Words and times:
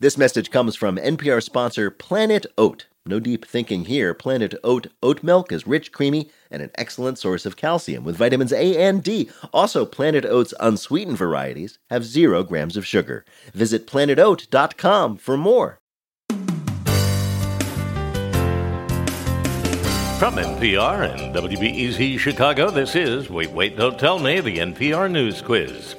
This 0.00 0.18
message 0.18 0.50
comes 0.50 0.74
from 0.74 0.96
NPR 0.96 1.40
sponsor 1.40 1.88
Planet 1.88 2.46
Oat. 2.58 2.86
No 3.06 3.20
deep 3.20 3.46
thinking 3.46 3.84
here. 3.84 4.12
Planet 4.12 4.52
Oat 4.64 4.88
oat 5.04 5.22
milk 5.22 5.52
is 5.52 5.68
rich, 5.68 5.92
creamy, 5.92 6.30
and 6.50 6.60
an 6.60 6.72
excellent 6.74 7.16
source 7.16 7.46
of 7.46 7.56
calcium 7.56 8.02
with 8.02 8.16
vitamins 8.16 8.52
A 8.52 8.76
and 8.76 9.04
D. 9.04 9.30
Also, 9.52 9.86
Planet 9.86 10.24
Oat's 10.24 10.52
unsweetened 10.58 11.16
varieties 11.16 11.78
have 11.90 12.04
zero 12.04 12.42
grams 12.42 12.76
of 12.76 12.84
sugar. 12.84 13.24
Visit 13.52 13.86
planetoat.com 13.86 15.18
for 15.18 15.36
more. 15.36 15.78
From 20.18 20.34
NPR 20.34 21.14
and 21.14 21.32
WBEZ 21.36 22.18
Chicago, 22.18 22.68
this 22.72 22.96
is 22.96 23.30
Wait, 23.30 23.52
Wait, 23.52 23.76
Don't 23.76 24.00
Tell 24.00 24.18
Me, 24.18 24.40
the 24.40 24.58
NPR 24.58 25.08
News 25.08 25.40
Quiz. 25.40 25.94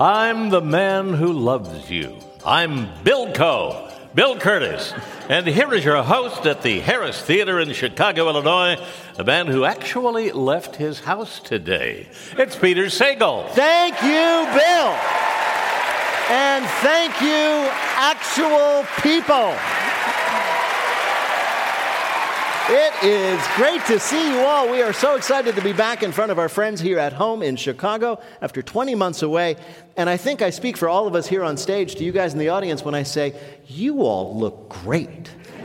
I'm 0.00 0.48
the 0.48 0.62
man 0.62 1.12
who 1.12 1.30
loves 1.30 1.90
you. 1.90 2.16
I'm 2.48 2.88
Bill 3.04 3.30
Coe, 3.34 3.92
Bill 4.14 4.38
Curtis, 4.38 4.94
and 5.28 5.46
here 5.46 5.74
is 5.74 5.84
your 5.84 6.02
host 6.02 6.46
at 6.46 6.62
the 6.62 6.80
Harris 6.80 7.20
Theater 7.20 7.60
in 7.60 7.74
Chicago, 7.74 8.26
Illinois, 8.30 8.82
a 9.18 9.22
man 9.24 9.48
who 9.48 9.66
actually 9.66 10.32
left 10.32 10.76
his 10.76 11.00
house 11.00 11.40
today. 11.40 12.08
It's 12.38 12.56
Peter 12.56 12.86
Sagal. 12.86 13.50
Thank 13.50 13.96
you, 14.02 14.48
Bill. 14.58 14.96
And 16.30 16.64
thank 16.80 17.20
you, 17.20 17.68
actual 17.98 18.86
people. 19.02 19.54
It 22.70 23.02
is 23.02 23.42
great 23.56 23.82
to 23.86 23.98
see 23.98 24.30
you 24.30 24.40
all. 24.40 24.70
We 24.70 24.82
are 24.82 24.92
so 24.92 25.16
excited 25.16 25.54
to 25.56 25.62
be 25.62 25.72
back 25.72 26.02
in 26.02 26.12
front 26.12 26.30
of 26.30 26.38
our 26.38 26.50
friends 26.50 26.82
here 26.82 26.98
at 26.98 27.14
home 27.14 27.42
in 27.42 27.56
Chicago 27.56 28.20
after 28.42 28.60
20 28.60 28.94
months 28.94 29.22
away. 29.22 29.56
And 29.96 30.10
I 30.10 30.18
think 30.18 30.42
I 30.42 30.50
speak 30.50 30.76
for 30.76 30.86
all 30.86 31.06
of 31.06 31.14
us 31.14 31.26
here 31.26 31.42
on 31.42 31.56
stage 31.56 31.94
to 31.94 32.04
you 32.04 32.12
guys 32.12 32.34
in 32.34 32.38
the 32.38 32.50
audience 32.50 32.84
when 32.84 32.94
I 32.94 33.04
say, 33.04 33.34
you 33.68 34.02
all 34.02 34.38
look 34.38 34.68
great. 34.68 35.30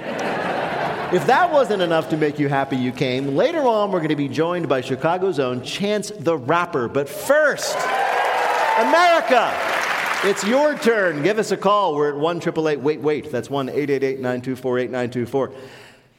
if 1.11 1.27
that 1.27 1.51
wasn't 1.51 1.81
enough 1.81 2.07
to 2.11 2.15
make 2.15 2.39
you 2.39 2.47
happy 2.47 2.77
you 2.77 2.93
came, 2.93 3.35
later 3.35 3.63
on 3.63 3.91
we're 3.91 3.99
going 3.99 4.07
to 4.07 4.15
be 4.15 4.29
joined 4.29 4.69
by 4.69 4.79
Chicago's 4.79 5.39
own 5.39 5.61
Chance 5.61 6.11
the 6.11 6.37
Rapper. 6.37 6.87
But 6.87 7.09
first, 7.09 7.75
America! 8.77 9.53
It's 10.25 10.45
your 10.45 10.77
turn. 10.77 11.21
Give 11.21 11.37
us 11.37 11.51
a 11.51 11.57
call. 11.57 11.95
We're 11.95 12.11
at 12.11 12.15
1 12.15 12.39
Wait 12.81 13.01
Wait. 13.01 13.29
That's 13.29 13.49
1 13.49 13.67
888 13.67 14.21
924 14.21 14.79
8924. 14.79 15.53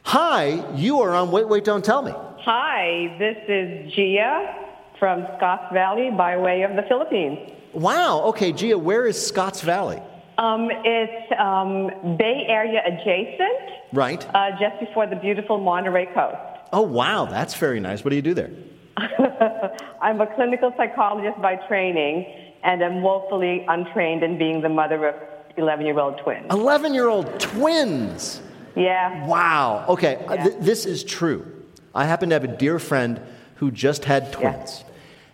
Hi, 0.04 0.62
you 0.76 1.00
are 1.00 1.14
on 1.14 1.30
Wait, 1.30 1.48
Wait, 1.48 1.64
Don't 1.64 1.84
Tell 1.84 2.02
Me. 2.02 2.12
Hi, 2.14 3.16
this 3.18 3.36
is 3.48 3.92
Gia 3.94 4.54
from 4.98 5.26
Scotts 5.38 5.72
Valley 5.72 6.10
by 6.16 6.36
way 6.36 6.62
of 6.62 6.76
the 6.76 6.82
Philippines. 6.88 7.38
Wow, 7.72 8.20
okay, 8.26 8.52
Gia, 8.52 8.78
where 8.78 9.06
is 9.06 9.26
Scotts 9.26 9.62
Valley? 9.62 10.00
Um, 10.36 10.68
it's 10.84 11.32
um, 11.40 12.16
Bay 12.18 12.44
Area 12.48 12.82
adjacent, 12.86 13.70
Right. 13.92 14.24
uh, 14.34 14.50
just 14.60 14.78
before 14.78 15.06
the 15.06 15.16
beautiful 15.16 15.58
Monterey 15.58 16.06
coast. 16.14 16.36
Oh, 16.72 16.82
wow, 16.82 17.24
that's 17.24 17.54
very 17.54 17.80
nice. 17.80 18.04
What 18.04 18.10
do 18.10 18.16
you 18.16 18.22
do 18.22 18.34
there? 18.34 18.50
I'm 20.02 20.20
a 20.20 20.26
clinical 20.34 20.72
psychologist 20.76 21.40
by 21.40 21.56
training, 21.66 22.26
and 22.62 22.84
I'm 22.84 23.00
woefully 23.02 23.64
untrained 23.68 24.22
in 24.22 24.36
being 24.38 24.60
the 24.60 24.68
mother 24.68 25.08
of 25.08 25.14
11 25.56 25.86
year 25.86 25.98
old 25.98 26.18
twins. 26.22 26.46
11 26.50 26.92
year 26.94 27.08
old 27.08 27.40
twins. 27.40 28.40
Yeah. 28.76 29.26
Wow, 29.26 29.84
okay, 29.88 30.16
uh, 30.26 30.36
th- 30.36 30.56
this 30.60 30.84
is 30.86 31.04
true. 31.04 31.46
I 31.94 32.04
happen 32.06 32.28
to 32.30 32.34
have 32.34 32.44
a 32.44 32.48
dear 32.48 32.78
friend 32.78 33.20
who 33.56 33.70
just 33.70 34.04
had 34.04 34.32
twins. 34.32 34.84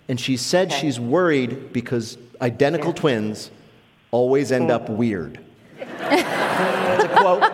And 0.08 0.20
she 0.20 0.36
said 0.36 0.68
Okay. 0.68 0.80
she's 0.80 1.00
worried 1.00 1.72
because 1.72 2.18
identical 2.42 2.92
twins 2.92 3.50
always 4.10 4.52
end 4.52 4.70
up 4.70 4.88
weird. 4.90 5.38
That's 5.98 7.04
a 7.04 7.08
quote. 7.08 7.44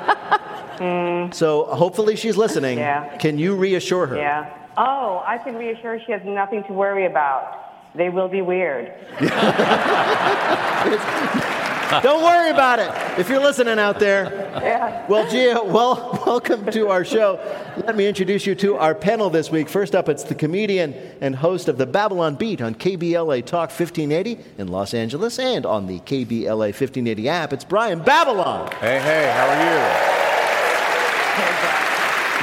So 1.35 1.65
hopefully 1.65 2.17
she's 2.17 2.37
listening. 2.37 2.79
Yeah. 2.79 3.17
Can 3.19 3.39
you 3.39 3.55
reassure 3.55 4.07
her? 4.07 4.17
Yeah. 4.17 4.51
Oh, 4.77 5.23
I 5.27 5.39
can 5.39 5.55
reassure 5.57 6.01
she 6.05 6.13
has 6.13 6.23
nothing 6.25 6.65
to 6.65 6.73
worry 6.73 7.07
about. 7.07 7.63
They 7.95 8.09
will 8.11 8.29
be 8.29 8.43
weird. 8.43 8.93
Don't 12.03 12.23
worry 12.23 12.51
about 12.51 12.79
it 12.79 13.19
if 13.19 13.29
you're 13.29 13.43
listening 13.43 13.79
out 13.79 13.99
there. 13.99 14.25
Yeah. 14.63 15.07
Well, 15.09 15.29
Gia, 15.31 15.63
well, 15.63 16.21
welcome 16.27 16.67
to 16.73 16.89
our 16.89 17.05
show. 17.05 17.39
Let 17.77 17.97
me 17.97 18.07
introduce 18.07 18.47
you 18.47 18.55
to 18.57 18.77
our 18.77 18.95
panel 18.95 19.31
this 19.31 19.51
week. 19.51 19.69
First 19.69 19.95
up, 19.95 20.09
it's 20.09 20.25
the 20.25 20.35
comedian 20.35 20.95
and 21.21 21.37
host 21.37 21.69
of 21.69 21.79
the 21.79 21.87
Babylon 21.87 22.35
Beat 22.35 22.61
on 22.61 22.75
KBLA 22.75 23.45
Talk 23.45 23.71
1580 23.71 24.39
in 24.59 24.69
Los 24.69 24.95
Angeles 24.95 25.39
and 25.39 25.65
on 25.65 25.87
the 25.87 26.01
KBLA 26.01 26.59
1580 26.59 27.29
app. 27.29 27.53
It's 27.53 27.65
Brian 27.65 28.01
Babylon. 28.01 28.71
Hey, 28.81 29.01
hey, 29.01 29.31
how 29.33 29.47
are 29.49 30.21
you? 30.21 30.26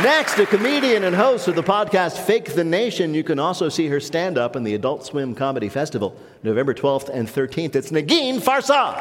Next, 0.02 0.40
a 0.40 0.46
comedian 0.48 1.04
and 1.04 1.16
host 1.16 1.48
of 1.48 1.54
the 1.54 1.62
podcast 1.62 2.18
Fake 2.18 2.56
the 2.56 2.64
Nation. 2.64 3.14
You 3.14 3.24
can 3.24 3.38
also 3.38 3.70
see 3.70 3.88
her 3.88 4.00
stand 4.00 4.40
up 4.40 4.56
in 4.56 4.64
the 4.64 4.74
Adult 4.74 5.06
Swim 5.06 5.36
Comedy 5.36 5.70
Festival, 5.70 6.18
November 6.42 6.74
12th 6.74 7.10
and 7.10 7.28
13th. 7.28 7.76
It's 7.76 7.92
Negin 7.92 8.40
Farsad. 8.40 9.00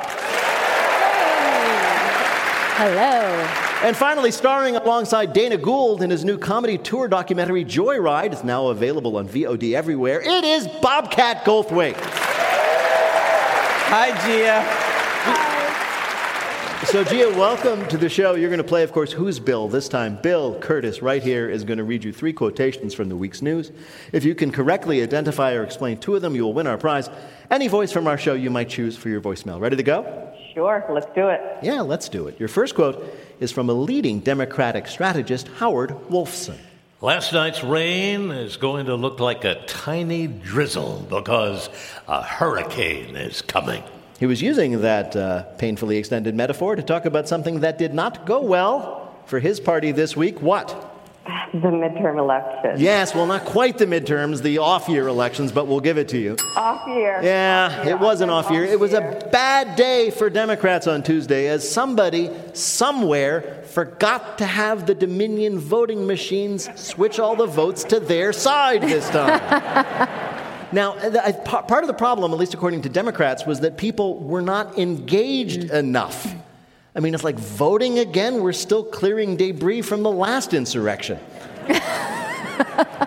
Hello. 2.77 3.89
And 3.89 3.97
finally, 3.97 4.31
starring 4.31 4.77
alongside 4.77 5.33
Dana 5.33 5.57
Gould 5.57 6.03
in 6.03 6.11
his 6.11 6.27
new 6.27 6.37
comedy 6.37 6.77
tour 6.77 7.09
documentary 7.09 7.65
Joyride, 7.65 8.33
it's 8.33 8.45
now 8.45 8.67
available 8.69 9.17
on 9.17 9.27
VOD 9.27 9.75
everywhere. 9.75 10.21
It 10.21 10.45
is 10.45 10.69
Bobcat 10.83 11.45
Goldthwait. 11.45 11.97
Hi, 13.89 14.11
Gia. 14.27 15.52
So, 16.87 17.05
Gia, 17.05 17.31
welcome 17.31 17.87
to 17.89 17.97
the 17.97 18.09
show. 18.09 18.35
You're 18.35 18.51
going 18.51 18.59
to 18.59 18.65
play, 18.65 18.83
of 18.83 18.93
course, 18.93 19.13
Who's 19.13 19.39
Bill? 19.39 19.69
This 19.69 19.89
time, 19.89 20.19
Bill 20.21 20.59
Curtis, 20.59 21.01
right 21.01 21.23
here, 21.23 21.49
is 21.49 21.63
going 21.63 21.79
to 21.79 21.85
read 21.85 22.03
you 22.03 22.13
three 22.13 22.33
quotations 22.33 22.93
from 22.93 23.09
the 23.09 23.17
week's 23.17 23.41
news. 23.41 23.71
If 24.13 24.25
you 24.25 24.35
can 24.35 24.51
correctly 24.51 25.01
identify 25.01 25.53
or 25.53 25.63
explain 25.63 25.99
two 25.99 26.17
of 26.17 26.23
them, 26.23 26.35
you 26.35 26.43
will 26.43 26.53
win 26.53 26.67
our 26.67 26.77
prize. 26.77 27.09
Any 27.51 27.69
voice 27.69 27.93
from 27.93 28.09
our 28.09 28.19
show 28.19 28.35
you 28.35 28.51
might 28.51 28.69
choose 28.69 28.97
for 28.97 29.09
your 29.09 29.21
voicemail. 29.21 29.61
Ready 29.61 29.77
to 29.77 29.83
go? 29.83 30.35
Sure, 30.53 30.85
let's 30.91 31.07
do 31.15 31.29
it. 31.29 31.41
Yeah, 31.63 31.83
let's 31.83 32.09
do 32.09 32.27
it. 32.27 32.39
Your 32.41 32.49
first 32.49 32.75
quote 32.75 33.03
is 33.39 33.53
from 33.53 33.71
a 33.71 33.75
leading 33.75 34.19
Democratic 34.19 34.89
strategist, 34.89 35.49
Howard 35.59 35.91
Wolfson. 36.11 36.59
Last 37.01 37.33
night's 37.33 37.63
rain 37.63 38.33
is 38.33 38.57
going 38.57 38.87
to 38.87 38.97
look 38.97 39.21
like 39.21 39.45
a 39.45 39.65
tiny 39.67 40.27
drizzle 40.27 41.07
because 41.09 41.71
a 42.09 42.23
hurricane 42.23 43.17
is 43.17 43.41
coming. 43.41 43.85
He 44.23 44.27
was 44.27 44.41
using 44.41 44.83
that 44.83 45.17
uh, 45.17 45.43
painfully 45.59 45.97
extended 45.97 46.37
metaphor 46.37 46.77
to 46.77 46.83
talk 46.85 47.07
about 47.07 47.27
something 47.27 47.59
that 47.59 47.77
did 47.77 47.93
not 47.93 48.25
go 48.25 48.41
well 48.41 49.13
for 49.27 49.41
his 49.41 49.59
party 49.59 49.91
this 49.91 50.17
week. 50.17 50.41
What? 50.41 50.69
The 51.53 51.59
midterm 51.59 52.21
election. 52.21 52.77
Yes, 52.79 53.17
well, 53.17 53.27
not 53.27 53.45
quite 53.45 53.79
the 53.79 53.87
midterms, 53.87 54.41
the 54.41 54.59
off 54.59 54.89
year 54.89 55.09
elections, 55.09 55.51
but 55.51 55.67
we'll 55.67 55.81
give 55.81 55.99
it 55.99 56.09
to 56.11 56.19
you. 56.19 56.37
Off 56.57 56.87
year. 56.87 57.21
Yeah, 57.21 57.89
it 57.89 57.99
was 57.99 58.21
an 58.21 58.31
off 58.31 58.49
year. 58.49 58.65
It 58.65 58.79
was 58.79 58.93
a 58.93 59.29
bad 59.33 59.75
day 59.75 60.13
for 60.13 60.31
Democrats 60.31 60.87
on 60.87 61.03
Tuesday 61.03 61.49
as 61.49 61.69
somebody 61.69 62.31
somewhere 62.53 63.65
forgot 63.65 64.39
to 64.39 64.47
have 64.47 64.87
the 64.87 64.95
Dominion 64.95 65.59
voting 65.59 66.07
machines 66.07 66.69
switch 66.81 67.19
all 67.19 67.35
the 67.35 67.47
votes 67.47 67.83
to 67.85 67.99
their 67.99 68.33
side 68.33 68.83
this 68.83 69.11
time. 69.11 70.29
Now, 70.73 70.95
the- 70.95 71.25
I- 71.25 71.33
pa- 71.33 71.63
part 71.63 71.85
of 71.85 71.89
the 71.89 71.95
problem, 71.95 72.33
at 72.33 72.39
least 72.39 72.55
according 72.55 72.83
to 72.83 72.89
Democrats, 72.89 73.47
was 73.47 73.61
that 73.61 73.77
people 73.77 74.19
were 74.19 74.43
not 74.43 74.79
engaged 74.79 75.65
enough. 75.71 76.35
I 76.95 77.01
mean, 77.01 77.15
it's 77.15 77.25
like 77.25 77.39
voting 77.39 77.99
again. 77.99 78.43
We're 78.43 78.53
still 78.53 78.85
clearing 78.85 79.37
debris 79.37 79.83
from 79.83 80.03
the 80.03 80.11
last 80.11 80.53
insurrection. 80.55 81.19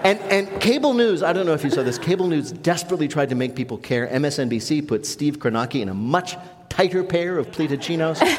and, 0.04 0.20
and 0.20 0.62
cable 0.62 0.94
news, 0.94 1.22
I 1.24 1.34
don't 1.34 1.46
know 1.46 1.54
if 1.54 1.64
you 1.64 1.70
saw 1.70 1.84
this, 1.84 1.98
cable 2.00 2.28
news 2.28 2.52
desperately 2.52 3.08
tried 3.08 3.30
to 3.30 3.36
make 3.36 3.56
people 3.56 3.78
care. 3.78 4.08
MSNBC 4.08 4.88
put 4.88 5.06
Steve 5.06 5.40
Kornacki 5.40 5.82
in 5.82 5.90
a 5.90 5.94
much 5.94 6.36
tighter 6.70 7.04
pair 7.04 7.38
of 7.38 7.52
pleated 7.52 7.82
chinos. 7.82 8.20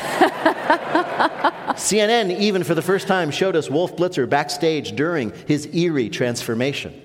CNN, 1.77 2.37
even 2.39 2.65
for 2.65 2.75
the 2.75 2.83
first 2.83 3.07
time, 3.07 3.31
showed 3.31 3.55
us 3.55 3.71
Wolf 3.71 3.97
Blitzer 3.97 4.29
backstage 4.29 4.97
during 4.97 5.33
his 5.47 5.67
eerie 5.75 6.09
transformation. 6.09 7.03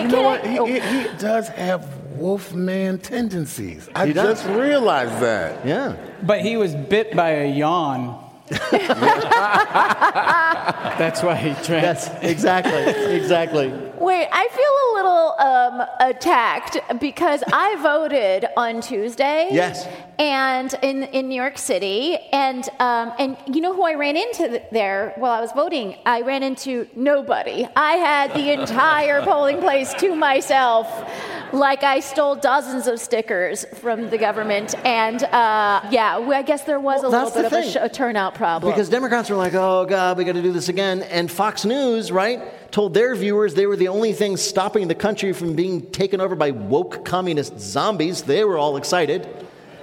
Wait, 0.00 0.04
You 0.04 0.10
can 0.10 0.22
know 0.22 0.28
I? 0.28 0.32
what? 0.38 0.46
He, 0.46 0.58
oh, 0.58 0.64
he, 0.66 0.80
he 0.80 1.16
does 1.18 1.48
have 1.48 1.86
wolfman 2.16 2.98
tendencies. 2.98 3.88
I 3.94 4.12
just 4.12 4.46
realized 4.46 5.20
that. 5.22 5.64
Yeah. 5.66 5.96
But 6.22 6.40
he 6.42 6.56
was 6.56 6.74
bit 6.74 7.14
by 7.16 7.30
a 7.30 7.50
yawn. 7.50 8.29
That's 10.98 11.22
why 11.22 11.36
he 11.36 11.54
trans. 11.64 11.82
Yes, 11.82 12.10
exactly, 12.20 13.14
exactly. 13.14 13.68
Wait, 14.00 14.28
I 14.32 14.48
feel 14.48 14.64
a 14.64 14.90
little 14.96 15.34
um, 15.38 15.82
attacked 16.00 16.78
because 17.00 17.44
I 17.52 17.76
voted 17.76 18.46
on 18.56 18.80
Tuesday. 18.80 19.50
Yes. 19.52 19.86
And 20.18 20.74
in, 20.82 21.04
in 21.04 21.28
New 21.28 21.40
York 21.40 21.58
City, 21.58 22.18
and 22.32 22.68
um, 22.80 23.12
and 23.18 23.36
you 23.46 23.60
know 23.60 23.72
who 23.72 23.84
I 23.84 23.94
ran 23.94 24.16
into 24.16 24.60
there 24.72 25.12
while 25.16 25.32
I 25.32 25.40
was 25.40 25.52
voting? 25.52 25.96
I 26.04 26.22
ran 26.22 26.42
into 26.42 26.88
nobody. 26.96 27.68
I 27.76 27.92
had 27.92 28.34
the 28.34 28.52
entire 28.52 29.22
polling 29.22 29.60
place 29.60 29.94
to 29.94 30.16
myself. 30.16 30.88
Like 31.52 31.82
I 31.82 32.00
stole 32.00 32.36
dozens 32.36 32.86
of 32.86 33.00
stickers 33.00 33.64
from 33.74 34.10
the 34.10 34.18
government, 34.18 34.74
and 34.84 35.22
uh, 35.24 35.80
yeah, 35.90 36.18
we- 36.18 36.34
I 36.34 36.42
guess 36.42 36.62
there 36.64 36.80
was 36.80 37.02
Well, 37.02 37.10
a 37.10 37.24
little 37.24 37.30
bit 37.42 37.44
of 37.44 37.52
a, 37.52 37.70
sh- 37.70 37.76
a 37.80 37.88
turnout 37.88 38.34
problem. 38.34 38.72
Because 38.72 38.88
Democrats 38.88 39.28
were 39.30 39.36
like, 39.36 39.54
oh, 39.54 39.84
God, 39.86 40.16
we 40.18 40.24
got 40.24 40.34
to 40.34 40.42
do 40.42 40.52
this 40.52 40.68
again. 40.68 41.02
And 41.02 41.30
Fox 41.30 41.64
News, 41.64 42.10
right, 42.12 42.70
told 42.72 42.94
their 42.94 43.14
viewers 43.14 43.54
they 43.54 43.66
were 43.66 43.76
the 43.76 43.88
only 43.88 44.12
thing 44.12 44.36
stopping 44.36 44.88
the 44.88 44.94
country 44.94 45.32
from 45.32 45.54
being 45.54 45.90
taken 45.90 46.20
over 46.20 46.34
by 46.34 46.50
woke 46.52 47.04
communist 47.04 47.58
zombies. 47.58 48.22
They 48.22 48.44
were 48.44 48.56
all 48.58 48.76
excited. 48.76 49.28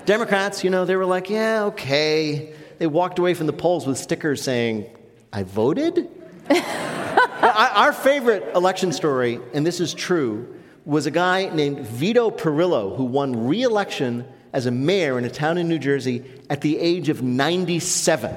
Democrats, 0.06 0.64
you 0.64 0.70
know, 0.70 0.86
they 0.86 0.96
were 0.96 1.06
like, 1.06 1.30
yeah, 1.30 1.64
okay. 1.66 2.54
They 2.80 2.88
walked 2.88 3.20
away 3.20 3.34
from 3.34 3.48
the 3.48 3.54
polls 3.54 3.86
with 3.86 3.98
stickers 3.98 4.42
saying, 4.42 4.86
I 5.34 5.44
voted? 5.44 6.08
Our 6.50 7.92
favorite 7.94 8.56
election 8.56 8.92
story, 8.92 9.40
and 9.54 9.66
this 9.66 9.80
is 9.80 9.94
true, 9.94 10.56
was 10.88 11.06
a 11.06 11.12
guy 11.12 11.50
named 11.50 11.80
Vito 11.82 12.32
Perillo 12.32 12.96
who 12.96 13.04
won 13.04 13.46
re 13.46 13.62
election 13.62 14.26
as 14.54 14.66
a 14.68 14.72
mayor 14.72 15.18
in 15.18 15.26
a 15.26 15.30
town 15.30 15.58
in 15.58 15.68
New 15.68 15.78
Jersey 15.78 16.24
at 16.50 16.62
the 16.62 16.80
age 16.80 17.10
of 17.10 17.22
97. 17.22 18.34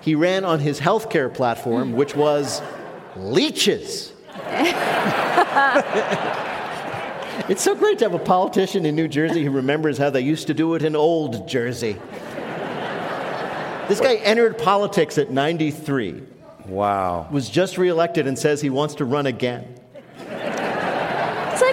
He 0.00 0.16
ran 0.16 0.44
on 0.44 0.58
his 0.58 0.80
healthcare 0.80 1.32
platform, 1.32 1.92
which 1.92 2.16
was 2.16 2.60
leeches. 3.16 4.12
it's 7.48 7.62
so 7.62 7.76
great 7.76 8.00
to 8.00 8.06
have 8.06 8.14
a 8.14 8.18
politician 8.18 8.84
in 8.84 8.96
New 8.96 9.06
Jersey 9.06 9.44
who 9.44 9.52
remembers 9.52 9.96
how 9.96 10.10
they 10.10 10.20
used 10.20 10.48
to 10.48 10.54
do 10.54 10.74
it 10.74 10.82
in 10.82 10.96
old 10.96 11.46
Jersey. 11.46 11.96
This 13.86 14.00
guy 14.00 14.16
entered 14.16 14.58
politics 14.58 15.16
at 15.16 15.30
93 15.30 16.22
Wow. 16.66 17.28
was 17.30 17.48
just 17.48 17.78
reelected 17.78 18.26
and 18.26 18.36
says 18.36 18.60
he 18.60 18.70
wants 18.70 18.96
to 18.96 19.04
run 19.04 19.26
again. 19.26 19.76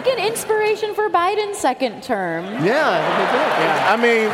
It's 0.02 0.08
like 0.08 0.18
an 0.20 0.26
inspiration 0.26 0.94
for 0.96 1.10
Biden's 1.10 1.58
second 1.58 2.02
term. 2.04 2.46
Yeah, 2.66 3.88
I 3.90 3.96
mean, 3.98 4.28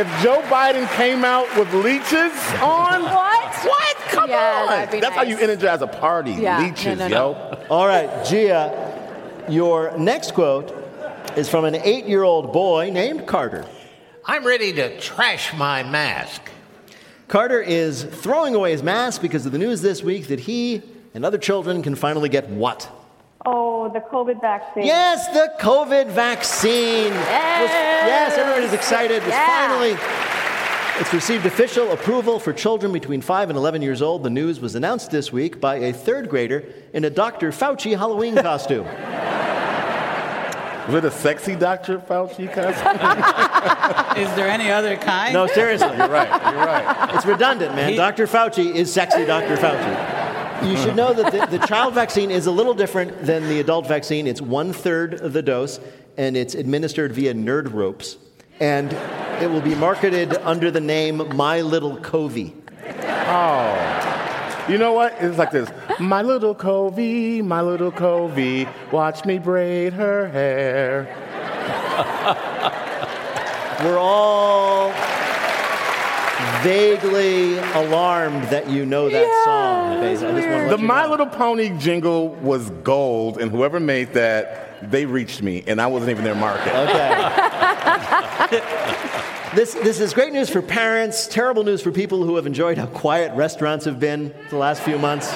if 0.00 0.22
Joe 0.22 0.40
Biden 0.42 0.88
came 0.96 1.24
out 1.24 1.46
with 1.56 1.72
leeches 1.74 2.32
on, 2.62 3.02
What? 3.02 3.54
What? 3.64 3.96
Come 4.08 4.30
Yeah, 4.30 4.60
on. 4.62 4.68
that'd 4.68 4.92
be 4.92 5.00
That's 5.00 5.14
how 5.14 5.22
you 5.22 5.38
energize 5.38 5.82
a 5.82 5.86
party. 5.86 6.32
Yeah. 6.32 6.58
No, 6.58 6.64
Leeches, 6.66 6.98
no, 6.98 7.06
yo. 7.06 7.16
no. 7.32 7.66
All 7.70 7.86
right, 7.86 8.24
Gia, 8.24 9.44
your 9.48 9.96
next 9.98 10.34
quote 10.34 10.72
is 11.36 11.48
from 11.48 11.64
an 11.64 11.74
eight 11.76 12.06
year 12.06 12.22
old 12.22 12.52
boy 12.52 12.90
named 12.92 13.26
Carter. 13.26 13.64
I'm 14.24 14.46
ready 14.46 14.72
to 14.74 14.98
trash 15.00 15.52
my 15.54 15.82
mask. 15.82 16.42
Carter 17.28 17.60
is 17.60 18.04
throwing 18.04 18.54
away 18.54 18.72
his 18.72 18.82
mask 18.82 19.20
because 19.22 19.46
of 19.46 19.52
the 19.52 19.58
news 19.58 19.80
this 19.80 20.02
week 20.02 20.28
that 20.28 20.40
he 20.40 20.82
and 21.14 21.24
other 21.24 21.38
children 21.38 21.82
can 21.82 21.94
finally 21.94 22.28
get 22.28 22.48
what? 22.48 22.90
Oh, 23.44 23.88
the 23.92 24.00
COVID 24.00 24.40
vaccine. 24.40 24.84
Yes, 24.84 25.26
the 25.28 25.52
COVID 25.60 26.06
vaccine. 26.06 27.10
Was- 27.12 27.20
yes, 27.28 28.38
everybody's 28.38 28.72
excited. 28.72 29.16
It's 29.18 29.26
Yeah. 29.28 29.68
finally. 29.68 29.96
It's 31.00 31.12
received 31.12 31.46
official 31.46 31.90
approval 31.90 32.38
for 32.38 32.52
children 32.52 32.92
between 32.92 33.20
5 33.20 33.48
and 33.50 33.56
11 33.56 33.82
years 33.82 34.00
old. 34.02 34.22
The 34.22 34.30
news 34.30 34.60
was 34.60 34.74
announced 34.76 35.10
this 35.10 35.32
week 35.32 35.60
by 35.60 35.76
a 35.76 35.92
third 35.92 36.28
grader 36.28 36.62
in 36.92 37.04
a 37.04 37.10
Dr. 37.10 37.50
Fauci 37.50 37.96
Halloween 37.98 38.36
costume. 38.36 38.86
Was 40.86 40.96
it 40.96 41.04
a 41.04 41.10
sexy 41.12 41.54
Dr. 41.56 41.98
Fauci 41.98 42.52
costume? 42.52 44.18
Is 44.22 44.32
there 44.34 44.48
any 44.48 44.70
other 44.70 44.96
kind? 44.96 45.32
No, 45.32 45.46
seriously. 45.46 45.96
You're 45.96 46.08
right. 46.08 46.28
You're 46.52 46.64
right. 46.66 47.14
It's 47.14 47.24
redundant, 47.24 47.74
man. 47.74 47.90
He- 47.90 47.96
Dr. 47.96 48.26
Fauci 48.26 48.74
is 48.74 48.92
sexy 48.92 49.24
Dr. 49.24 49.56
Fauci. 49.56 50.11
You 50.64 50.76
should 50.76 50.96
know 50.96 51.12
that 51.12 51.32
the, 51.32 51.58
the 51.58 51.66
child 51.66 51.94
vaccine 51.94 52.30
is 52.30 52.46
a 52.46 52.50
little 52.50 52.74
different 52.74 53.24
than 53.24 53.48
the 53.48 53.60
adult 53.60 53.86
vaccine. 53.86 54.26
It's 54.26 54.40
one 54.40 54.72
third 54.72 55.14
of 55.14 55.32
the 55.32 55.42
dose, 55.42 55.80
and 56.16 56.36
it's 56.36 56.54
administered 56.54 57.12
via 57.12 57.34
nerd 57.34 57.72
ropes. 57.72 58.16
And 58.60 58.92
it 59.42 59.50
will 59.50 59.60
be 59.60 59.74
marketed 59.74 60.34
under 60.42 60.70
the 60.70 60.80
name 60.80 61.36
My 61.36 61.60
Little 61.62 61.96
Covey. 61.96 62.54
Oh. 62.86 64.66
You 64.68 64.78
know 64.78 64.92
what? 64.92 65.16
It's 65.18 65.38
like 65.38 65.50
this. 65.50 65.68
My 65.98 66.22
little 66.22 66.54
Covey, 66.54 67.42
my 67.42 67.60
little 67.60 67.90
Covey, 67.90 68.68
watch 68.92 69.24
me 69.24 69.38
braid 69.38 69.92
her 69.94 70.28
hair. 70.28 71.08
We're 73.82 73.98
all 73.98 74.92
vaguely 76.62 77.58
alarmed 77.58 78.44
that 78.44 78.68
you 78.68 78.86
know 78.86 79.08
that 79.08 79.44
song. 79.44 80.00
Basil. 80.00 80.28
I 80.28 80.32
just 80.32 80.48
want 80.48 80.60
to 80.62 80.66
let 80.68 80.76
The 80.78 80.78
My 80.78 81.02
know. 81.04 81.10
Little 81.10 81.26
Pony 81.26 81.76
jingle 81.78 82.28
was 82.36 82.70
gold, 82.82 83.38
and 83.38 83.50
whoever 83.50 83.80
made 83.80 84.12
that, 84.14 84.90
they 84.90 85.06
reached 85.06 85.42
me, 85.42 85.64
and 85.66 85.80
I 85.80 85.86
wasn't 85.86 86.10
even 86.10 86.24
their 86.24 86.34
market. 86.34 86.74
Okay. 86.74 87.58
this, 89.54 89.74
this 89.74 90.00
is 90.00 90.14
great 90.14 90.32
news 90.32 90.48
for 90.48 90.62
parents, 90.62 91.26
terrible 91.26 91.64
news 91.64 91.82
for 91.82 91.92
people 91.92 92.24
who 92.24 92.36
have 92.36 92.46
enjoyed 92.46 92.78
how 92.78 92.86
quiet 92.86 93.34
restaurants 93.34 93.84
have 93.84 94.00
been 94.00 94.34
the 94.50 94.56
last 94.56 94.82
few 94.82 94.98
months. 94.98 95.32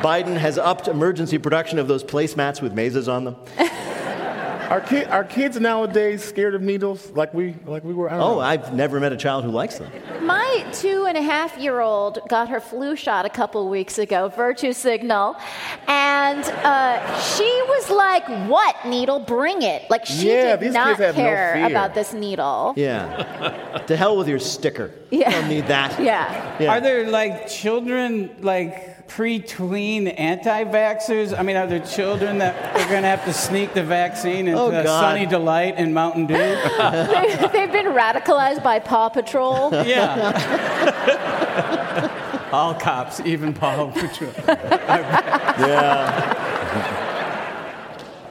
Biden 0.00 0.36
has 0.36 0.56
upped 0.56 0.88
emergency 0.88 1.36
production 1.38 1.78
of 1.78 1.88
those 1.88 2.02
placemats 2.02 2.62
with 2.62 2.72
mazes 2.72 3.08
on 3.08 3.24
them. 3.24 3.36
Are, 4.70 4.80
ki- 4.80 5.04
are 5.04 5.24
kids 5.24 5.58
nowadays 5.58 6.22
scared 6.22 6.54
of 6.54 6.62
needles 6.62 7.10
like 7.10 7.34
we 7.34 7.56
like 7.66 7.82
we 7.82 7.92
were? 7.92 8.08
I 8.08 8.12
don't 8.14 8.22
Oh, 8.22 8.34
know. 8.34 8.40
I've 8.40 8.72
never 8.72 9.00
met 9.00 9.12
a 9.12 9.16
child 9.16 9.42
who 9.44 9.50
likes 9.50 9.78
them. 9.78 9.90
My 10.24 10.64
two 10.72 11.06
and 11.06 11.18
a 11.18 11.22
half 11.22 11.58
year 11.58 11.80
old 11.80 12.20
got 12.28 12.48
her 12.50 12.60
flu 12.60 12.94
shot 12.94 13.26
a 13.26 13.28
couple 13.30 13.68
weeks 13.68 13.98
ago, 13.98 14.28
Virtue 14.28 14.72
Signal, 14.72 15.34
and 15.88 16.44
uh, 16.44 17.20
she 17.20 17.42
was 17.66 17.90
like, 17.90 18.24
What 18.48 18.76
needle? 18.86 19.18
Bring 19.18 19.62
it. 19.62 19.90
Like, 19.90 20.06
she 20.06 20.28
Yeah, 20.28 20.52
did 20.54 20.60
these 20.68 20.72
not 20.74 20.86
kids 20.96 21.00
have 21.00 21.16
no 21.16 21.22
care 21.24 21.54
fear. 21.56 21.66
about 21.66 21.94
this 21.94 22.12
needle. 22.12 22.72
Yeah. 22.76 23.82
to 23.88 23.96
hell 23.96 24.16
with 24.16 24.28
your 24.28 24.38
sticker. 24.38 24.92
Yeah. 25.10 25.30
Don't 25.32 25.48
need 25.48 25.66
that. 25.66 26.00
Yeah. 26.00 26.56
Yeah. 26.60 26.70
Are 26.76 26.80
there 26.80 27.10
like 27.10 27.48
children 27.48 28.30
like 28.40 28.99
pre-tween 29.10 30.06
anti-vaxxers? 30.08 31.36
I 31.38 31.42
mean, 31.42 31.56
are 31.56 31.66
there 31.66 31.80
children 31.80 32.38
that 32.38 32.54
are 32.76 32.88
going 32.88 33.02
to 33.02 33.08
have 33.08 33.24
to 33.24 33.32
sneak 33.32 33.74
the 33.74 33.82
vaccine 33.82 34.46
into 34.48 34.60
Oh, 34.60 34.70
Sunny 34.84 35.26
Delight 35.26 35.74
and 35.76 35.92
Mountain 35.92 36.26
Dew? 36.26 36.34
they, 36.34 37.36
they've 37.52 37.72
been 37.72 37.86
radicalized 37.92 38.62
by 38.62 38.78
Paw 38.78 39.08
Patrol. 39.08 39.70
yeah. 39.84 40.30
All 42.52 42.74
cops, 42.74 43.20
even 43.20 43.52
Paw 43.52 43.90
Patrol. 43.90 44.32
Yeah. 45.60 46.36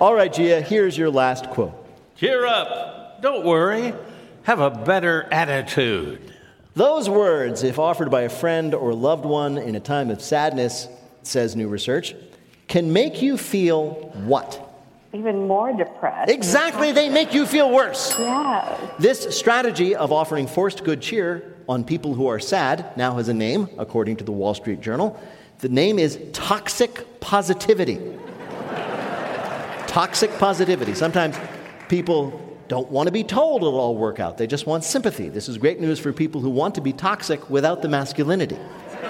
All 0.01 0.13
right, 0.15 0.31
Gia, 0.33 0.61
here's 0.61 0.97
your 0.97 1.09
last 1.11 1.49
quote. 1.51 1.73
Cheer 2.15 2.45
up. 2.45 3.21
Don't 3.21 3.45
worry. 3.45 3.93
Have 4.43 4.61
a 4.61 4.69
better 4.71 5.27
attitude. 5.31 6.33
Those 6.75 7.09
words, 7.09 7.63
if 7.63 7.79
offered 7.79 8.11
by 8.11 8.21
a 8.21 8.29
friend 8.29 8.73
or 8.73 8.93
loved 8.93 9.25
one 9.25 9.57
in 9.57 9.75
a 9.75 9.79
time 9.79 10.09
of 10.09 10.21
sadness, 10.21 10.87
says 11.23 11.55
new 11.55 11.67
research, 11.67 12.15
can 12.67 12.93
make 12.93 13.21
you 13.21 13.37
feel 13.37 13.91
what? 14.25 14.65
Even 15.11 15.47
more 15.47 15.73
depressed. 15.73 16.29
Exactly, 16.29 16.91
they 16.91 17.09
make 17.09 17.33
you 17.33 17.47
feel 17.47 17.71
worse. 17.71 18.15
Yes. 18.19 18.91
This 18.99 19.35
strategy 19.35 19.95
of 19.95 20.11
offering 20.11 20.45
forced 20.45 20.83
good 20.83 21.01
cheer 21.01 21.55
on 21.67 21.83
people 21.83 22.13
who 22.13 22.27
are 22.27 22.39
sad 22.39 22.95
now 22.95 23.15
has 23.15 23.27
a 23.27 23.33
name, 23.33 23.67
according 23.79 24.17
to 24.17 24.23
the 24.23 24.31
Wall 24.31 24.53
Street 24.53 24.81
Journal. 24.81 25.19
The 25.59 25.69
name 25.69 25.97
is 25.97 26.19
toxic 26.31 27.19
positivity. 27.19 27.99
toxic 29.87 30.31
positivity. 30.37 30.93
Sometimes 30.93 31.35
people 31.87 32.48
don't 32.69 32.89
want 32.89 33.07
to 33.07 33.11
be 33.11 33.23
told 33.23 33.63
it'll 33.63 33.79
all 33.79 33.97
work 33.97 34.19
out, 34.19 34.37
they 34.37 34.47
just 34.47 34.65
want 34.67 34.83
sympathy. 34.85 35.27
This 35.27 35.49
is 35.49 35.57
great 35.57 35.81
news 35.81 35.99
for 35.99 36.13
people 36.13 36.39
who 36.39 36.49
want 36.51 36.75
to 36.75 36.81
be 36.81 36.93
toxic 36.93 37.49
without 37.49 37.81
the 37.81 37.89
masculinity. 37.89 38.57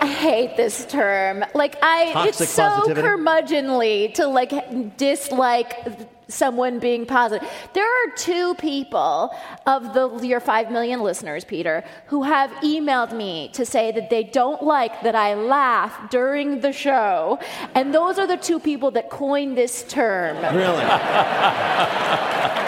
I 0.00 0.06
hate 0.06 0.56
this 0.56 0.86
term. 0.86 1.44
Like 1.54 1.76
I 1.82 2.12
Toxic 2.12 2.42
it's 2.42 2.52
so 2.52 2.62
curmudgeonly 2.86 4.14
to 4.14 4.28
like 4.28 4.96
dislike 4.96 6.17
someone 6.28 6.78
being 6.78 7.06
positive. 7.06 7.48
There 7.72 7.86
are 7.86 8.10
two 8.16 8.54
people 8.54 9.34
of 9.66 9.94
the 9.94 10.08
your 10.26 10.40
5 10.40 10.70
million 10.70 11.02
listeners, 11.02 11.44
Peter, 11.44 11.84
who 12.06 12.22
have 12.22 12.50
emailed 12.62 13.12
me 13.12 13.48
to 13.54 13.64
say 13.64 13.90
that 13.92 14.10
they 14.10 14.24
don't 14.24 14.62
like 14.62 15.02
that 15.02 15.14
I 15.14 15.34
laugh 15.34 16.10
during 16.10 16.60
the 16.60 16.72
show, 16.72 17.38
and 17.74 17.94
those 17.94 18.18
are 18.18 18.26
the 18.26 18.36
two 18.36 18.60
people 18.60 18.90
that 18.92 19.10
coined 19.10 19.56
this 19.56 19.84
term. 19.84 20.36
Really? 20.54 20.84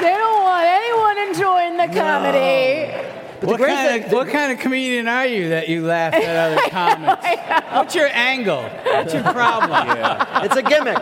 They 0.00 0.12
don't 0.12 0.42
want 0.42 0.66
anyone 0.66 1.18
enjoying 1.28 1.76
the 1.78 1.98
comedy. 1.98 3.23
But 3.44 3.50
What 3.50 3.60
the 3.60 3.66
kind, 3.66 3.88
thing, 4.02 4.04
of, 4.04 4.12
what 4.12 4.28
kind 4.28 4.52
of 4.52 4.58
comedian 4.58 5.06
are 5.06 5.26
you 5.26 5.50
that 5.50 5.68
you 5.68 5.82
laugh 5.84 6.14
at 6.14 6.52
other 6.52 6.70
comments? 6.70 7.26
What's 7.72 7.94
your 7.94 8.08
angle? 8.12 8.62
What's 8.62 9.12
your 9.12 9.22
problem? 9.22 9.86
it's 10.44 10.56
a 10.56 10.62
gimmick. 10.62 10.96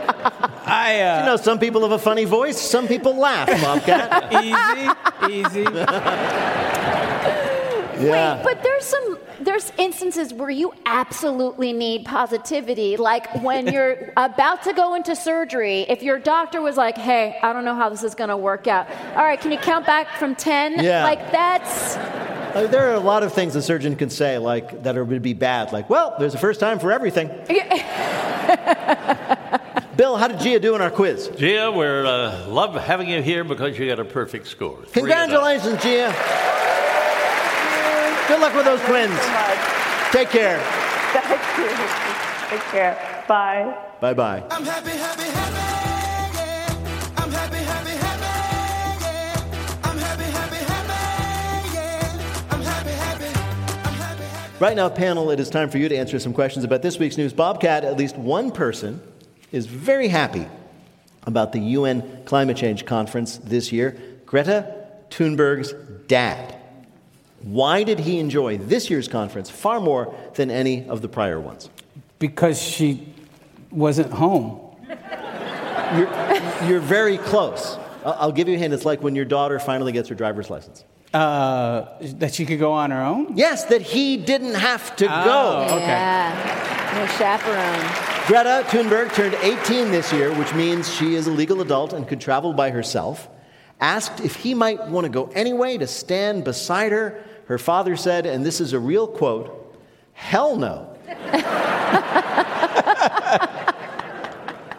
I, 0.66 1.00
uh, 1.02 1.20
You 1.20 1.26
know, 1.26 1.36
some 1.36 1.58
people 1.60 1.82
have 1.82 1.92
a 1.92 1.98
funny 1.98 2.24
voice, 2.24 2.60
some 2.60 2.88
people 2.88 3.14
laugh, 3.16 3.48
Bobcat. 3.62 4.32
easy, 5.30 5.62
easy. 5.62 5.66
Yeah. 8.00 8.36
Wait, 8.36 8.44
but 8.44 8.62
there's 8.62 8.84
some 8.84 9.18
there's 9.40 9.72
instances 9.76 10.32
where 10.32 10.50
you 10.50 10.72
absolutely 10.86 11.72
need 11.72 12.04
positivity, 12.04 12.96
like 12.96 13.42
when 13.42 13.66
you're 13.66 14.12
about 14.16 14.62
to 14.64 14.72
go 14.72 14.94
into 14.94 15.14
surgery. 15.16 15.82
If 15.88 16.02
your 16.02 16.18
doctor 16.18 16.60
was 16.62 16.76
like, 16.76 16.96
"Hey, 16.96 17.38
I 17.42 17.52
don't 17.52 17.64
know 17.64 17.74
how 17.74 17.88
this 17.88 18.02
is 18.02 18.14
going 18.14 18.30
to 18.30 18.36
work 18.36 18.66
out. 18.66 18.88
All 19.16 19.22
right, 19.24 19.40
can 19.40 19.52
you 19.52 19.58
count 19.58 19.84
back 19.86 20.16
from 20.16 20.34
10?" 20.34 20.82
Yeah. 20.82 21.04
Like 21.04 21.30
that's 21.32 21.96
Uh, 22.54 22.66
there 22.66 22.90
are 22.90 22.94
a 22.94 23.00
lot 23.00 23.22
of 23.22 23.32
things 23.32 23.56
a 23.56 23.62
surgeon 23.62 23.96
can 23.96 24.10
say, 24.10 24.36
like 24.36 24.82
that 24.82 24.96
are 24.96 25.04
would 25.04 25.22
be 25.22 25.32
bad. 25.32 25.72
Like, 25.72 25.88
well, 25.88 26.14
there's 26.18 26.34
a 26.34 26.38
first 26.38 26.60
time 26.60 26.78
for 26.78 26.92
everything. 26.92 27.28
Bill, 29.96 30.16
how 30.16 30.28
did 30.28 30.40
Gia 30.40 30.60
do 30.60 30.74
in 30.74 30.82
our 30.82 30.90
quiz? 30.90 31.28
Gia, 31.36 31.70
we're 31.70 32.04
uh, 32.04 32.46
love 32.48 32.74
having 32.74 33.08
you 33.08 33.22
here 33.22 33.44
because 33.44 33.78
you 33.78 33.88
got 33.88 34.00
a 34.00 34.04
perfect 34.04 34.46
score. 34.48 34.78
Three 34.84 35.02
Congratulations, 35.02 35.82
Gia. 35.82 36.14
Good 38.28 38.40
luck 38.40 38.54
with 38.54 38.64
those 38.64 38.80
twins. 38.82 39.18
Take 40.10 40.28
care. 40.30 40.60
Thank 41.12 41.58
you. 41.58 41.68
Take 42.48 42.60
care. 42.70 43.24
Bye. 43.28 43.74
Bye 44.00 44.14
bye. 44.14 45.68
Right 54.62 54.76
now, 54.76 54.88
panel, 54.88 55.32
it 55.32 55.40
is 55.40 55.50
time 55.50 55.70
for 55.70 55.78
you 55.78 55.88
to 55.88 55.96
answer 55.96 56.20
some 56.20 56.32
questions 56.32 56.64
about 56.64 56.82
this 56.82 56.96
week's 56.96 57.16
news. 57.16 57.32
Bobcat, 57.32 57.82
at 57.82 57.96
least 57.96 58.16
one 58.16 58.52
person 58.52 59.02
is 59.50 59.66
very 59.66 60.06
happy 60.06 60.46
about 61.26 61.50
the 61.50 61.58
UN 61.58 62.22
climate 62.26 62.56
change 62.56 62.86
conference 62.86 63.38
this 63.38 63.72
year 63.72 64.00
Greta 64.24 64.72
Thunberg's 65.10 65.72
dad. 66.06 66.56
Why 67.40 67.82
did 67.82 67.98
he 67.98 68.20
enjoy 68.20 68.56
this 68.56 68.88
year's 68.88 69.08
conference 69.08 69.50
far 69.50 69.80
more 69.80 70.14
than 70.34 70.48
any 70.48 70.88
of 70.88 71.02
the 71.02 71.08
prior 71.08 71.40
ones? 71.40 71.68
Because 72.20 72.62
she 72.62 73.12
wasn't 73.72 74.12
home. 74.12 74.60
You're, 75.96 76.68
you're 76.68 76.80
very 76.80 77.18
close. 77.18 77.78
I'll 78.04 78.12
I'll 78.12 78.32
give 78.32 78.46
you 78.46 78.54
a 78.54 78.58
hint. 78.58 78.72
It's 78.72 78.84
like 78.84 79.02
when 79.02 79.16
your 79.16 79.24
daughter 79.24 79.58
finally 79.58 79.90
gets 79.90 80.08
her 80.08 80.14
driver's 80.14 80.50
license. 80.50 80.84
Uh, 81.12 81.86
that 82.00 82.32
she 82.34 82.46
could 82.46 82.58
go 82.58 82.72
on 82.72 82.90
her 82.90 83.02
own? 83.02 83.36
Yes, 83.36 83.64
that 83.66 83.82
he 83.82 84.16
didn't 84.16 84.54
have 84.54 84.96
to 84.96 85.06
Oh. 85.06 85.24
go. 85.68 85.74
Okay. 85.76 85.86
yeah, 85.86 86.94
no 86.94 87.06
chaperone. 87.18 88.26
Greta 88.26 88.64
Thunberg 88.68 89.12
turned 89.14 89.34
18 89.42 89.90
this 89.90 90.10
year, 90.12 90.32
which 90.34 90.54
means 90.54 90.92
she 90.94 91.14
is 91.14 91.26
a 91.26 91.30
legal 91.30 91.60
adult 91.60 91.92
and 91.92 92.08
could 92.08 92.20
travel 92.20 92.52
by 92.54 92.70
herself. 92.70 93.28
Asked 93.80 94.20
if 94.24 94.36
he 94.36 94.54
might 94.54 94.88
want 94.88 95.04
to 95.04 95.10
go 95.10 95.26
anyway 95.34 95.76
to 95.76 95.86
stand 95.86 96.44
beside 96.44 96.92
her, 96.92 97.22
her 97.46 97.58
father 97.58 97.96
said, 97.96 98.24
and 98.24 98.46
this 98.46 98.60
is 98.60 98.72
a 98.72 98.78
real 98.78 99.06
quote, 99.06 99.76
hell 100.14 100.56
no. 100.56 100.88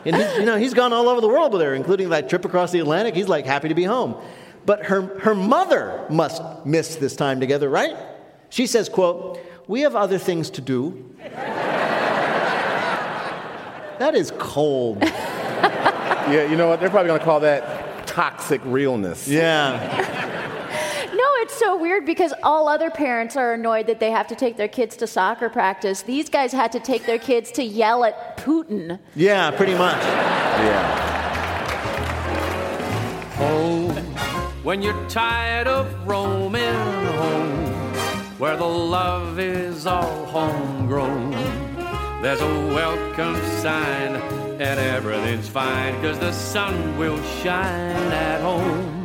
and 0.05 0.15
he, 0.15 0.35
you 0.39 0.45
know, 0.45 0.57
he's 0.57 0.73
gone 0.73 0.93
all 0.93 1.07
over 1.09 1.21
the 1.21 1.27
world 1.27 1.53
with 1.53 1.61
her, 1.61 1.73
including 1.75 2.09
that 2.09 2.29
trip 2.29 2.45
across 2.45 2.71
the 2.71 2.79
Atlantic. 2.79 3.13
He's 3.15 3.27
like 3.27 3.45
happy 3.45 3.69
to 3.69 3.75
be 3.75 3.83
home. 3.83 4.15
But 4.65 4.85
her, 4.85 5.19
her 5.19 5.35
mother 5.35 6.05
must 6.09 6.41
miss 6.65 6.95
this 6.95 7.15
time 7.15 7.39
together, 7.39 7.69
right? 7.69 7.95
She 8.49 8.67
says, 8.67 8.87
quote, 8.89 9.39
we 9.67 9.81
have 9.81 9.95
other 9.95 10.17
things 10.17 10.49
to 10.51 10.61
do. 10.61 11.15
That 13.99 14.15
is 14.15 14.31
cold. 14.37 15.03
Yeah, 16.23 16.49
you 16.49 16.55
know 16.55 16.69
what? 16.69 16.79
They're 16.79 16.89
probably 16.89 17.09
going 17.09 17.19
to 17.19 17.25
call 17.25 17.41
that 17.41 18.07
toxic 18.07 18.61
realness. 18.63 19.27
Yeah. 19.27 20.21
No, 21.13 21.29
it's 21.41 21.53
so 21.53 21.77
weird 21.77 22.05
because 22.05 22.33
all 22.41 22.67
other 22.67 22.89
parents 22.89 23.35
are 23.37 23.53
annoyed 23.53 23.85
that 23.87 23.99
they 23.99 24.09
have 24.09 24.27
to 24.27 24.35
take 24.35 24.57
their 24.57 24.67
kids 24.67 24.95
to 24.97 25.05
soccer 25.05 25.47
practice. 25.47 26.01
These 26.01 26.27
guys 26.29 26.51
had 26.51 26.71
to 26.71 26.79
take 26.79 27.05
their 27.05 27.19
kids 27.19 27.51
to 27.51 27.63
yell 27.63 28.03
at 28.03 28.37
Putin. 28.37 28.99
Yeah, 29.15 29.51
pretty 29.51 29.75
much. 29.75 30.01
Yeah. 30.01 31.02
When 34.63 34.81
you're 34.81 35.09
tired 35.09 35.67
of 35.67 36.07
roaming 36.07 36.63
home 36.63 37.67
where 38.39 38.55
the 38.55 38.65
love 38.65 39.37
is 39.37 39.85
all 39.85 40.25
homegrown 40.25 41.31
there's 42.21 42.39
a 42.39 42.45
welcome 42.73 43.35
sign 43.61 44.15
and 44.61 44.79
everything's 44.79 45.49
fine 45.49 45.93
cause 46.01 46.17
the 46.19 46.31
sun 46.31 46.97
will 46.97 47.21
shine 47.41 48.11
at 48.13 48.41
home 48.41 49.01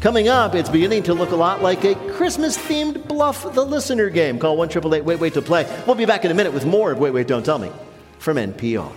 Coming 0.00 0.28
up, 0.28 0.54
it's 0.54 0.68
beginning 0.68 1.02
to 1.02 1.12
look 1.12 1.32
a 1.32 1.36
lot 1.36 1.60
like 1.60 1.82
a 1.82 1.96
Christmas 2.12 2.56
themed 2.56 3.08
Bluff 3.08 3.52
the 3.52 3.66
Listener 3.66 4.10
game. 4.10 4.38
Call 4.38 4.56
1 4.56 4.68
Wait 5.04 5.18
Wait 5.18 5.34
to 5.34 5.42
play. 5.42 5.66
We'll 5.88 5.96
be 5.96 6.04
back 6.06 6.24
in 6.24 6.30
a 6.30 6.34
minute 6.34 6.52
with 6.54 6.64
more 6.64 6.92
of 6.92 7.00
Wait 7.00 7.10
Wait 7.10 7.26
Don't 7.26 7.44
Tell 7.44 7.58
Me 7.58 7.68
from 8.20 8.36
NPR. 8.36 8.92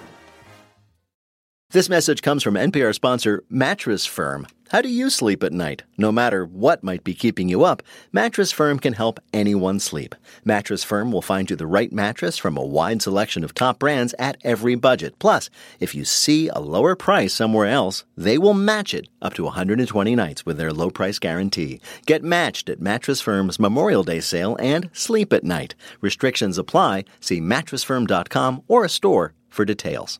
This 1.72 1.88
message 1.88 2.22
comes 2.22 2.44
from 2.44 2.56
NPR 2.56 2.94
sponsor 2.94 3.46
Mattress 3.50 4.06
Firm. 4.06 4.46
How 4.72 4.82
do 4.82 4.90
you 4.90 5.10
sleep 5.10 5.42
at 5.42 5.54
night? 5.54 5.84
No 5.98 6.12
matter 6.12 6.46
what 6.46 6.84
might 6.84 7.06
be 7.06 7.13
keeping 7.13 7.48
you 7.48 7.63
up, 7.63 7.82
Mattress 8.12 8.51
Firm 8.51 8.78
can 8.78 8.92
help 8.92 9.22
anyone 9.32 9.80
sleep. 9.80 10.13
Mattress 10.44 10.84
Firm 10.84 11.13
will 11.13 11.22
find 11.22 11.50
you 11.50 11.56
the 11.56 11.66
right 11.66 11.90
mattress 11.94 12.38
from 12.38 12.58
a 12.58 12.66
wide 12.66 13.01
selection 13.01 13.46
of 13.46 13.54
top 13.54 13.80
brands 13.80 14.13
at 14.20 14.36
every 14.44 14.75
budget. 14.75 15.18
Plus, 15.18 15.50
if 15.80 15.96
you 15.96 16.04
see 16.04 16.50
a 16.50 16.60
lower 16.60 16.94
price 16.94 17.34
somewhere 17.34 17.68
else, 17.68 18.04
they 18.18 18.38
will 18.38 18.54
match 18.54 18.94
it 18.94 19.08
up 19.22 19.34
to 19.36 19.46
120 19.46 20.13
nights 20.13 20.46
with 20.46 20.58
their 20.58 20.74
low 20.74 20.90
price 20.90 21.20
guarantee. 21.20 21.80
Get 22.06 22.22
matched 22.22 22.68
at 22.68 22.82
Mattress 22.82 23.22
Firm's 23.22 23.60
Memorial 23.60 24.04
Day 24.04 24.20
sale 24.20 24.58
and 24.60 24.90
sleep 24.92 25.32
at 25.32 25.46
night. 25.46 25.75
Restrictions 26.01 26.58
apply. 26.58 27.06
See 27.22 27.40
mattressfirm.com 27.40 28.63
or 28.68 28.84
a 28.84 28.90
store 28.90 29.36
for 29.50 29.63
details. 29.63 30.20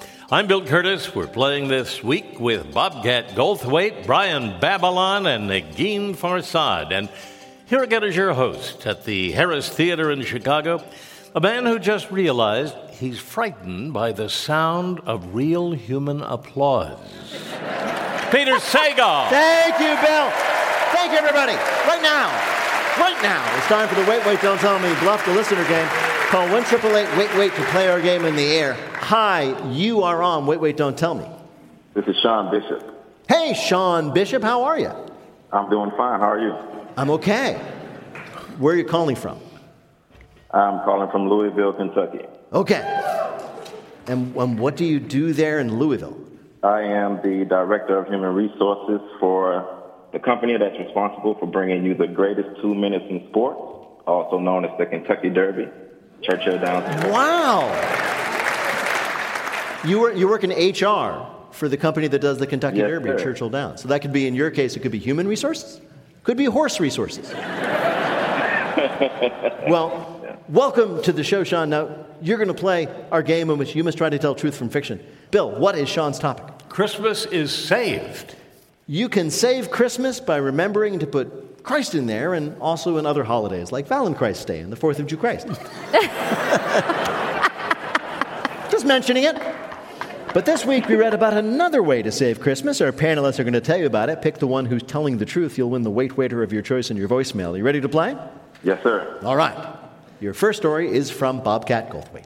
I'm 0.33 0.47
Bill 0.47 0.65
Curtis. 0.65 1.13
We're 1.13 1.27
playing 1.27 1.67
this 1.67 2.01
week 2.01 2.39
with 2.39 2.73
Bobcat 2.73 3.31
Goldthwait, 3.31 4.05
Brian 4.05 4.61
Babylon, 4.61 5.25
and 5.25 5.49
Negin 5.49 6.15
Farsad. 6.15 6.93
And 6.93 7.09
here 7.65 7.83
again 7.83 8.05
is 8.05 8.15
your 8.15 8.31
host 8.31 8.87
at 8.87 9.03
the 9.03 9.33
Harris 9.33 9.67
Theater 9.67 10.09
in 10.09 10.21
Chicago, 10.21 10.81
a 11.35 11.41
man 11.41 11.65
who 11.65 11.79
just 11.79 12.09
realized 12.11 12.73
he's 12.91 13.19
frightened 13.19 13.91
by 13.91 14.13
the 14.13 14.29
sound 14.29 15.01
of 15.01 15.35
real 15.35 15.73
human 15.73 16.21
applause. 16.21 16.97
Peter 18.31 18.55
Sagal. 18.55 19.27
Thank 19.27 19.79
you, 19.81 19.99
Bill. 19.99 20.31
Thank 20.95 21.11
you, 21.11 21.17
everybody. 21.17 21.55
Right 21.85 22.01
now, 22.01 22.31
right 22.97 23.21
now, 23.21 23.57
it's 23.57 23.67
time 23.67 23.89
for 23.89 23.95
the 23.95 24.09
Wait, 24.09 24.25
Wait, 24.25 24.39
Don't 24.39 24.59
Tell 24.59 24.79
Me 24.79 24.97
Bluff 25.01 25.25
the 25.25 25.33
Listener 25.33 25.67
game. 25.67 26.10
Call 26.31 26.47
1 26.49 26.63
Wait, 26.93 27.37
Wait 27.37 27.53
to 27.55 27.61
play 27.71 27.89
our 27.89 27.99
game 27.99 28.23
in 28.23 28.37
the 28.37 28.53
air. 28.53 28.75
Hi, 28.93 29.69
you 29.69 30.03
are 30.03 30.23
on 30.23 30.45
Wait, 30.45 30.61
Wait, 30.61 30.77
Don't 30.77 30.97
Tell 30.97 31.13
Me. 31.13 31.25
This 31.93 32.05
is 32.05 32.15
Sean 32.23 32.49
Bishop. 32.49 33.03
Hey, 33.27 33.53
Sean 33.53 34.13
Bishop, 34.13 34.41
how 34.41 34.63
are 34.63 34.79
you? 34.79 34.93
I'm 35.51 35.69
doing 35.69 35.91
fine. 35.97 36.21
How 36.21 36.31
are 36.31 36.39
you? 36.39 36.55
I'm 36.95 37.09
okay. 37.09 37.55
Where 38.59 38.73
are 38.73 38.77
you 38.77 38.85
calling 38.85 39.17
from? 39.17 39.41
I'm 40.51 40.85
calling 40.85 41.11
from 41.11 41.27
Louisville, 41.27 41.73
Kentucky. 41.73 42.25
Okay. 42.53 42.79
And, 44.07 44.33
and 44.33 44.57
what 44.57 44.77
do 44.77 44.85
you 44.85 45.01
do 45.01 45.33
there 45.33 45.59
in 45.59 45.79
Louisville? 45.79 46.17
I 46.63 46.79
am 46.79 47.17
the 47.17 47.43
Director 47.43 47.97
of 47.97 48.07
Human 48.07 48.33
Resources 48.33 49.01
for 49.19 49.67
the 50.13 50.19
company 50.19 50.55
that's 50.57 50.79
responsible 50.79 51.35
for 51.37 51.45
bringing 51.45 51.83
you 51.83 51.93
the 51.93 52.07
greatest 52.07 52.61
two 52.61 52.73
minutes 52.73 53.03
in 53.09 53.27
sports, 53.31 53.59
also 54.07 54.39
known 54.39 54.63
as 54.63 54.71
the 54.79 54.85
Kentucky 54.85 55.29
Derby, 55.29 55.67
Churchill 56.21 56.59
Downs. 56.59 57.05
Wow. 57.05 57.69
You, 59.83 59.99
were, 59.99 60.13
you 60.13 60.27
work 60.27 60.43
in 60.43 60.51
HR 60.51 61.27
for 61.51 61.67
the 61.67 61.77
company 61.77 62.07
that 62.07 62.19
does 62.19 62.37
the 62.37 62.45
Kentucky 62.47 62.77
Yes, 62.77 62.87
Derby, 62.87 63.09
sir. 63.09 63.17
Churchill 63.17 63.49
Downs. 63.49 63.81
So 63.81 63.87
that 63.87 64.01
could 64.01 64.13
be, 64.13 64.27
in 64.27 64.35
your 64.35 64.51
case, 64.51 64.75
it 64.75 64.81
could 64.81 64.91
be 64.91 64.99
human 64.99 65.27
resources, 65.27 65.81
could 66.23 66.37
be 66.37 66.45
horse 66.45 66.79
resources. 66.79 67.31
well, 69.67 70.21
welcome 70.47 71.01
to 71.01 71.11
the 71.11 71.23
show, 71.23 71.43
Sean. 71.43 71.69
Now, 71.71 72.05
you're 72.21 72.37
going 72.37 72.47
to 72.47 72.53
play 72.53 72.87
our 73.11 73.23
game 73.23 73.49
in 73.49 73.57
which 73.57 73.75
you 73.75 73.83
must 73.83 73.97
try 73.97 74.09
to 74.09 74.19
tell 74.19 74.35
truth 74.35 74.55
from 74.55 74.69
fiction. 74.69 75.03
Bill, 75.31 75.49
what 75.51 75.75
is 75.77 75.89
Sean's 75.89 76.19
topic? 76.19 76.69
Christmas 76.69 77.25
is 77.25 77.51
saved. 77.51 78.35
You 78.91 79.07
can 79.07 79.31
save 79.31 79.71
Christmas 79.71 80.19
by 80.19 80.35
remembering 80.35 80.99
to 80.99 81.07
put 81.07 81.63
Christ 81.63 81.95
in 81.95 82.07
there 82.07 82.33
and 82.33 82.57
also 82.59 82.97
in 82.97 83.05
other 83.05 83.23
holidays 83.23 83.71
like 83.71 83.87
Valentine's 83.87 84.43
Day 84.43 84.59
and 84.59 84.69
the 84.69 84.75
4th 84.75 84.99
of 84.99 85.07
July. 85.07 85.37
Just 88.69 88.85
mentioning 88.85 89.23
it. 89.23 89.41
But 90.33 90.45
this 90.45 90.65
week 90.65 90.89
we 90.89 90.97
read 90.97 91.13
about 91.13 91.37
another 91.37 91.81
way 91.81 92.01
to 92.01 92.11
save 92.11 92.41
Christmas. 92.41 92.81
Our 92.81 92.91
panelists 92.91 93.39
are 93.39 93.45
going 93.45 93.53
to 93.53 93.61
tell 93.61 93.77
you 93.77 93.85
about 93.85 94.09
it. 94.09 94.21
Pick 94.21 94.39
the 94.39 94.47
one 94.47 94.65
who's 94.65 94.83
telling 94.83 95.19
the 95.19 95.25
truth. 95.25 95.57
You'll 95.57 95.69
win 95.69 95.83
the 95.83 95.89
wait 95.89 96.17
waiter 96.17 96.43
of 96.43 96.51
your 96.51 96.61
choice 96.61 96.91
in 96.91 96.97
your 96.97 97.07
voicemail. 97.07 97.53
Are 97.53 97.57
you 97.57 97.63
ready 97.63 97.79
to 97.79 97.87
play? 97.87 98.17
Yes, 98.61 98.83
sir. 98.83 99.21
All 99.23 99.37
right. 99.37 99.73
Your 100.19 100.33
first 100.33 100.59
story 100.59 100.91
is 100.91 101.09
from 101.09 101.39
Bobcat 101.39 101.91
Goldthwait. 101.91 102.25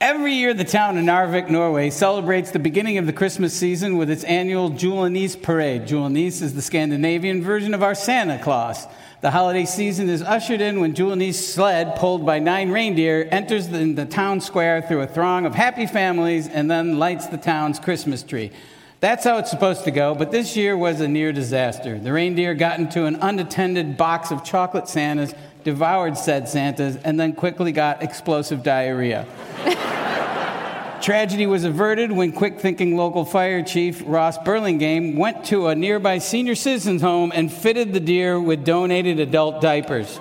Every 0.00 0.34
year, 0.34 0.54
the 0.54 0.62
town 0.62 0.96
of 0.96 1.04
Narvik, 1.04 1.50
Norway, 1.50 1.90
celebrates 1.90 2.52
the 2.52 2.60
beginning 2.60 2.98
of 2.98 3.06
the 3.06 3.12
Christmas 3.12 3.52
season 3.52 3.96
with 3.96 4.08
its 4.08 4.22
annual 4.22 4.70
Julenis 4.70 5.42
parade. 5.42 5.88
Julenis 5.88 6.40
is 6.40 6.54
the 6.54 6.62
Scandinavian 6.62 7.42
version 7.42 7.74
of 7.74 7.82
our 7.82 7.96
Santa 7.96 8.38
Claus. 8.40 8.86
The 9.22 9.32
holiday 9.32 9.64
season 9.64 10.08
is 10.08 10.22
ushered 10.22 10.60
in 10.60 10.78
when 10.78 10.94
Julenis' 10.94 11.34
sled, 11.34 11.96
pulled 11.96 12.24
by 12.24 12.38
nine 12.38 12.70
reindeer, 12.70 13.26
enters 13.32 13.66
the 13.66 14.06
town 14.08 14.40
square 14.40 14.82
through 14.82 15.00
a 15.00 15.06
throng 15.08 15.46
of 15.46 15.56
happy 15.56 15.86
families 15.86 16.46
and 16.46 16.70
then 16.70 17.00
lights 17.00 17.26
the 17.26 17.36
town's 17.36 17.80
Christmas 17.80 18.22
tree. 18.22 18.52
That's 19.00 19.24
how 19.24 19.38
it's 19.38 19.50
supposed 19.50 19.82
to 19.84 19.90
go, 19.90 20.14
but 20.14 20.30
this 20.30 20.56
year 20.56 20.76
was 20.76 21.00
a 21.00 21.08
near 21.08 21.32
disaster. 21.32 21.98
The 21.98 22.12
reindeer 22.12 22.54
got 22.54 22.78
into 22.78 23.04
an 23.06 23.16
unattended 23.20 23.96
box 23.96 24.30
of 24.30 24.44
chocolate 24.44 24.88
Santas, 24.88 25.34
devoured 25.64 26.16
said 26.16 26.48
Santas, 26.48 26.96
and 27.04 27.18
then 27.18 27.32
quickly 27.32 27.72
got 27.72 28.02
explosive 28.02 28.62
diarrhea. 28.62 29.26
Tragedy 31.00 31.46
was 31.46 31.64
averted 31.64 32.10
when 32.10 32.32
quick 32.32 32.60
thinking 32.60 32.96
local 32.96 33.24
fire 33.24 33.62
chief 33.62 34.02
Ross 34.04 34.36
Burlingame 34.38 35.16
went 35.16 35.44
to 35.46 35.68
a 35.68 35.74
nearby 35.74 36.18
senior 36.18 36.54
citizens 36.54 37.02
home 37.02 37.32
and 37.34 37.52
fitted 37.52 37.92
the 37.92 38.00
deer 38.00 38.40
with 38.40 38.64
donated 38.64 39.20
adult 39.20 39.60
diapers. 39.60 40.18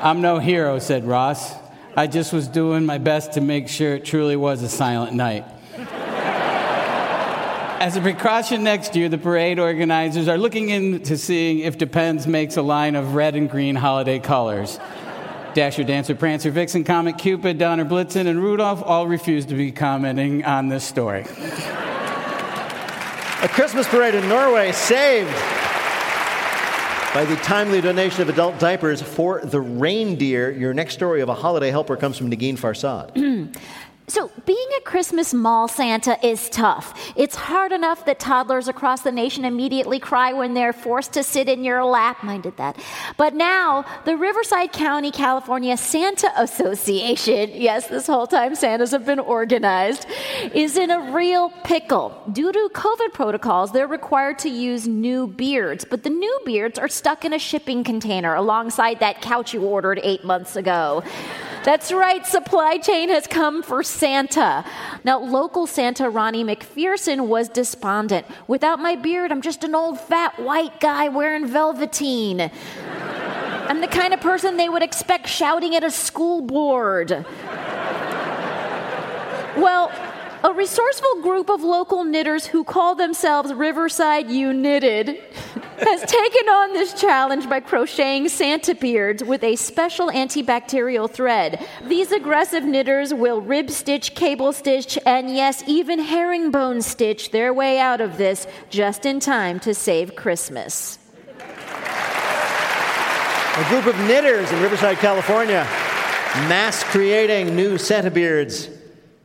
I'm 0.00 0.20
no 0.20 0.38
hero, 0.38 0.78
said 0.78 1.04
Ross. 1.04 1.54
I 1.96 2.06
just 2.06 2.32
was 2.32 2.48
doing 2.48 2.84
my 2.84 2.98
best 2.98 3.34
to 3.34 3.40
make 3.40 3.68
sure 3.68 3.94
it 3.94 4.04
truly 4.04 4.36
was 4.36 4.62
a 4.62 4.68
silent 4.68 5.12
night. 5.12 5.44
As 7.84 7.96
a 7.96 8.00
precaution 8.00 8.64
next 8.64 8.96
year, 8.96 9.10
the 9.10 9.18
parade 9.18 9.58
organizers 9.58 10.26
are 10.26 10.38
looking 10.38 10.70
into 10.70 11.18
seeing 11.18 11.58
if 11.58 11.76
Depends 11.76 12.26
makes 12.26 12.56
a 12.56 12.62
line 12.62 12.96
of 12.96 13.14
red 13.14 13.36
and 13.36 13.50
green 13.50 13.74
holiday 13.74 14.18
colors. 14.18 14.80
Dasher, 15.52 15.84
Dancer, 15.84 16.14
Prancer, 16.14 16.50
Vixen, 16.50 16.82
Comet, 16.84 17.18
Cupid, 17.18 17.58
Donner, 17.58 17.84
Blitzen, 17.84 18.26
and 18.26 18.42
Rudolph 18.42 18.82
all 18.82 19.06
refuse 19.06 19.44
to 19.44 19.54
be 19.54 19.70
commenting 19.70 20.46
on 20.46 20.70
this 20.70 20.82
story. 20.82 21.26
A 23.42 23.48
Christmas 23.48 23.86
parade 23.86 24.14
in 24.14 24.26
Norway 24.30 24.72
saved 24.72 25.28
by 27.12 27.26
the 27.26 27.36
timely 27.42 27.82
donation 27.82 28.22
of 28.22 28.30
adult 28.30 28.58
diapers 28.58 29.02
for 29.02 29.42
the 29.44 29.60
reindeer. 29.60 30.50
Your 30.50 30.72
next 30.72 30.94
story 30.94 31.20
of 31.20 31.28
a 31.28 31.34
holiday 31.34 31.70
helper 31.70 31.98
comes 31.98 32.16
from 32.16 32.30
Negin 32.30 32.56
Farsad. 32.56 33.54
So, 34.06 34.30
being 34.44 34.68
a 34.76 34.82
Christmas 34.82 35.32
mall 35.32 35.66
Santa 35.66 36.18
is 36.24 36.50
tough. 36.50 37.12
It's 37.16 37.34
hard 37.34 37.72
enough 37.72 38.04
that 38.04 38.18
toddlers 38.18 38.68
across 38.68 39.00
the 39.00 39.10
nation 39.10 39.46
immediately 39.46 39.98
cry 39.98 40.34
when 40.34 40.52
they're 40.52 40.74
forced 40.74 41.14
to 41.14 41.22
sit 41.22 41.48
in 41.48 41.64
your 41.64 41.82
lap. 41.86 42.22
Mine 42.22 42.42
did 42.42 42.58
that. 42.58 42.76
But 43.16 43.32
now, 43.34 43.86
the 44.04 44.14
Riverside 44.14 44.72
County, 44.72 45.10
California 45.10 45.74
Santa 45.78 46.30
Association, 46.36 47.50
yes, 47.54 47.88
this 47.88 48.06
whole 48.06 48.26
time 48.26 48.54
Santas 48.54 48.90
have 48.90 49.06
been 49.06 49.20
organized, 49.20 50.04
is 50.52 50.76
in 50.76 50.90
a 50.90 51.10
real 51.12 51.48
pickle. 51.64 52.22
Due 52.30 52.52
to 52.52 52.70
COVID 52.74 53.14
protocols, 53.14 53.72
they're 53.72 53.86
required 53.86 54.38
to 54.40 54.50
use 54.50 54.86
new 54.86 55.26
beards, 55.26 55.86
but 55.86 56.02
the 56.02 56.10
new 56.10 56.40
beards 56.44 56.78
are 56.78 56.88
stuck 56.88 57.24
in 57.24 57.32
a 57.32 57.38
shipping 57.38 57.82
container 57.82 58.34
alongside 58.34 59.00
that 59.00 59.22
couch 59.22 59.54
you 59.54 59.62
ordered 59.62 59.98
eight 60.02 60.24
months 60.24 60.56
ago. 60.56 61.02
That's 61.64 61.90
right, 61.90 62.26
supply 62.26 62.76
chain 62.76 63.08
has 63.08 63.26
come 63.26 63.62
for 63.62 63.82
Santa. 63.94 64.64
Now, 65.04 65.18
local 65.20 65.66
Santa 65.66 66.10
Ronnie 66.10 66.44
McPherson 66.44 67.28
was 67.28 67.48
despondent. 67.48 68.26
Without 68.46 68.78
my 68.78 68.96
beard, 68.96 69.30
I'm 69.32 69.40
just 69.40 69.64
an 69.64 69.74
old 69.74 70.00
fat 70.00 70.38
white 70.38 70.80
guy 70.80 71.08
wearing 71.08 71.46
velveteen. 71.46 72.50
I'm 73.68 73.80
the 73.80 73.86
kind 73.86 74.12
of 74.12 74.20
person 74.20 74.56
they 74.56 74.68
would 74.68 74.82
expect 74.82 75.28
shouting 75.28 75.74
at 75.74 75.84
a 75.84 75.90
school 75.90 76.42
board. 76.42 77.24
Well, 79.56 79.90
a 80.44 80.52
resourceful 80.52 81.22
group 81.22 81.48
of 81.48 81.62
local 81.62 82.04
knitters 82.04 82.44
who 82.44 82.64
call 82.64 82.94
themselves 82.94 83.54
Riverside 83.54 84.30
U 84.30 84.52
Knitted 84.52 85.08
has 85.78 86.00
taken 86.02 86.48
on 86.50 86.74
this 86.74 86.92
challenge 86.92 87.48
by 87.48 87.60
crocheting 87.60 88.28
Santa 88.28 88.74
beards 88.74 89.24
with 89.24 89.42
a 89.42 89.56
special 89.56 90.08
antibacterial 90.08 91.10
thread. 91.10 91.66
These 91.86 92.12
aggressive 92.12 92.62
knitters 92.62 93.14
will 93.14 93.40
rib 93.40 93.70
stitch, 93.70 94.14
cable 94.14 94.52
stitch, 94.52 94.98
and 95.06 95.34
yes, 95.34 95.64
even 95.66 95.98
herringbone 95.98 96.82
stitch 96.82 97.30
their 97.30 97.54
way 97.54 97.78
out 97.78 98.02
of 98.02 98.18
this 98.18 98.46
just 98.68 99.06
in 99.06 99.20
time 99.20 99.58
to 99.60 99.72
save 99.72 100.14
Christmas. 100.14 100.98
A 103.56 103.64
group 103.70 103.86
of 103.86 103.98
knitters 104.00 104.52
in 104.52 104.60
Riverside, 104.60 104.98
California, 104.98 105.66
mass 106.50 106.84
creating 106.84 107.56
new 107.56 107.78
Santa 107.78 108.10
beards 108.10 108.68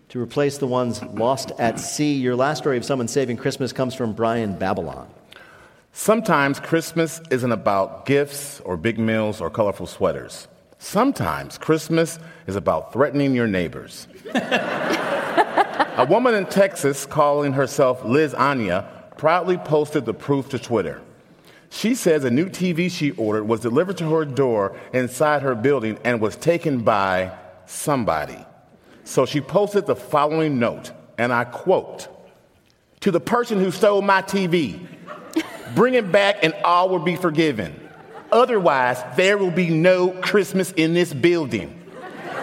to 0.10 0.20
replace 0.20 0.58
the 0.58 0.68
ones 0.68 1.04
lost 1.04 1.52
at 1.60 1.80
sea. 1.80 2.14
Your 2.14 2.36
last 2.36 2.60
story 2.60 2.78
of 2.78 2.86
someone 2.86 3.08
saving 3.08 3.38
Christmas 3.38 3.72
comes 3.72 3.94
from 3.94 4.14
Brian 4.14 4.58
Babylon. 4.58 5.08
Sometimes 5.94 6.60
Christmas 6.60 7.22
isn't 7.30 7.52
about 7.52 8.06
gifts 8.06 8.60
or 8.62 8.76
big 8.78 9.00
meals 9.00 9.40
or 9.40 9.50
colorful 9.50 9.88
sweaters. 9.88 10.48
Sometimes 10.80 11.58
Christmas 11.58 12.20
is 12.48 12.56
about 12.56 12.94
threatening 12.94 13.36
your 13.36 13.48
neighbors. 13.48 14.08
A 14.34 16.08
woman 16.10 16.34
in 16.34 16.46
Texas 16.46 17.06
calling 17.06 17.54
herself 17.54 18.04
Liz 18.06 18.34
Anya 18.34 18.88
proudly 19.18 19.58
posted 19.58 20.06
the 20.06 20.14
proof 20.14 20.50
to 20.50 20.58
Twitter. 20.58 21.02
She 21.70 21.94
says 21.94 22.24
a 22.24 22.32
new 22.32 22.48
TV 22.50 22.90
she 22.90 23.12
ordered 23.12 23.44
was 23.44 23.60
delivered 23.60 23.98
to 23.98 24.10
her 24.16 24.26
door 24.26 24.76
inside 24.94 25.44
her 25.44 25.54
building 25.54 26.00
and 26.04 26.22
was 26.22 26.36
taken 26.36 26.84
by 26.84 27.38
somebody. 27.66 28.46
So 29.10 29.26
she 29.26 29.42
posted 29.42 29.88
the 29.88 29.96
following 29.96 30.60
note, 30.60 30.92
and 31.18 31.34
I 31.34 31.44
quote 31.44 32.08
To 33.00 33.10
the 33.10 33.20
person 33.20 33.60
who 33.60 33.72
stole 33.72 34.04
my 34.04 34.22
TV, 34.22 34.86
bring 35.74 35.96
it 35.96 36.12
back 36.12 36.44
and 36.44 36.54
all 36.64 36.90
will 36.90 37.00
be 37.00 37.16
forgiven. 37.16 37.90
Otherwise, 38.32 39.02
there 39.18 39.40
will 39.40 39.50
be 39.50 39.72
no 39.72 40.12
Christmas 40.12 40.72
in 40.74 40.94
this 40.94 41.12
building. 41.12 41.76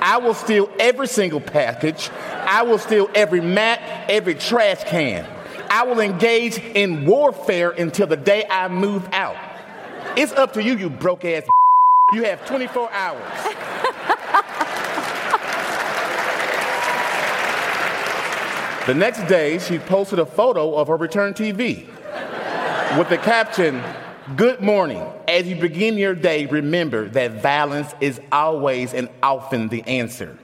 I 0.03 0.19
will 0.19 0.35
steal 0.35 0.69
every 0.81 1.07
single 1.07 1.41
package. 1.41 2.11
I 2.33 2.63
will 2.63 2.79
steal 2.79 3.09
every 3.15 3.41
mat, 3.41 4.11
every 4.11 4.35
trash 4.35 4.83
can. 4.83 5.25
I 5.71 5.85
will 5.85 6.01
engage 6.01 6.59
in 6.59 7.07
warfare 7.07 7.71
until 7.71 8.09
the 8.09 8.17
day 8.17 8.45
I 8.51 8.67
move 8.67 9.09
out. 9.13 9.37
It's 10.19 10.33
up 10.33 10.55
to 10.55 10.63
you, 10.65 10.77
you 10.77 10.91
broke 10.91 11.25
ass. 11.25 11.45
You 12.13 12.25
have 12.25 12.45
24 12.45 12.91
hours. 12.91 13.76
The 18.87 18.95
next 18.95 19.27
day, 19.27 19.59
she 19.59 19.81
posted 19.81 20.21
a 20.21 20.27
photo 20.27 20.77
of 20.77 20.87
her 20.87 20.97
return 20.97 21.35
TV 21.35 21.89
with 22.97 23.09
the 23.09 23.19
caption, 23.19 23.83
Good 24.37 24.61
morning. 24.61 25.05
As 25.27 25.49
you 25.49 25.57
begin 25.57 25.99
your 25.99 26.15
day, 26.15 26.47
remember 26.47 27.09
that 27.09 27.43
violence 27.43 27.95
is 28.01 28.21
always 28.31 28.95
and 28.95 29.09
often 29.25 29.69
the 29.69 29.83
answer. 29.83 30.39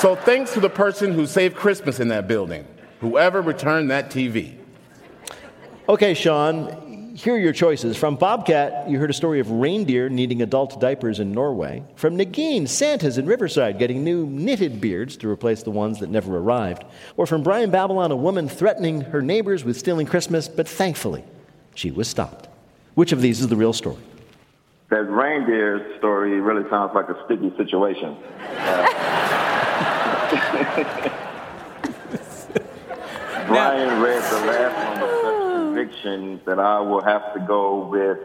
so 0.00 0.14
thanks 0.14 0.52
to 0.52 0.60
the 0.60 0.70
person 0.70 1.12
who 1.12 1.26
saved 1.26 1.56
Christmas 1.56 1.98
in 1.98 2.06
that 2.08 2.28
building, 2.28 2.64
whoever 3.00 3.42
returned 3.42 3.90
that 3.90 4.10
TV. 4.10 4.56
Okay, 5.88 6.14
Sean, 6.14 6.85
here 7.16 7.34
are 7.34 7.38
your 7.38 7.54
choices. 7.54 7.96
From 7.96 8.16
Bobcat, 8.16 8.90
you 8.90 8.98
heard 8.98 9.08
a 9.08 9.14
story 9.14 9.40
of 9.40 9.50
reindeer 9.50 10.10
needing 10.10 10.42
adult 10.42 10.78
diapers 10.78 11.18
in 11.18 11.32
Norway. 11.32 11.82
From 11.94 12.18
Negin, 12.18 12.68
Santas 12.68 13.16
in 13.16 13.24
Riverside 13.24 13.78
getting 13.78 14.04
new 14.04 14.26
knitted 14.26 14.82
beards 14.82 15.16
to 15.18 15.30
replace 15.30 15.62
the 15.62 15.70
ones 15.70 15.98
that 16.00 16.10
never 16.10 16.36
arrived. 16.36 16.84
Or 17.16 17.26
from 17.26 17.42
Brian 17.42 17.70
Babylon, 17.70 18.10
a 18.10 18.16
woman 18.16 18.50
threatening 18.50 19.00
her 19.00 19.22
neighbors 19.22 19.64
with 19.64 19.78
stealing 19.78 20.06
Christmas, 20.06 20.46
but 20.46 20.68
thankfully, 20.68 21.24
she 21.74 21.90
was 21.90 22.06
stopped. 22.06 22.48
Which 22.94 23.12
of 23.12 23.22
these 23.22 23.40
is 23.40 23.48
the 23.48 23.56
real 23.56 23.72
story? 23.72 24.02
That 24.90 25.08
reindeer 25.10 25.96
story 25.96 26.38
really 26.38 26.68
sounds 26.68 26.94
like 26.94 27.08
a 27.08 27.24
sticky 27.24 27.50
situation. 27.56 28.14
Brian 33.46 34.02
read 34.02 34.22
the 34.22 34.46
last 34.46 34.85
one 36.04 36.30
with 36.30 36.36
such 36.36 36.36
conviction 36.36 36.40
that 36.46 36.58
I 36.58 36.80
will 36.80 37.02
have 37.02 37.32
to 37.34 37.40
go 37.40 37.86
with 37.86 38.18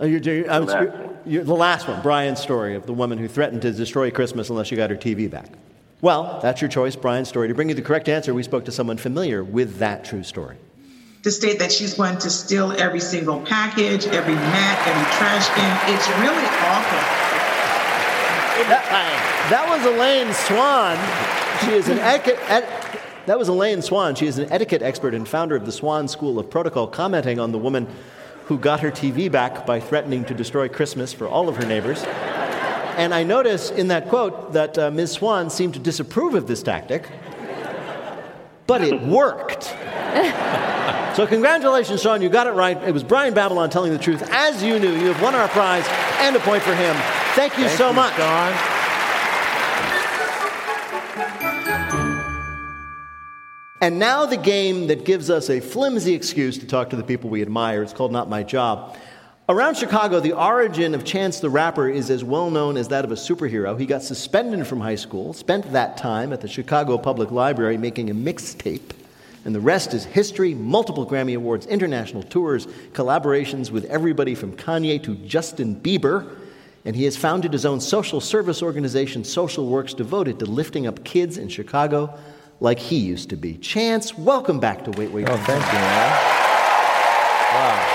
Oh, 0.00 0.06
you're, 0.06 0.20
you're, 0.20 0.48
I 0.50 0.60
was- 0.60 0.72
you're- 0.72 0.92
you're- 1.26 1.44
the 1.44 1.56
last 1.56 1.88
one, 1.88 2.00
Brian's 2.02 2.38
story 2.40 2.76
of 2.76 2.86
the 2.86 2.92
woman 2.92 3.18
who 3.18 3.26
threatened 3.26 3.62
to 3.62 3.72
destroy 3.72 4.10
Christmas 4.12 4.48
unless 4.48 4.68
she 4.68 4.76
got 4.76 4.90
her 4.90 4.96
TV 4.96 5.28
back. 5.28 5.48
Well, 6.00 6.38
that's 6.40 6.60
your 6.60 6.70
choice, 6.70 6.94
Brian's 6.94 7.28
story. 7.28 7.48
To 7.48 7.54
bring 7.54 7.68
you 7.68 7.74
the 7.74 7.82
correct 7.82 8.08
answer, 8.08 8.32
we 8.32 8.44
spoke 8.44 8.64
to 8.66 8.72
someone 8.72 8.96
familiar 8.96 9.42
with 9.42 9.78
that 9.78 10.04
true 10.04 10.22
story. 10.22 10.56
to 11.24 11.32
state 11.32 11.58
that 11.58 11.72
she's 11.72 11.94
going 11.94 12.16
to 12.18 12.30
steal 12.30 12.70
every 12.80 13.00
single 13.00 13.40
package, 13.40 14.06
every 14.06 14.34
mat, 14.34 14.86
every 14.86 15.02
trash 15.18 15.48
can. 15.48 15.74
It's 15.92 16.08
really 16.22 16.46
awful. 16.62 17.02
That, 18.70 18.86
that 19.50 19.66
was 19.68 19.84
Elaine 19.84 20.32
Swan. 20.32 20.96
She 21.64 21.72
is 21.76 21.88
an 21.88 21.98
etiquette. 21.98 22.38
Et, 22.48 22.62
that 23.28 23.38
was 23.38 23.48
Elaine 23.48 23.82
Swan. 23.82 24.14
She 24.14 24.26
is 24.26 24.38
an 24.38 24.50
etiquette 24.50 24.80
expert 24.80 25.12
and 25.12 25.28
founder 25.28 25.54
of 25.54 25.66
the 25.66 25.72
Swan 25.72 26.08
School 26.08 26.38
of 26.38 26.48
Protocol, 26.48 26.86
commenting 26.86 27.38
on 27.38 27.52
the 27.52 27.58
woman 27.58 27.86
who 28.46 28.58
got 28.58 28.80
her 28.80 28.90
TV 28.90 29.30
back 29.30 29.66
by 29.66 29.80
threatening 29.80 30.24
to 30.24 30.34
destroy 30.34 30.66
Christmas 30.66 31.12
for 31.12 31.28
all 31.28 31.46
of 31.46 31.56
her 31.56 31.66
neighbors. 31.66 32.02
And 32.96 33.12
I 33.12 33.24
notice 33.24 33.70
in 33.70 33.88
that 33.88 34.08
quote 34.08 34.54
that 34.54 34.78
uh, 34.78 34.90
Ms. 34.90 35.12
Swan 35.12 35.50
seemed 35.50 35.74
to 35.74 35.78
disapprove 35.78 36.34
of 36.34 36.46
this 36.46 36.62
tactic, 36.62 37.06
but 38.66 38.82
it 38.82 39.02
worked. 39.02 39.64
so, 41.14 41.26
congratulations, 41.26 42.00
Sean. 42.00 42.22
You 42.22 42.30
got 42.30 42.46
it 42.46 42.52
right. 42.52 42.82
It 42.82 42.92
was 42.92 43.04
Brian 43.04 43.34
Babylon 43.34 43.68
telling 43.68 43.92
the 43.92 43.98
truth. 43.98 44.22
As 44.30 44.62
you 44.62 44.78
knew, 44.78 44.92
you 44.92 45.12
have 45.12 45.20
won 45.20 45.34
our 45.34 45.48
prize 45.48 45.86
and 46.20 46.34
a 46.34 46.40
point 46.40 46.62
for 46.62 46.74
him. 46.74 46.96
Thank 47.34 47.58
you 47.58 47.64
Thank 47.64 47.78
so 47.78 47.88
you, 47.90 47.96
much. 47.96 48.14
Sean. 48.14 48.77
And 53.80 54.00
now 54.00 54.26
the 54.26 54.36
game 54.36 54.88
that 54.88 55.04
gives 55.04 55.30
us 55.30 55.48
a 55.48 55.60
flimsy 55.60 56.12
excuse 56.12 56.58
to 56.58 56.66
talk 56.66 56.90
to 56.90 56.96
the 56.96 57.04
people 57.04 57.30
we 57.30 57.42
admire. 57.42 57.84
It's 57.84 57.92
called 57.92 58.10
Not 58.10 58.28
My 58.28 58.42
Job. 58.42 58.96
Around 59.48 59.76
Chicago, 59.76 60.18
the 60.18 60.32
origin 60.32 60.96
of 60.96 61.04
Chance 61.04 61.38
the 61.38 61.48
Rapper 61.48 61.88
is 61.88 62.10
as 62.10 62.24
well 62.24 62.50
known 62.50 62.76
as 62.76 62.88
that 62.88 63.04
of 63.04 63.12
a 63.12 63.14
superhero. 63.14 63.78
He 63.78 63.86
got 63.86 64.02
suspended 64.02 64.66
from 64.66 64.80
high 64.80 64.96
school, 64.96 65.32
spent 65.32 65.72
that 65.72 65.96
time 65.96 66.32
at 66.32 66.40
the 66.40 66.48
Chicago 66.48 66.98
Public 66.98 67.30
Library 67.30 67.78
making 67.78 68.10
a 68.10 68.14
mixtape. 68.14 68.90
And 69.44 69.54
the 69.54 69.60
rest 69.60 69.94
is 69.94 70.04
history, 70.04 70.54
multiple 70.54 71.06
Grammy 71.06 71.36
Awards, 71.36 71.64
international 71.66 72.24
tours, 72.24 72.66
collaborations 72.94 73.70
with 73.70 73.84
everybody 73.84 74.34
from 74.34 74.56
Kanye 74.56 75.00
to 75.04 75.14
Justin 75.14 75.76
Bieber. 75.80 76.36
And 76.84 76.96
he 76.96 77.04
has 77.04 77.16
founded 77.16 77.52
his 77.52 77.64
own 77.64 77.80
social 77.80 78.20
service 78.20 78.60
organization, 78.60 79.22
Social 79.22 79.68
Works, 79.68 79.94
devoted 79.94 80.40
to 80.40 80.46
lifting 80.46 80.88
up 80.88 81.04
kids 81.04 81.38
in 81.38 81.48
Chicago 81.48 82.18
like 82.60 82.78
he 82.78 82.96
used 82.98 83.30
to 83.30 83.36
be. 83.36 83.56
Chance, 83.58 84.16
welcome 84.18 84.58
back 84.60 84.84
to 84.84 84.90
Wait, 84.92 85.10
Wait. 85.12 85.28
Oh, 85.28 85.36
thank 85.38 85.64
you, 85.66 85.78
man. 85.78 86.10
Wow. 87.54 87.94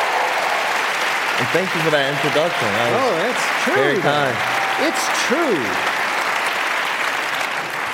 And 1.40 1.48
thank 1.50 1.74
you 1.76 1.82
for 1.82 1.90
that 1.92 2.14
introduction. 2.14 2.68
That 2.68 2.94
Oh, 2.94 3.16
that's 3.22 3.64
true. 3.64 3.76
Very 3.76 4.00
kind. 4.00 4.38
It's 4.88 5.06
true. 5.28 5.64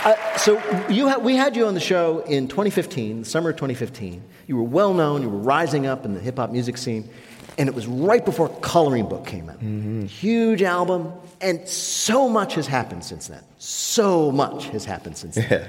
Uh, 0.05 0.37
so 0.37 0.53
you 0.89 1.09
ha- 1.09 1.17
we 1.19 1.35
had 1.35 1.55
you 1.55 1.65
on 1.67 1.73
the 1.73 1.79
show 1.79 2.19
in 2.21 2.47
2015, 2.47 3.19
the 3.23 3.25
summer 3.29 3.49
of 3.49 3.55
2015. 3.57 4.21
You 4.47 4.55
were 4.57 4.63
well 4.63 4.93
known. 4.93 5.21
You 5.21 5.29
were 5.29 5.37
rising 5.39 5.85
up 5.87 6.05
in 6.05 6.13
the 6.13 6.19
hip 6.21 6.37
hop 6.37 6.51
music 6.51 6.77
scene, 6.77 7.09
and 7.57 7.67
it 7.67 7.75
was 7.75 7.85
right 7.87 8.23
before 8.23 8.49
Coloring 8.61 9.07
Book 9.09 9.25
came 9.25 9.49
out. 9.49 9.59
Huge 10.09 10.61
album, 10.63 11.11
and 11.41 11.67
so 11.67 12.29
much 12.29 12.55
has 12.55 12.65
happened 12.67 13.03
since 13.03 13.27
then. 13.27 13.43
So 13.57 14.31
much 14.31 14.67
has 14.69 14.85
happened 14.85 15.17
since 15.17 15.35
then. 15.35 15.47
Yeah. 15.49 15.67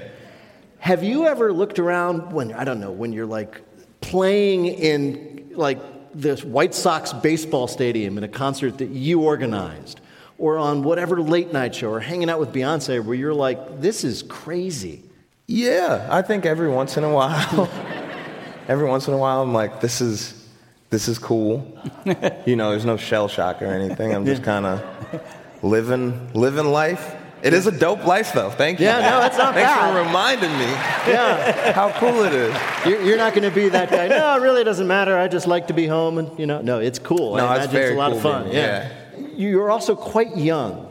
Have 0.81 1.03
you 1.03 1.27
ever 1.27 1.53
looked 1.53 1.77
around 1.77 2.33
when 2.33 2.53
I 2.53 2.63
don't 2.63 2.79
know 2.79 2.89
when 2.89 3.13
you're 3.13 3.27
like 3.27 3.61
playing 4.01 4.65
in 4.65 5.51
like 5.53 5.77
this 6.15 6.43
White 6.43 6.73
Sox 6.73 7.13
baseball 7.13 7.67
stadium 7.67 8.17
in 8.17 8.23
a 8.23 8.27
concert 8.27 8.79
that 8.79 8.89
you 8.89 9.21
organized, 9.21 10.01
or 10.39 10.57
on 10.57 10.81
whatever 10.81 11.21
late 11.21 11.53
night 11.53 11.75
show, 11.75 11.91
or 11.91 11.99
hanging 11.99 12.31
out 12.31 12.39
with 12.39 12.51
Beyonce, 12.51 13.05
where 13.05 13.13
you're 13.13 13.31
like, 13.31 13.79
this 13.79 14.03
is 14.03 14.23
crazy. 14.23 15.03
Yeah, 15.45 16.07
I 16.09 16.23
think 16.23 16.47
every 16.47 16.67
once 16.67 16.97
in 16.97 17.03
a 17.03 17.13
while, 17.13 17.69
every 18.67 18.87
once 18.87 19.07
in 19.07 19.13
a 19.13 19.17
while, 19.17 19.43
I'm 19.43 19.53
like, 19.53 19.81
this 19.81 20.01
is, 20.01 20.47
this 20.89 21.07
is 21.07 21.19
cool. 21.19 21.79
you 22.47 22.55
know, 22.55 22.71
there's 22.71 22.85
no 22.85 22.97
shell 22.97 23.27
shock 23.27 23.61
or 23.61 23.67
anything. 23.67 24.15
I'm 24.15 24.25
just 24.25 24.41
kind 24.41 24.65
of 24.65 25.21
living, 25.61 26.33
living 26.33 26.65
life. 26.65 27.17
It 27.43 27.53
is 27.53 27.65
a 27.67 27.71
dope 27.71 28.05
life, 28.05 28.33
though. 28.33 28.49
Thank 28.51 28.79
you. 28.79 28.85
Yeah, 28.85 28.99
no, 28.99 29.19
that's 29.19 29.37
not 29.37 29.53
Thanks 29.53 29.69
bad. 29.71 29.91
for 29.93 30.05
reminding 30.07 30.51
me 30.59 30.65
Yeah, 31.11 31.71
how 31.73 31.91
cool 31.99 32.23
it 32.23 32.33
is. 32.33 32.55
you're, 32.85 33.01
you're 33.01 33.17
not 33.17 33.33
going 33.33 33.49
to 33.49 33.55
be 33.55 33.67
that 33.69 33.89
guy. 33.89 34.07
No, 34.07 34.35
it 34.37 34.41
really 34.41 34.63
doesn't 34.63 34.87
matter. 34.87 35.17
I 35.17 35.27
just 35.27 35.47
like 35.47 35.67
to 35.67 35.73
be 35.73 35.87
home, 35.87 36.17
and 36.19 36.37
you 36.39 36.45
know, 36.45 36.61
no, 36.61 36.79
it's 36.79 36.99
cool. 36.99 37.35
No, 37.37 37.45
I 37.47 37.55
it's 37.57 37.65
imagine 37.65 37.71
very 37.71 37.85
it's 37.85 37.95
a 37.95 37.97
lot 37.97 38.07
cool 38.09 38.17
of 38.17 38.23
fun. 38.23 38.43
being- 38.43 38.55
Yeah. 38.55 38.89
you're 39.35 39.71
also 39.71 39.95
quite 39.95 40.37
young, 40.37 40.87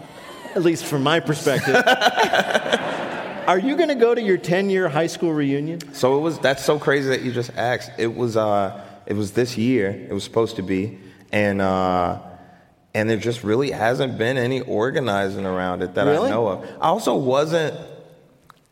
at 0.55 0.63
least 0.63 0.85
from 0.87 1.03
my 1.05 1.21
perspective. 1.21 1.77
Are 3.47 3.59
you 3.59 3.77
going 3.77 3.89
to 3.89 3.95
go 3.97 4.15
to 4.15 4.21
your 4.23 4.37
10 4.39 4.71
year 4.71 4.89
high 4.89 5.09
school 5.09 5.33
reunion? 5.33 5.93
So 5.95 6.17
it 6.19 6.21
was. 6.21 6.39
That's 6.39 6.65
so 6.65 6.79
crazy 6.79 7.09
that 7.09 7.23
you 7.23 7.33
just 7.33 7.51
asked. 7.57 7.91
It 7.99 8.15
was. 8.15 8.37
Uh, 8.37 8.81
it 9.07 9.15
was 9.15 9.33
this 9.33 9.57
year. 9.59 9.91
It 9.91 10.13
was 10.13 10.23
supposed 10.23 10.57
to 10.57 10.63
be, 10.63 10.99
and 11.33 11.61
uh, 11.61 12.19
and 12.95 13.09
there 13.09 13.17
just 13.17 13.45
really 13.45 13.71
hasn't 13.71 14.19
been 14.19 14.37
any 14.37 14.61
organizing 14.61 15.47
around 15.47 15.83
it 15.83 15.95
that 15.95 16.07
Really? 16.07 16.29
I 16.29 16.31
know 16.31 16.49
of. 16.49 16.65
I 16.81 16.89
also 16.89 17.17
wasn't 17.17 17.75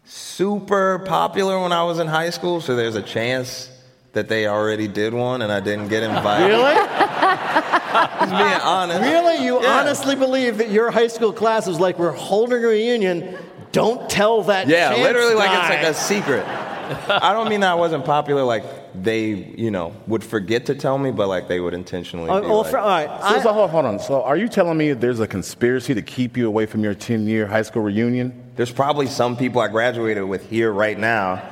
super 0.04 0.98
popular 1.00 1.61
when 1.61 1.72
I 1.72 1.83
was 1.85 1.98
in 1.98 2.07
high 2.07 2.31
school, 2.31 2.61
so 2.61 2.74
there's 2.76 2.96
a 2.96 3.02
chance 3.02 3.70
that 4.12 4.28
they 4.28 4.46
already 4.46 4.88
did 4.88 5.12
one 5.14 5.42
and 5.42 5.52
I 5.52 5.61
didn't 5.61 5.88
get 5.88 6.02
invited. 6.02 6.46
Really? 6.46 6.74
Just 8.18 8.31
being 8.31 8.61
honest. 8.62 9.00
Really? 9.02 9.44
You 9.44 9.62
Yeah. 9.62 9.78
honestly 9.81 10.14
believe 10.16 10.59
that 10.59 10.70
your 10.70 10.90
high 10.90 11.07
school 11.09 11.33
class 11.33 11.66
was 11.66 11.78
like, 11.78 11.98
we're 11.98 12.12
holding 12.12 12.64
a 12.64 12.66
reunion. 12.68 13.37
Don't 13.72 14.09
tell 14.09 14.42
that. 14.44 14.66
Yeah, 14.66 14.94
literally 14.96 15.35
like 15.35 15.50
it's 15.50 15.68
like 15.68 15.83
a 15.83 15.94
secret. 15.94 16.44
I 16.46 17.33
don't 17.35 17.48
mean 17.50 17.61
that 17.61 17.70
I 17.72 17.74
wasn't 17.74 18.04
popular, 18.07 18.42
like 18.42 18.64
they, 18.94 19.29
you 19.29 19.70
know, 19.70 19.94
would 20.07 20.24
forget 20.24 20.66
to 20.66 20.74
tell 20.74 20.98
me, 20.98 21.11
but 21.11 21.29
like 21.29 21.48
they 21.48 21.61
would 21.61 21.74
intentionally. 21.74 22.31
Oh, 22.31 22.40
be 22.40 22.46
well, 22.46 22.62
like, 22.62 22.70
fr- 22.70 22.79
all 22.79 22.88
right. 22.88 23.20
So, 23.20 23.27
I- 23.27 23.42
so 23.42 23.53
hold, 23.53 23.70
hold 23.70 23.87
on. 23.87 23.98
So, 23.98 24.22
are 24.22 24.37
you 24.37 24.48
telling 24.48 24.79
me 24.79 24.92
there's 24.92 25.20
a 25.20 25.27
conspiracy 25.27 25.94
to 25.94 26.03
keep 26.03 26.37
you 26.37 26.46
away 26.46 26.66
from 26.66 26.85
your 26.85 26.94
10 26.94 27.27
year 27.27 27.46
high 27.46 27.62
school 27.62 27.83
reunion? 27.83 28.44
There's 28.57 28.72
probably 28.72 29.07
some 29.07 29.37
people 29.37 29.61
I 29.61 29.68
graduated 29.68 30.24
with 30.24 30.48
here 30.51 30.72
right 30.72 30.98
now, 30.98 31.42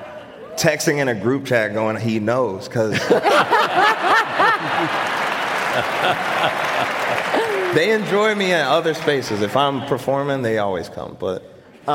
texting 0.57 0.99
in 0.99 1.09
a 1.09 1.15
group 1.15 1.47
chat 1.47 1.73
going, 1.73 1.97
"He 1.97 2.19
knows," 2.19 2.69
because 2.69 2.93
they 7.75 7.93
enjoy 7.93 8.35
me 8.35 8.53
in 8.53 8.61
other 8.61 8.95
spaces. 8.95 9.43
If 9.43 9.57
I'm 9.57 9.87
performing, 9.87 10.43
they 10.43 10.59
always 10.59 10.89
come. 10.89 11.17
But 11.19 11.43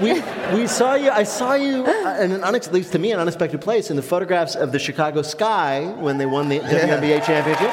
we, 0.00 0.22
we 0.54 0.66
saw 0.66 0.94
you, 0.94 1.10
I 1.10 1.22
saw 1.24 1.54
you 1.54 1.84
in 1.84 2.32
an 2.32 2.40
unex- 2.40 2.66
at 2.68 2.72
least 2.72 2.92
to 2.92 2.98
me, 2.98 3.12
an 3.12 3.20
unexpected 3.20 3.60
place 3.60 3.90
in 3.90 3.96
the 3.96 4.02
photographs 4.02 4.54
of 4.56 4.72
the 4.72 4.78
Chicago 4.78 5.22
Sky 5.22 5.86
when 5.98 6.18
they 6.18 6.26
won 6.26 6.48
the 6.48 6.58
WNBA 6.60 7.24
championship. 7.24 7.70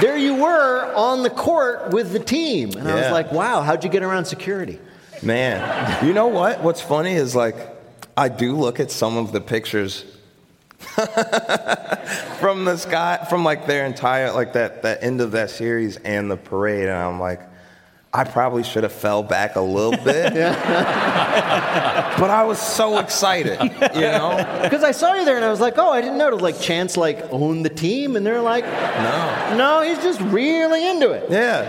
There 0.00 0.16
you 0.18 0.34
were 0.34 0.92
on 0.94 1.22
the 1.22 1.30
court 1.30 1.90
with 1.90 2.12
the 2.12 2.18
team. 2.18 2.72
And 2.76 2.86
I 2.86 2.94
was 2.94 3.10
like, 3.10 3.32
wow, 3.32 3.62
how'd 3.62 3.82
you 3.84 3.90
get 3.90 4.02
around 4.02 4.26
security? 4.26 4.78
man, 5.22 6.04
you 6.06 6.12
know 6.12 6.26
what? 6.26 6.62
What's 6.62 6.82
funny 6.82 7.14
is 7.14 7.34
like 7.34 7.56
I 8.16 8.28
do 8.28 8.54
look 8.54 8.80
at 8.80 8.90
some 8.90 9.16
of 9.16 9.32
the 9.32 9.40
pictures 9.40 10.04
from 10.78 12.66
the 12.66 12.76
sky, 12.76 13.26
from 13.28 13.42
like 13.42 13.66
their 13.66 13.86
entire 13.86 14.32
like 14.32 14.52
that 14.52 14.82
that 14.82 15.02
end 15.02 15.22
of 15.22 15.32
that 15.32 15.48
series 15.50 15.96
and 15.96 16.30
the 16.30 16.36
parade, 16.36 16.88
and 16.88 16.98
I'm 16.98 17.18
like. 17.20 17.40
I 18.16 18.24
probably 18.24 18.62
should 18.62 18.82
have 18.82 18.92
fell 18.92 19.22
back 19.22 19.56
a 19.56 19.60
little 19.60 19.90
bit. 20.04 20.32
but 20.32 22.30
I 22.30 22.44
was 22.44 22.58
so 22.58 22.98
excited, 22.98 23.60
you 23.94 24.00
know? 24.00 24.60
Because 24.62 24.82
I 24.82 24.92
saw 24.92 25.14
you 25.14 25.24
there 25.24 25.36
and 25.36 25.44
I 25.44 25.50
was 25.50 25.60
like, 25.60 25.74
oh, 25.76 25.90
I 25.90 26.00
didn't 26.00 26.16
know. 26.18 26.30
Did 26.30 26.40
like 26.40 26.58
Chance 26.60 26.96
like 26.96 27.30
own 27.30 27.62
the 27.62 27.68
team? 27.68 28.16
And 28.16 28.24
they're 28.26 28.40
like, 28.40 28.64
No. 28.64 29.54
no, 29.56 29.82
he's 29.82 29.98
just 30.02 30.20
really 30.22 30.88
into 30.88 31.10
it. 31.10 31.30
Yeah. 31.30 31.62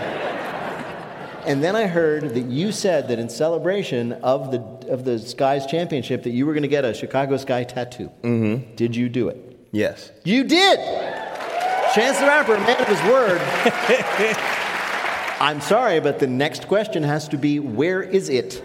And 1.46 1.62
then 1.62 1.76
I 1.76 1.86
heard 1.86 2.30
that 2.34 2.46
you 2.46 2.72
said 2.72 3.08
that 3.08 3.18
in 3.18 3.28
celebration 3.28 4.12
of 4.12 4.50
the 4.50 4.60
of 4.92 5.04
the 5.04 5.18
Skies 5.18 5.66
championship 5.66 6.22
that 6.24 6.30
you 6.30 6.46
were 6.46 6.52
going 6.54 6.62
to 6.62 6.68
get 6.68 6.84
a 6.84 6.92
Chicago 6.94 7.36
Sky 7.36 7.64
tattoo. 7.64 8.10
Mm-hmm. 8.22 8.74
Did 8.74 8.96
you 8.96 9.08
do 9.08 9.28
it? 9.28 9.58
Yes. 9.70 10.10
You 10.24 10.44
did. 10.44 10.78
Chance 11.94 12.18
the 12.20 12.26
Rapper, 12.26 12.58
man 12.58 12.80
of 12.80 12.86
his 12.88 13.02
word. 13.04 13.40
I'm 15.40 15.60
sorry, 15.60 16.00
but 16.00 16.18
the 16.18 16.26
next 16.26 16.66
question 16.66 17.02
has 17.02 17.28
to 17.28 17.36
be 17.36 17.60
where 17.60 18.02
is 18.02 18.28
it? 18.28 18.62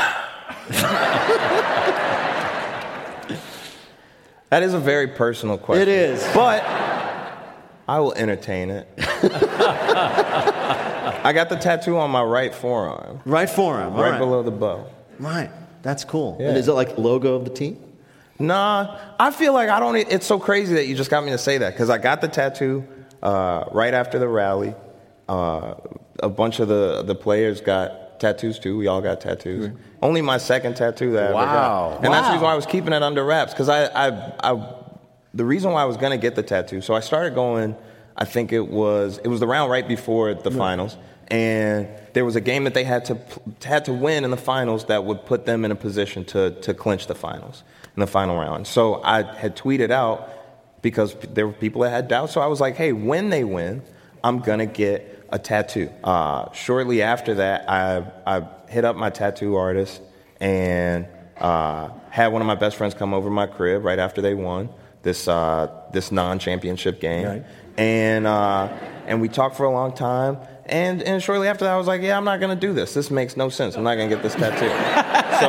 That 4.49 4.63
is 4.63 4.73
a 4.73 4.79
very 4.79 5.07
personal 5.07 5.57
question. 5.57 5.81
It 5.81 5.87
is. 5.89 6.23
But 6.33 6.63
I 7.89 7.99
will 7.99 8.13
entertain 8.13 8.69
it. 8.69 8.87
I 11.23 11.33
got 11.33 11.49
the 11.49 11.57
tattoo 11.57 11.97
on 11.97 12.11
my 12.11 12.23
right 12.23 12.53
forearm, 12.53 13.19
Right 13.25 13.49
forearm. 13.49 13.93
right, 13.95 14.11
right. 14.11 14.19
below 14.19 14.43
the 14.43 14.51
bow. 14.51 14.87
Right. 15.19 15.49
That's 15.81 16.05
cool. 16.05 16.37
Yeah. 16.39 16.49
And 16.49 16.57
is 16.57 16.67
it 16.67 16.73
like 16.73 16.95
the 16.95 17.01
logo 17.01 17.33
of 17.35 17.43
the 17.43 17.49
team? 17.51 17.81
Nah, 18.39 18.97
I 19.19 19.31
feel 19.31 19.53
like 19.53 19.69
I 19.69 19.79
don't. 19.79 19.95
It's 19.95 20.25
so 20.25 20.39
crazy 20.39 20.75
that 20.75 20.87
you 20.87 20.95
just 20.95 21.09
got 21.09 21.23
me 21.23 21.31
to 21.31 21.37
say 21.37 21.57
that 21.57 21.73
because 21.73 21.89
I 21.89 21.97
got 21.97 22.21
the 22.21 22.27
tattoo 22.27 22.85
uh, 23.25 23.65
right 23.71 23.93
after 23.93 24.19
the 24.19 24.27
rally. 24.27 24.75
Uh, 25.27 25.73
a 26.19 26.29
bunch 26.29 26.59
of 26.59 26.67
the 26.67 27.03
the 27.03 27.15
players 27.15 27.59
got 27.59 28.19
tattoos 28.19 28.59
too. 28.59 28.77
We 28.77 28.87
all 28.87 29.01
got 29.01 29.19
tattoos. 29.19 29.71
Only 30.01 30.21
my 30.21 30.37
second 30.37 30.75
tattoo 30.75 31.11
that 31.13 31.23
I 31.23 31.27
ever 31.27 31.33
got. 31.33 32.05
And 32.05 32.13
that's 32.13 32.27
the 32.27 32.33
reason 32.33 32.43
why 32.43 32.51
I 32.53 32.55
was 32.55 32.65
keeping 32.65 32.93
it 32.93 33.01
under 33.03 33.25
wraps 33.25 33.51
because 33.51 33.67
I, 33.67 33.85
I, 33.85 34.33
I, 34.43 34.73
the 35.33 35.43
reason 35.43 35.71
why 35.71 35.81
I 35.81 35.85
was 35.85 35.97
gonna 35.97 36.17
get 36.17 36.35
the 36.35 36.43
tattoo. 36.43 36.81
So 36.81 36.93
I 36.93 36.99
started 36.99 37.33
going. 37.35 37.75
I 38.15 38.23
think 38.23 38.53
it 38.53 38.67
was 38.67 39.17
it 39.23 39.27
was 39.27 39.39
the 39.39 39.47
round 39.47 39.69
right 39.71 39.85
before 39.85 40.33
the 40.33 40.51
finals, 40.51 40.95
and 41.27 41.89
there 42.13 42.23
was 42.23 42.37
a 42.37 42.41
game 42.41 42.63
that 42.63 42.73
they 42.73 42.85
had 42.85 43.03
to 43.05 43.17
had 43.65 43.85
to 43.85 43.93
win 43.93 44.23
in 44.23 44.31
the 44.31 44.37
finals 44.37 44.85
that 44.85 45.03
would 45.03 45.25
put 45.25 45.45
them 45.45 45.65
in 45.65 45.71
a 45.71 45.75
position 45.75 46.23
to 46.25 46.51
to 46.61 46.73
clinch 46.73 47.07
the 47.07 47.15
finals 47.15 47.63
in 47.95 47.99
the 47.99 48.07
final 48.07 48.37
round. 48.37 48.67
So 48.67 49.01
I 49.03 49.23
had 49.23 49.57
tweeted 49.57 49.91
out 49.91 50.29
because 50.85 51.15
there 51.33 51.47
were 51.47 51.53
people 51.53 51.81
that 51.81 51.89
had 51.89 52.07
doubts. 52.07 52.31
So 52.31 52.41
I 52.41 52.45
was 52.45 52.61
like, 52.61 52.75
hey, 52.75 52.91
when 52.93 53.31
they 53.31 53.43
win, 53.43 53.81
I'm 54.23 54.37
gonna 54.39 54.67
get 54.67 55.25
a 55.29 55.39
tattoo. 55.39 55.89
Uh, 56.03 56.51
shortly 56.51 57.01
after 57.01 57.33
that, 57.33 57.67
I 57.67 58.05
I 58.27 58.47
hit 58.69 58.85
up 58.85 58.95
my 58.95 59.09
tattoo 59.09 59.55
artist 59.55 59.99
and 60.39 61.07
uh, 61.39 61.89
had 62.11 62.27
one 62.27 62.43
of 62.43 62.45
my 62.45 62.53
best 62.53 62.75
friends 62.77 62.93
come 62.93 63.15
over 63.15 63.29
to 63.29 63.33
my 63.33 63.47
crib 63.47 63.83
right 63.83 63.97
after 63.97 64.21
they 64.21 64.35
won 64.35 64.69
this 65.01 65.27
uh, 65.27 65.71
this 65.91 66.11
non-championship 66.11 66.99
game, 67.01 67.25
Right. 67.25 67.43
and 67.77 68.27
uh, 68.27 68.69
and 69.07 69.19
we 69.21 69.27
talked 69.27 69.55
for 69.57 69.65
a 69.65 69.71
long 69.71 69.91
time. 69.91 70.37
And 70.67 71.01
and 71.01 71.21
shortly 71.21 71.47
after 71.47 71.65
that, 71.65 71.73
I 71.73 71.77
was 71.77 71.87
like, 71.87 72.01
yeah, 72.03 72.15
I'm 72.15 72.25
not 72.25 72.39
gonna 72.39 72.55
do 72.55 72.73
this. 72.73 72.93
This 72.93 73.09
makes 73.09 73.35
no 73.35 73.49
sense. 73.49 73.75
I'm 73.75 73.83
not 73.83 73.95
gonna 73.97 74.09
get 74.09 74.21
this 74.21 74.35
tattoo. 74.35 74.69
so 75.41 75.47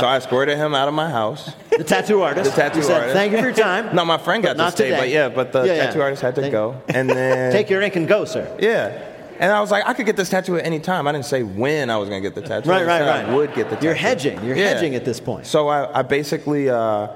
so 0.00 0.06
I 0.06 0.16
escorted 0.16 0.56
him 0.58 0.74
out 0.74 0.88
of 0.88 0.94
my 0.94 1.08
house. 1.10 1.50
The 1.76 1.84
tattoo 1.84 2.22
artist. 2.22 2.50
The 2.50 2.56
tattoo 2.60 2.78
You 2.78 2.84
said, 2.84 2.94
artist. 2.96 3.14
Thank 3.14 3.32
you 3.32 3.38
for 3.38 3.44
your 3.48 3.52
time. 3.56 3.94
No, 3.94 4.04
my 4.04 4.18
friend 4.18 4.42
got 4.42 4.56
to 4.56 4.70
stay, 4.70 4.84
today. 4.90 4.98
but 5.00 5.08
yeah, 5.08 5.28
but 5.28 5.52
the 5.52 5.64
Yeah, 5.64 5.74
yeah. 5.74 5.86
tattoo 5.86 6.02
artist 6.02 6.22
had 6.22 6.34
to 6.36 6.40
Thank- 6.42 6.52
go. 6.52 6.80
And 6.88 7.08
then 7.08 7.52
Take 7.52 7.70
your 7.70 7.80
ink 7.82 7.96
and 7.96 8.06
go, 8.08 8.24
sir. 8.24 8.54
yeah. 8.60 9.04
And 9.40 9.52
I 9.52 9.60
was 9.60 9.70
like, 9.70 9.86
I 9.86 9.94
could 9.94 10.04
get 10.06 10.16
this 10.16 10.30
tattoo 10.30 10.56
at 10.56 10.66
any 10.66 10.80
time. 10.80 11.06
I 11.06 11.12
didn't 11.12 11.26
say 11.26 11.44
when 11.44 11.90
I 11.90 11.96
was 11.96 12.08
going 12.08 12.20
to 12.22 12.28
get 12.28 12.34
the 12.34 12.42
tattoo. 12.46 12.68
Right, 12.68 12.82
I 12.82 12.86
right, 12.86 12.98
said 12.98 13.08
right. 13.08 13.24
I 13.26 13.34
would 13.36 13.54
get 13.54 13.68
the 13.70 13.76
tattoo. 13.76 13.86
You're 13.86 13.94
hedging. 13.94 14.44
You're 14.44 14.56
Yeah. 14.56 14.70
hedging 14.74 14.96
at 14.96 15.04
this 15.04 15.20
point. 15.20 15.46
So 15.46 15.68
I, 15.68 16.00
I 16.00 16.02
basically, 16.02 16.68
uh, 16.68 17.06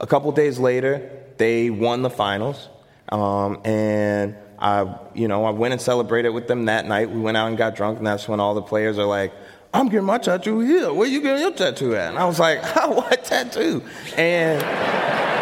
a 0.00 0.06
couple 0.06 0.30
days 0.30 0.60
later, 0.60 1.10
they 1.38 1.70
won 1.70 2.02
the 2.02 2.10
finals. 2.10 2.68
Um, 3.08 3.60
and 3.64 4.36
I, 4.60 4.94
you 5.14 5.26
know, 5.26 5.44
I 5.44 5.50
went 5.50 5.72
and 5.72 5.80
celebrated 5.80 6.28
with 6.30 6.46
them 6.46 6.66
that 6.66 6.86
night. 6.86 7.10
We 7.10 7.18
went 7.20 7.36
out 7.36 7.48
and 7.48 7.58
got 7.58 7.74
drunk, 7.74 7.98
and 7.98 8.06
that's 8.06 8.28
when 8.28 8.38
all 8.38 8.54
the 8.54 8.62
players 8.62 8.96
are 8.96 9.04
like, 9.04 9.32
I'm 9.74 9.88
getting 9.88 10.04
my 10.04 10.18
tattoo 10.18 10.60
here. 10.60 10.92
Where 10.92 11.08
you 11.08 11.20
getting 11.22 11.42
your 11.42 11.52
tattoo 11.52 11.96
at? 11.96 12.10
And 12.10 12.18
I 12.18 12.26
was 12.26 12.38
like, 12.38 12.62
what 12.76 13.24
tattoo? 13.24 13.82
And 14.16 14.62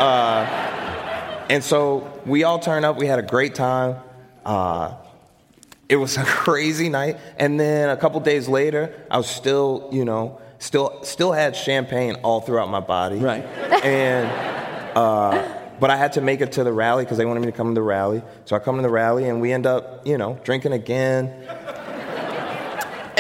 uh, 0.01 1.47
and 1.51 1.65
so 1.65 2.21
we 2.25 2.45
all 2.45 2.59
turned 2.59 2.85
up. 2.85 2.97
We 2.97 3.07
had 3.07 3.19
a 3.19 3.23
great 3.23 3.55
time. 3.55 3.97
Uh, 4.45 4.95
it 5.89 5.97
was 5.97 6.17
a 6.17 6.25
crazy 6.25 6.89
night. 6.89 7.19
And 7.39 7.59
then 7.59 7.91
a 7.91 7.97
couple 7.97 8.21
days 8.21 8.49
later, 8.49 8.95
I 9.11 9.17
was 9.17 9.29
still, 9.29 9.89
you 9.91 10.05
know, 10.05 10.41
still 10.61 11.03
still 11.03 11.33
had 11.33 11.57
champagne 11.57 12.15
all 12.23 12.41
throughout 12.41 12.71
my 12.71 12.81
body. 12.81 13.19
Right. 13.19 13.45
And 13.85 14.29
uh, 14.97 15.61
but 15.81 15.91
I 15.91 15.97
had 15.97 16.13
to 16.13 16.21
make 16.21 16.41
it 16.41 16.53
to 16.53 16.63
the 16.65 16.73
rally 16.73 17.05
because 17.05 17.19
they 17.19 17.25
wanted 17.25 17.41
me 17.41 17.47
to 17.47 17.53
come 17.53 17.69
to 17.69 17.75
the 17.75 17.83
rally. 17.83 18.23
So 18.45 18.55
I 18.55 18.59
come 18.61 18.77
to 18.77 18.83
the 18.83 18.91
rally, 18.91 19.29
and 19.29 19.41
we 19.41 19.53
end 19.53 19.67
up, 19.67 20.07
you 20.07 20.19
know, 20.19 20.39
drinking 20.45 20.73
again. 20.73 21.33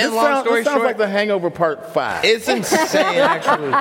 And 0.00 0.08
This 0.10 0.16
long 0.16 0.24
sound- 0.24 0.46
story 0.46 0.60
this 0.60 0.66
sounds 0.66 0.76
short, 0.78 0.86
like 0.86 0.96
the 0.98 1.08
Hangover 1.08 1.50
Part 1.50 1.92
Five. 1.92 2.24
it's 2.24 2.48
insane, 2.48 3.18
actually, 3.18 3.72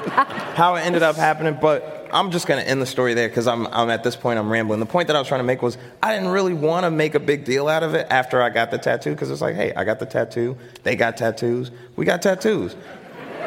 how 0.56 0.76
it 0.76 0.82
ended 0.82 1.04
up 1.04 1.16
happening. 1.16 1.58
But 1.62 2.08
I'm 2.12 2.32
just 2.32 2.48
gonna 2.48 2.62
end 2.62 2.82
the 2.82 2.86
story 2.86 3.14
there 3.14 3.28
because 3.28 3.48
I'm, 3.48 3.68
I'm 3.68 3.90
at 3.90 4.04
this 4.04 4.16
point 4.16 4.40
I'm 4.40 4.52
rambling. 4.52 4.80
The 4.80 4.86
point 4.86 5.08
that 5.08 5.16
I 5.16 5.20
was 5.20 5.28
trying 5.28 5.40
to 5.42 5.46
make 5.46 5.62
was 5.62 5.78
I 6.02 6.14
didn't 6.14 6.30
really 6.30 6.54
want 6.54 6.86
to 6.86 6.92
make 6.92 7.16
a 7.16 7.20
big 7.20 7.46
deal 7.46 7.68
out 7.68 7.84
of 7.84 7.94
it 7.96 8.08
after 8.10 8.42
I 8.42 8.50
got 8.50 8.72
the 8.72 8.78
tattoo 8.78 9.12
because 9.12 9.30
it's 9.32 9.42
like, 9.42 9.56
hey, 9.56 9.74
I 9.76 9.84
got 9.84 10.00
the 10.00 10.06
tattoo, 10.06 10.58
they 10.84 10.96
got 10.96 11.18
tattoos, 11.18 11.72
we 11.96 12.06
got 12.06 12.22
tattoos. 12.22 12.76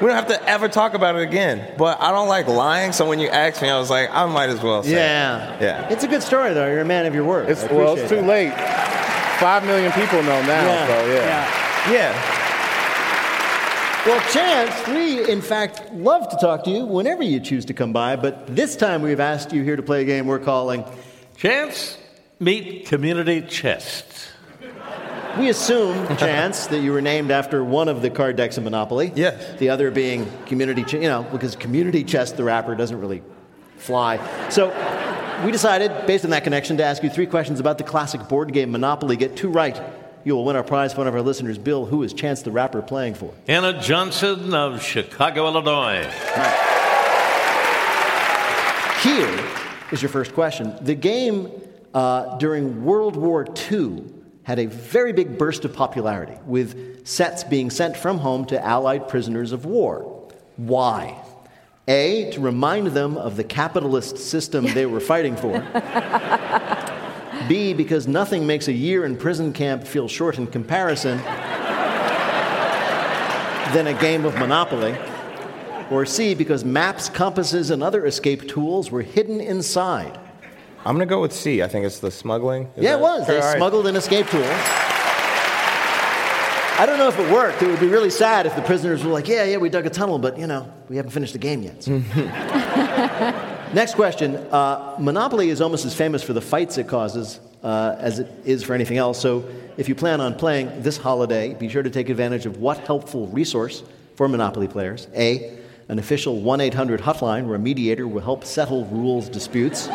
We 0.01 0.09
don't 0.09 0.17
have 0.17 0.29
to 0.29 0.49
ever 0.49 0.69
talk 0.69 0.95
about 0.95 1.15
it 1.17 1.23
again. 1.23 1.75
But 1.79 2.01
I 2.01 2.11
don't 2.11 2.27
like 2.27 2.49
lying, 2.49 2.91
so 2.93 3.07
when 3.09 3.21
you 3.21 3.29
asked 3.29 3.63
me, 3.63 3.69
I 3.69 3.79
was 3.79 3.89
like, 3.91 4.11
I 4.11 4.27
might 4.27 4.49
as 4.49 4.61
well 4.61 4.83
say. 4.83 4.93
it. 4.93 4.95
Yeah. 4.95 5.59
Yeah. 5.61 5.89
It's 5.91 6.03
a 6.03 6.09
good 6.09 6.23
story, 6.25 6.55
though. 6.55 6.67
You're 6.67 6.81
a 6.81 6.85
man 6.85 7.07
of 7.07 7.15
your 7.15 7.23
word. 7.25 7.49
It's, 7.49 7.63
well, 7.71 7.97
it's 7.97 8.09
too 8.09 8.17
that. 8.17 8.27
late. 8.27 8.53
Five 9.39 9.65
million 9.65 9.93
people 9.93 10.23
know 10.23 10.41
now, 10.43 10.65
Yeah. 10.65 10.87
so 10.87 11.07
yeah. 11.13 11.93
Yeah. 11.93 12.39
Well, 14.05 14.21
Chance, 14.33 14.89
we 14.89 15.31
in 15.31 15.41
fact 15.41 15.93
love 15.95 16.29
to 16.31 16.37
talk 16.37 16.65
to 16.65 16.71
you 16.71 16.85
whenever 16.85 17.23
you 17.23 17.39
choose 17.39 17.67
to 17.67 17.73
come 17.73 17.93
by, 17.93 18.17
but 18.17 18.49
this 18.49 18.75
time 18.75 19.01
we've 19.01 19.21
asked 19.21 19.53
you 19.53 19.63
here 19.63 19.77
to 19.77 19.83
play 19.83 20.03
a 20.03 20.05
game 20.05 20.27
we're 20.27 20.41
calling. 20.41 20.85
Chance, 21.37 21.99
meet 22.41 22.87
Community 22.87 23.43
Chest. 23.43 24.29
We 25.39 25.51
assume, 25.51 26.09
Chance, 26.17 26.67
that 26.67 26.81
you 26.81 26.91
were 26.91 27.01
named 27.01 27.31
after 27.31 27.63
one 27.63 27.89
of 27.89 28.03
the 28.03 28.11
card 28.11 28.35
decks 28.35 28.59
in 28.59 28.65
Monopoly. 28.65 29.13
Yes. 29.15 29.61
The 29.61 29.69
other 29.69 29.93
being 29.93 30.27
Community, 30.47 30.83
Ch- 30.83 30.95
you 30.95 31.01
know, 31.03 31.23
because 31.31 31.55
Community 31.55 32.03
Chest, 32.03 32.37
the 32.37 32.43
rapper, 32.43 32.75
doesn't 32.75 33.01
really 33.01 33.23
fly. 33.77 34.19
So 34.49 34.71
we 35.47 35.53
decided, 35.53 36.09
based 36.09 36.25
on 36.25 36.33
that 36.33 36.43
connection, 36.43 36.77
to 36.79 36.83
ask 36.85 37.05
you 37.05 37.09
three 37.09 37.27
questions 37.27 37.61
about 37.61 37.79
the 37.79 37.85
classic 37.85 38.29
board 38.29 38.53
game 38.53 38.73
Monopoly. 38.73 39.17
Get 39.17 39.37
two 39.37 39.49
right, 39.49 39.81
you 40.25 40.35
will 40.35 40.45
win 40.45 40.57
our 40.57 40.63
prize 40.63 40.93
for 40.93 40.99
one 40.99 41.07
of 41.07 41.15
our 41.15 41.23
listeners. 41.23 41.59
Bill, 41.59 41.87
who 41.87 42.03
is 42.03 42.13
Chance 42.13 42.43
the 42.43 42.51
rapper 42.51 42.83
playing 42.83 43.15
for? 43.15 43.33
Anna 43.49 43.81
Johnson 43.81 44.55
of 44.55 44.83
Chicago, 44.83 45.47
Illinois. 45.47 46.09
Here 49.03 49.45
is 49.91 50.01
your 50.01 50.09
first 50.09 50.33
question. 50.33 50.75
The 50.81 50.95
game 50.95 51.51
uh, 51.93 52.39
during 52.39 52.85
World 52.85 53.17
War 53.17 53.47
II 53.71 54.05
had 54.45 54.59
a 54.59 54.67
very 54.67 55.13
big 55.13 55.39
burst 55.39 55.65
of 55.65 55.73
popularity, 55.73 56.37
with 56.47 57.07
sets 57.07 57.45
being 57.45 57.71
sent 57.71 57.97
from 57.97 58.19
home 58.19 58.45
to 58.47 58.65
Allied 58.65 59.09
prisoners 59.09 59.53
of 59.53 59.65
war. 59.65 60.31
Why? 60.57 61.17
A, 61.89 62.31
to 62.33 62.41
remind 62.41 62.89
them 62.89 63.17
of 63.17 63.37
the 63.37 63.45
capitalist 63.45 64.19
system 64.19 64.67
they 64.67 64.87
were 64.87 65.01
fighting 65.01 65.37
for. 65.37 65.53
B, 67.53 67.75
because 67.75 68.09
nothing 68.09 68.47
makes 68.47 68.69
a 68.69 68.73
year 68.73 69.05
in 69.05 69.15
prison 69.15 69.53
camp 69.53 69.87
feel 69.87 70.09
short 70.09 70.39
in 70.39 70.47
comparison 70.47 71.19
than 73.75 73.89
a 73.89 73.95
game 74.01 74.25
of 74.25 74.35
Monopoly. 74.39 74.97
Or 75.91 76.07
C, 76.07 76.33
because 76.33 76.65
maps, 76.65 77.11
compasses, 77.11 77.69
and 77.69 77.83
other 77.83 78.07
escape 78.07 78.49
tools 78.49 78.91
were 78.91 79.03
hidden 79.03 79.39
inside. 79.39 80.19
I'm 80.87 80.95
gonna 80.95 81.05
go 81.05 81.21
with 81.21 81.35
C. 81.35 81.63
I 81.63 81.69
think 81.69 81.85
it's 81.85 81.99
the 81.99 82.11
smuggling. 82.11 82.71
Is 82.75 82.85
yeah, 82.85 82.95
it 82.95 83.01
was. 83.01 83.27
They 83.27 83.39
right. 83.39 83.59
smuggled 83.59 83.87
an 83.87 83.97
escape 83.97 84.29
tool. 84.29 84.41
I 86.81 86.87
don't 86.87 86.97
know 86.97 87.09
if 87.09 87.19
it 87.19 87.31
worked. 87.31 87.61
It 87.61 87.67
would 87.67 87.81
be 87.81 87.89
really 87.89 88.09
sad 88.09 88.47
if 88.47 88.57
the 88.57 88.63
prisoners 88.63 89.05
were 89.05 89.13
like, 89.13 89.29
yeah, 89.29 89.45
yeah, 89.45 89.59
we 89.59 89.69
dug 89.69 89.85
a 89.85 89.91
tunnel, 89.91 90.19
but, 90.19 90.39
you 90.39 90.47
know, 90.47 90.73
we 90.89 90.97
haven't 90.97 91.11
finished 91.11 91.35
the 91.35 91.39
game 91.39 91.61
yet. 91.63 91.85
so." 91.85 92.01
Next 93.73 93.95
question. 93.95 94.37
Uh, 94.37 94.97
Monopoly 94.99 95.49
is 95.49 95.63
almost 95.63 95.87
as 95.87 95.95
famous 95.95 96.23
for 96.23 96.35
the 96.35 96.43
fights 96.43 96.77
it 96.77 96.89
causes 96.89 97.41
uh, 97.63 97.97
as 97.99 98.19
it 98.19 98.29
is 98.45 98.63
for 98.63 98.75
anything 98.75 98.99
else. 98.99 99.19
So 99.19 99.49
if 99.79 99.89
you 99.89 99.95
plan 99.95 100.21
on 100.21 100.35
playing 100.35 100.83
this 100.83 100.99
holiday, 100.99 101.55
be 101.55 101.71
sure 101.71 101.83
to 101.83 101.89
take 101.89 102.11
advantage 102.11 102.45
of 102.45 102.59
what 102.59 102.79
helpful 102.79 103.29
resource 103.29 103.83
for 104.15 104.29
Monopoly 104.29 104.69
players? 104.69 105.09
A, 105.15 105.59
an 105.89 105.99
official 105.99 106.41
1 106.41 106.61
800 106.61 107.01
hotline 107.01 107.47
where 107.47 107.57
a 107.57 107.59
mediator 107.59 108.07
will 108.07 108.21
help 108.21 108.45
settle 108.45 108.85
rules 108.87 109.31
disputes. 109.31 109.89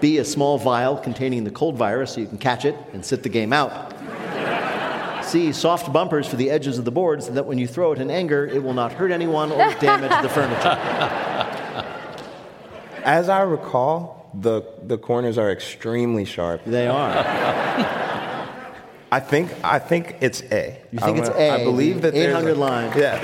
B, 0.00 0.18
a 0.18 0.24
small 0.24 0.58
vial 0.58 0.96
containing 0.96 1.44
the 1.44 1.52
cold 1.52 1.76
virus 1.76 2.14
so 2.14 2.20
you 2.20 2.26
can 2.26 2.38
catch 2.38 2.64
it 2.64 2.74
and 2.92 3.04
sit 3.04 3.22
the 3.22 3.28
game 3.28 3.52
out. 3.52 3.94
C, 5.24 5.52
soft 5.52 5.92
bumpers 5.92 6.26
for 6.26 6.34
the 6.36 6.50
edges 6.50 6.78
of 6.78 6.84
the 6.84 6.90
board 6.90 7.22
so 7.22 7.32
that 7.32 7.46
when 7.46 7.58
you 7.58 7.68
throw 7.68 7.92
it 7.92 8.00
in 8.00 8.10
anger, 8.10 8.44
it 8.46 8.60
will 8.60 8.74
not 8.74 8.92
hurt 8.92 9.12
anyone 9.12 9.52
or 9.52 9.72
damage 9.74 10.22
the 10.22 10.28
furniture. 10.28 11.54
As 13.04 13.28
I 13.28 13.42
recall, 13.42 14.30
the 14.34 14.62
the 14.84 14.98
corners 14.98 15.38
are 15.38 15.50
extremely 15.50 16.24
sharp. 16.24 16.62
They 16.64 16.86
are. 16.86 17.10
I 19.10 19.20
think 19.20 19.50
I 19.64 19.78
think 19.78 20.16
it's 20.20 20.42
A. 20.52 20.80
You 20.92 20.98
think 20.98 21.16
I'm 21.18 21.24
it's 21.24 21.30
A? 21.30 21.50
I 21.50 21.64
believe 21.64 22.02
that 22.02 22.12
the 22.12 22.20
there's 22.20 22.30
800 22.36 22.50
a- 22.50 22.54
line. 22.60 22.92
Yeah, 22.98 23.14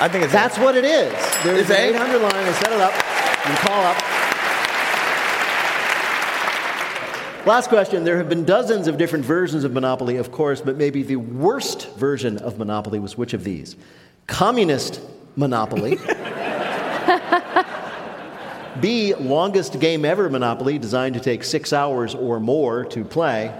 I 0.00 0.08
think 0.08 0.24
it's 0.24 0.32
That's 0.32 0.58
what 0.58 0.76
it 0.76 0.84
is. 0.84 1.12
There's 1.42 1.62
It's 1.62 1.70
an 1.70 1.76
A? 1.76 1.88
800 1.90 2.18
line. 2.22 2.44
They 2.44 2.52
set 2.52 2.72
it 2.72 2.80
up. 2.80 2.94
You 3.48 3.54
call 3.66 3.82
up. 3.84 3.96
Last 7.46 7.68
question. 7.68 8.04
There 8.04 8.18
have 8.18 8.28
been 8.28 8.44
dozens 8.44 8.86
of 8.86 8.98
different 8.98 9.24
versions 9.24 9.64
of 9.64 9.72
Monopoly, 9.72 10.16
of 10.18 10.30
course, 10.30 10.60
but 10.60 10.76
maybe 10.76 11.02
the 11.02 11.16
worst 11.16 11.88
version 11.96 12.36
of 12.38 12.58
Monopoly 12.58 12.98
was 13.00 13.16
which 13.16 13.32
of 13.32 13.44
these? 13.44 13.76
Communist 14.26 15.00
Monopoly. 15.36 15.96
B, 18.80 19.14
longest 19.14 19.78
game 19.80 20.04
ever 20.04 20.28
Monopoly, 20.30 20.78
designed 20.78 21.14
to 21.14 21.20
take 21.20 21.44
six 21.44 21.72
hours 21.72 22.14
or 22.14 22.40
more 22.40 22.84
to 22.86 23.04
play. 23.04 23.52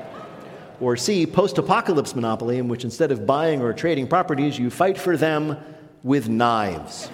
Or 0.80 0.96
C, 0.96 1.26
post 1.26 1.58
apocalypse 1.58 2.14
Monopoly, 2.14 2.58
in 2.58 2.68
which 2.68 2.84
instead 2.84 3.10
of 3.12 3.26
buying 3.26 3.60
or 3.60 3.72
trading 3.72 4.06
properties, 4.06 4.58
you 4.58 4.70
fight 4.70 4.96
for 4.96 5.16
them 5.16 5.58
with 6.02 6.28
knives. 6.28 7.10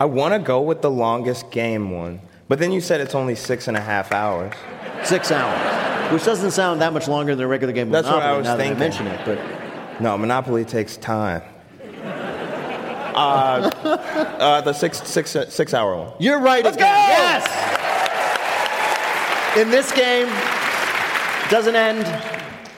I 0.00 0.06
want 0.06 0.32
to 0.32 0.38
go 0.40 0.62
with 0.62 0.80
the 0.80 0.90
longest 0.90 1.50
game 1.50 1.90
one, 1.90 2.20
but 2.48 2.58
then 2.58 2.72
you 2.72 2.80
said 2.80 3.02
it's 3.02 3.14
only 3.14 3.34
six 3.34 3.68
and 3.68 3.76
a 3.76 3.80
half 3.80 4.12
hours. 4.12 4.54
Six 5.04 5.30
hours. 5.30 6.12
which 6.12 6.24
doesn't 6.24 6.52
sound 6.52 6.80
that 6.80 6.92
much 6.94 7.06
longer 7.06 7.34
than 7.36 7.44
a 7.44 7.48
regular 7.48 7.72
game 7.74 7.88
of 7.88 7.92
That's 7.92 8.06
what 8.08 8.22
I 8.22 8.36
was 8.36 8.44
now 8.44 8.56
thinking. 8.56 8.78
that 8.78 8.84
I 8.98 9.04
mention 9.04 9.06
it. 9.06 9.20
But 9.26 10.00
No, 10.00 10.16
Monopoly 10.16 10.64
takes 10.64 10.96
time. 10.96 11.42
Uh, 13.14 13.70
uh, 14.38 14.60
the 14.62 14.72
six, 14.72 15.02
six, 15.06 15.30
six 15.48 15.74
hour 15.74 15.96
one. 15.96 16.12
you're 16.18 16.40
right 16.40 16.64
Let's 16.64 16.76
again. 16.76 16.86
go! 16.86 17.14
Yes! 17.14 17.46
In 19.56 19.70
this 19.70 19.90
game, 19.92 20.28
it 20.28 21.50
doesn't 21.50 21.74
end 21.74 22.06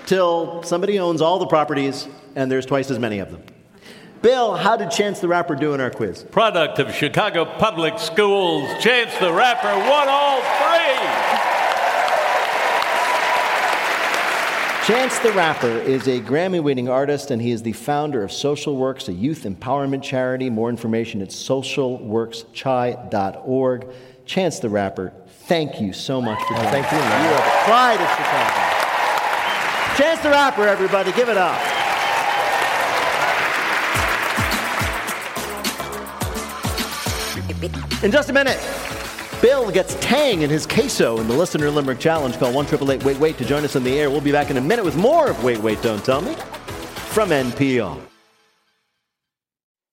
till 0.07 0.63
somebody 0.63 0.99
owns 0.99 1.21
all 1.21 1.39
the 1.39 1.47
properties 1.47 2.09
and 2.35 2.51
there's 2.51 2.65
twice 2.67 2.91
as 2.91 2.99
many 2.99 3.19
of 3.19 3.31
them. 3.31 3.43
Bill, 4.23 4.55
how 4.57 4.77
did 4.77 4.91
Chance 4.91 5.21
the 5.21 5.29
Rapper 5.29 5.55
do 5.57 5.75
in 5.75 5.81
our 5.81 5.91
quiz? 5.91 6.23
Product 6.25 6.79
of 6.79 6.95
Chicago 6.95 7.45
Public 7.45 7.99
Schools. 7.99 8.69
Chance 8.83 9.17
the 9.19 9.33
Rapper 9.33 9.69
won 9.91 10.09
all 10.09 10.41
three. 10.41 11.62
Chance 14.87 15.19
the 15.21 15.33
Rapper 15.35 15.69
is 15.69 16.09
a 16.09 16.21
Grammy 16.21 16.61
winning 16.61 16.89
artist 16.89 17.31
and 17.31 17.41
he 17.41 17.53
is 17.53 17.63
the 17.63 17.73
founder 17.73 18.25
of 18.25 18.33
Social 18.33 18.77
Works, 18.77 19.07
a 19.07 19.13
youth 19.13 19.45
empowerment 19.45 20.03
charity. 20.03 20.51
More 20.51 20.69
information 20.69 21.23
at 21.23 21.29
socialworkschai.org. 21.29 23.87
Chance 24.27 24.59
the 24.59 24.69
Rapper, 24.69 25.13
thank 25.47 25.81
you 25.81 25.93
so 25.93 26.21
much 26.21 26.43
for 26.43 26.55
joining 26.55 26.73
thank 26.73 26.91
you, 26.91 26.99
man. 26.99 27.25
You 27.25 27.31
are 27.31 27.37
the 27.37 27.43
pride 27.63 28.01
of 28.01 28.09
Chicago. 28.17 30.03
Chance 30.03 30.21
the 30.23 30.31
Rapper, 30.31 30.67
everybody, 30.67 31.13
give 31.13 31.29
it 31.29 31.37
up. 31.37 31.63
In 38.03 38.11
just 38.11 38.31
a 38.31 38.33
minute, 38.33 38.59
Bill 39.43 39.73
gets 39.73 39.97
tang 39.97 40.43
in 40.43 40.49
his 40.51 40.67
queso 40.67 41.19
in 41.19 41.27
the 41.27 41.35
Listener 41.35 41.69
Limerick 41.69 41.99
Challenge. 41.99 42.39
Call 42.39 42.53
1 42.55 43.01
Wait 43.01 43.19
Wait 43.19 43.37
to 43.39 43.45
join 43.45 43.65
us 43.65 43.75
on 43.75 43.83
the 43.83 43.99
air. 43.99 44.09
We'll 44.09 44.21
be 44.21 44.31
back 44.31 44.51
in 44.51 44.57
a 44.57 44.61
minute 44.61 44.85
with 44.85 44.97
more 44.97 45.31
of 45.31 45.43
Wait 45.43 45.59
Wait 45.59 45.83
Don't 45.83 46.03
Tell 46.05 46.21
Me 46.21 46.35
from 47.11 47.31
NPR. 47.31 48.01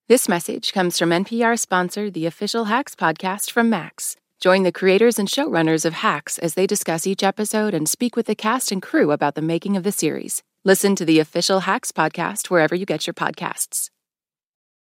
This 0.08 0.30
message 0.30 0.72
comes 0.72 1.00
from 1.00 1.10
NPR 1.10 1.58
sponsor, 1.58 2.12
the 2.12 2.28
official 2.28 2.66
Hacks 2.66 2.94
podcast 2.94 3.50
from 3.50 3.72
Max. 3.72 4.16
Join 4.40 4.62
the 4.62 4.72
creators 4.72 5.18
and 5.18 5.28
showrunners 5.28 5.84
of 5.84 5.94
Hacks 5.94 6.38
as 6.38 6.54
they 6.54 6.68
discuss 6.68 7.08
each 7.08 7.24
episode 7.24 7.74
and 7.74 7.90
speak 7.90 8.16
with 8.16 8.28
the 8.28 8.36
cast 8.36 8.72
and 8.72 8.84
crew 8.84 9.12
about 9.12 9.34
the 9.34 9.42
making 9.42 9.76
of 9.76 9.84
the 9.84 9.92
series. 9.92 10.44
Listen 10.64 10.96
to 10.96 11.06
the 11.06 11.20
official 11.20 11.62
Hacks 11.62 11.92
podcast 11.92 12.52
wherever 12.52 12.76
you 12.76 12.86
get 12.86 13.08
your 13.08 13.16
podcasts. 13.16 13.90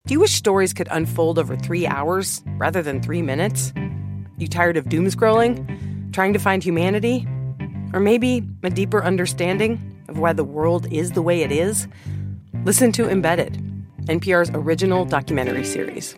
Do 0.07 0.15
you 0.15 0.21
wish 0.21 0.33
stories 0.33 0.73
could 0.73 0.89
unfold 0.91 1.39
over 1.39 1.57
three 1.57 1.87
hours 1.87 2.43
rather 2.59 2.83
than 2.83 3.01
three 3.01 3.23
minutes? 3.23 3.73
You 4.39 4.47
tired 4.47 4.77
of 4.77 4.89
doom 4.89 5.07
scrolling? 5.07 6.13
Trying 6.13 6.33
to 6.33 6.39
find 6.39 6.63
humanity? 6.63 7.27
Or 7.93 8.01
maybe 8.01 8.47
a 8.63 8.71
deeper 8.71 9.03
understanding 9.03 10.03
of 10.09 10.19
why 10.19 10.33
the 10.33 10.45
world 10.45 10.91
is 10.93 11.13
the 11.13 11.23
way 11.23 11.43
it 11.43 11.51
is? 11.51 11.89
Listen 12.65 12.93
to 12.93 13.09
Embedded, 13.09 13.55
NPR's 14.05 14.51
original 14.55 15.05
documentary 15.05 15.65
series. 15.65 16.17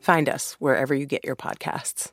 Find 0.00 0.28
us 0.28 0.52
wherever 0.54 0.94
you 0.94 1.06
get 1.06 1.24
your 1.24 1.36
podcasts. 1.36 2.12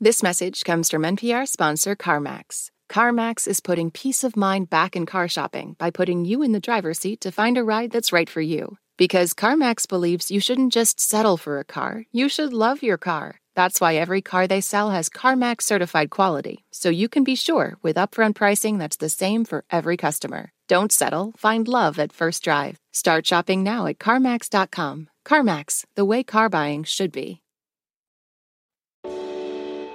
This 0.00 0.22
message 0.22 0.64
comes 0.64 0.90
from 0.90 1.02
NPR 1.02 1.48
sponsor 1.48 1.96
CarMax. 1.96 2.70
CarMax 2.90 3.46
is 3.46 3.60
putting 3.60 3.90
peace 3.90 4.24
of 4.24 4.36
mind 4.36 4.68
back 4.68 4.96
in 4.96 5.06
car 5.06 5.28
shopping 5.28 5.76
by 5.78 5.90
putting 5.90 6.24
you 6.24 6.42
in 6.42 6.52
the 6.52 6.60
driver's 6.60 6.98
seat 6.98 7.20
to 7.22 7.32
find 7.32 7.56
a 7.56 7.64
ride 7.64 7.90
that's 7.90 8.12
right 8.12 8.28
for 8.28 8.40
you. 8.40 8.76
Because 8.98 9.32
CarMax 9.32 9.88
believes 9.88 10.30
you 10.30 10.40
shouldn't 10.40 10.74
just 10.74 11.00
settle 11.00 11.38
for 11.38 11.58
a 11.58 11.64
car, 11.64 12.04
you 12.12 12.28
should 12.28 12.52
love 12.52 12.82
your 12.82 12.98
car. 12.98 13.39
That's 13.54 13.80
why 13.80 13.96
every 13.96 14.22
car 14.22 14.46
they 14.46 14.60
sell 14.60 14.90
has 14.90 15.08
CarMax 15.08 15.62
certified 15.62 16.10
quality, 16.10 16.64
so 16.70 16.88
you 16.88 17.08
can 17.08 17.24
be 17.24 17.34
sure 17.34 17.76
with 17.82 17.96
upfront 17.96 18.34
pricing 18.34 18.78
that's 18.78 18.96
the 18.96 19.08
same 19.08 19.44
for 19.44 19.64
every 19.70 19.96
customer. 19.96 20.52
Don't 20.68 20.92
settle, 20.92 21.32
find 21.36 21.66
love 21.66 21.98
at 21.98 22.12
first 22.12 22.44
drive. 22.44 22.78
Start 22.92 23.26
shopping 23.26 23.62
now 23.62 23.86
at 23.86 23.98
CarMax.com. 23.98 25.08
CarMax, 25.26 25.84
the 25.96 26.04
way 26.04 26.22
car 26.22 26.48
buying 26.48 26.84
should 26.84 27.12
be. 27.12 27.42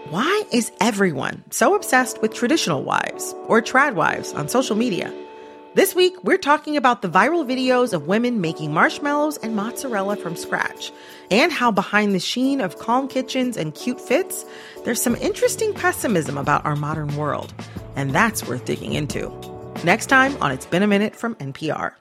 Why 0.10 0.44
is 0.52 0.72
everyone 0.80 1.44
so 1.50 1.76
obsessed 1.76 2.22
with 2.22 2.34
traditional 2.34 2.84
wives 2.84 3.34
or 3.48 3.62
trad 3.62 3.96
wives 3.96 4.34
on 4.34 4.48
social 4.48 4.76
media? 4.76 5.12
This 5.76 5.94
week, 5.94 6.24
we're 6.24 6.38
talking 6.38 6.78
about 6.78 7.02
the 7.02 7.10
viral 7.10 7.46
videos 7.46 7.92
of 7.92 8.08
women 8.08 8.40
making 8.40 8.74
marshmallows 8.74 9.36
and 9.36 9.58
mozzarella 9.58 10.16
from 10.16 10.38
scratch, 10.38 10.90
and 11.30 11.52
how 11.52 11.70
behind 11.70 12.16
the 12.16 12.20
sheen 12.22 12.62
of 12.62 12.80
calm 12.80 13.10
kitchens 13.10 13.58
and 13.58 13.76
cute 13.76 14.00
fits, 14.00 14.46
there's 14.86 15.02
some 15.02 15.18
interesting 15.18 15.74
pessimism 15.74 16.38
about 16.38 16.66
our 16.66 16.78
modern 16.78 17.14
world. 17.18 17.54
And 17.98 18.12
that's 18.12 18.48
worth 18.48 18.64
digging 18.64 18.94
into. 18.94 19.30
Next 19.84 20.06
time 20.06 20.42
on 20.42 20.54
It's 20.54 20.66
Been 20.66 20.82
a 20.82 20.88
Minute 20.88 21.14
from 21.14 21.36
NPR. 21.36 21.92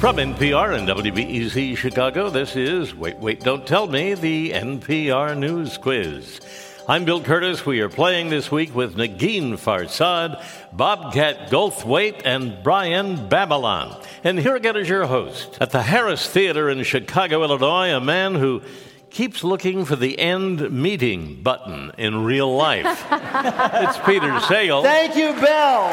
From 0.00 0.16
NPR 0.16 0.76
and 0.76 0.88
WBEZ 0.88 1.76
Chicago, 1.76 2.28
this 2.28 2.56
is 2.56 2.92
Wait, 2.92 3.18
Wait, 3.18 3.38
Don't 3.42 3.64
Tell 3.64 3.86
Me, 3.86 4.14
the 4.14 4.50
NPR 4.50 5.38
News 5.38 5.78
Quiz. 5.78 6.40
I'm 6.88 7.04
Bill 7.04 7.20
Kurtis. 7.20 7.66
We 7.66 7.80
are 7.80 7.88
playing 7.88 8.30
this 8.30 8.48
week 8.48 8.72
with 8.72 8.94
Negin 8.94 9.54
Farsad, 9.54 10.40
Bobcat 10.72 11.50
Goldthwait, 11.50 12.22
and 12.24 12.62
Brian 12.62 13.28
Babylon. 13.28 14.00
And 14.22 14.38
here 14.38 14.54
again 14.54 14.76
is 14.76 14.88
your 14.88 15.04
host. 15.06 15.58
At 15.60 15.72
the 15.72 15.82
Harris 15.82 16.30
Theater 16.30 16.70
in 16.70 16.84
Chicago, 16.84 17.42
Illinois, 17.42 17.88
a 17.88 17.98
man 17.98 18.36
who 18.36 18.62
keeps 19.10 19.42
looking 19.42 19.84
for 19.84 19.96
the 19.96 20.16
end 20.16 20.70
meeting 20.70 21.42
button 21.42 21.90
in 21.98 22.22
real 22.22 22.54
life. 22.54 22.84
it's 23.10 23.98
Peter 24.06 24.30
Sagal. 24.46 24.84
Thank 24.84 25.16
you, 25.16 25.32
Bill. 25.32 25.88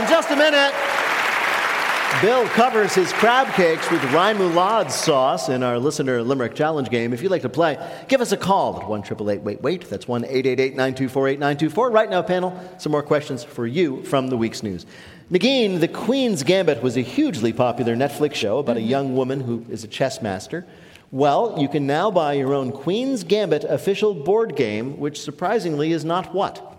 In 0.00 0.08
just 0.08 0.30
a 0.30 0.36
minute, 0.36 0.72
Bill 2.22 2.46
covers 2.48 2.94
his 2.94 3.12
crab 3.12 3.52
cakes 3.54 3.90
with 3.90 4.00
remoulade 4.00 4.90
sauce 4.90 5.50
in 5.50 5.62
our 5.62 5.78
listener 5.78 6.22
limerick 6.22 6.54
challenge 6.54 6.88
game. 6.88 7.12
If 7.12 7.22
you'd 7.22 7.30
like 7.30 7.42
to 7.42 7.50
play, 7.50 7.76
give 8.08 8.22
us 8.22 8.32
a 8.32 8.38
call 8.38 8.80
at 8.80 8.88
one 8.88 9.02
triple 9.02 9.30
eight 9.30 9.42
wait 9.42 9.60
wait. 9.60 9.90
That's 9.90 10.08
one 10.08 10.24
eight 10.24 10.46
eight 10.46 10.58
eight 10.58 10.74
nine 10.76 10.94
two 10.94 11.10
four 11.10 11.28
eight 11.28 11.38
nine 11.38 11.58
two 11.58 11.68
four. 11.68 11.90
Right 11.90 12.08
now, 12.08 12.22
panel, 12.22 12.58
some 12.78 12.92
more 12.92 13.02
questions 13.02 13.44
for 13.44 13.66
you 13.66 14.02
from 14.04 14.28
the 14.28 14.36
week's 14.36 14.62
news. 14.62 14.86
Negin, 15.30 15.80
The 15.80 15.88
Queen's 15.88 16.42
Gambit 16.42 16.82
was 16.82 16.96
a 16.96 17.02
hugely 17.02 17.52
popular 17.52 17.94
Netflix 17.94 18.34
show 18.34 18.58
about 18.58 18.76
a 18.76 18.80
mm-hmm. 18.80 18.88
young 18.88 19.16
woman 19.16 19.40
who 19.40 19.66
is 19.68 19.84
a 19.84 19.88
chess 19.88 20.22
master. 20.22 20.64
Well, 21.10 21.56
you 21.58 21.68
can 21.68 21.86
now 21.86 22.10
buy 22.10 22.32
your 22.34 22.54
own 22.54 22.72
Queen's 22.72 23.24
Gambit 23.24 23.64
official 23.64 24.14
board 24.14 24.56
game, 24.56 24.98
which 24.98 25.20
surprisingly 25.20 25.92
is 25.92 26.04
not 26.04 26.32
what? 26.34 26.75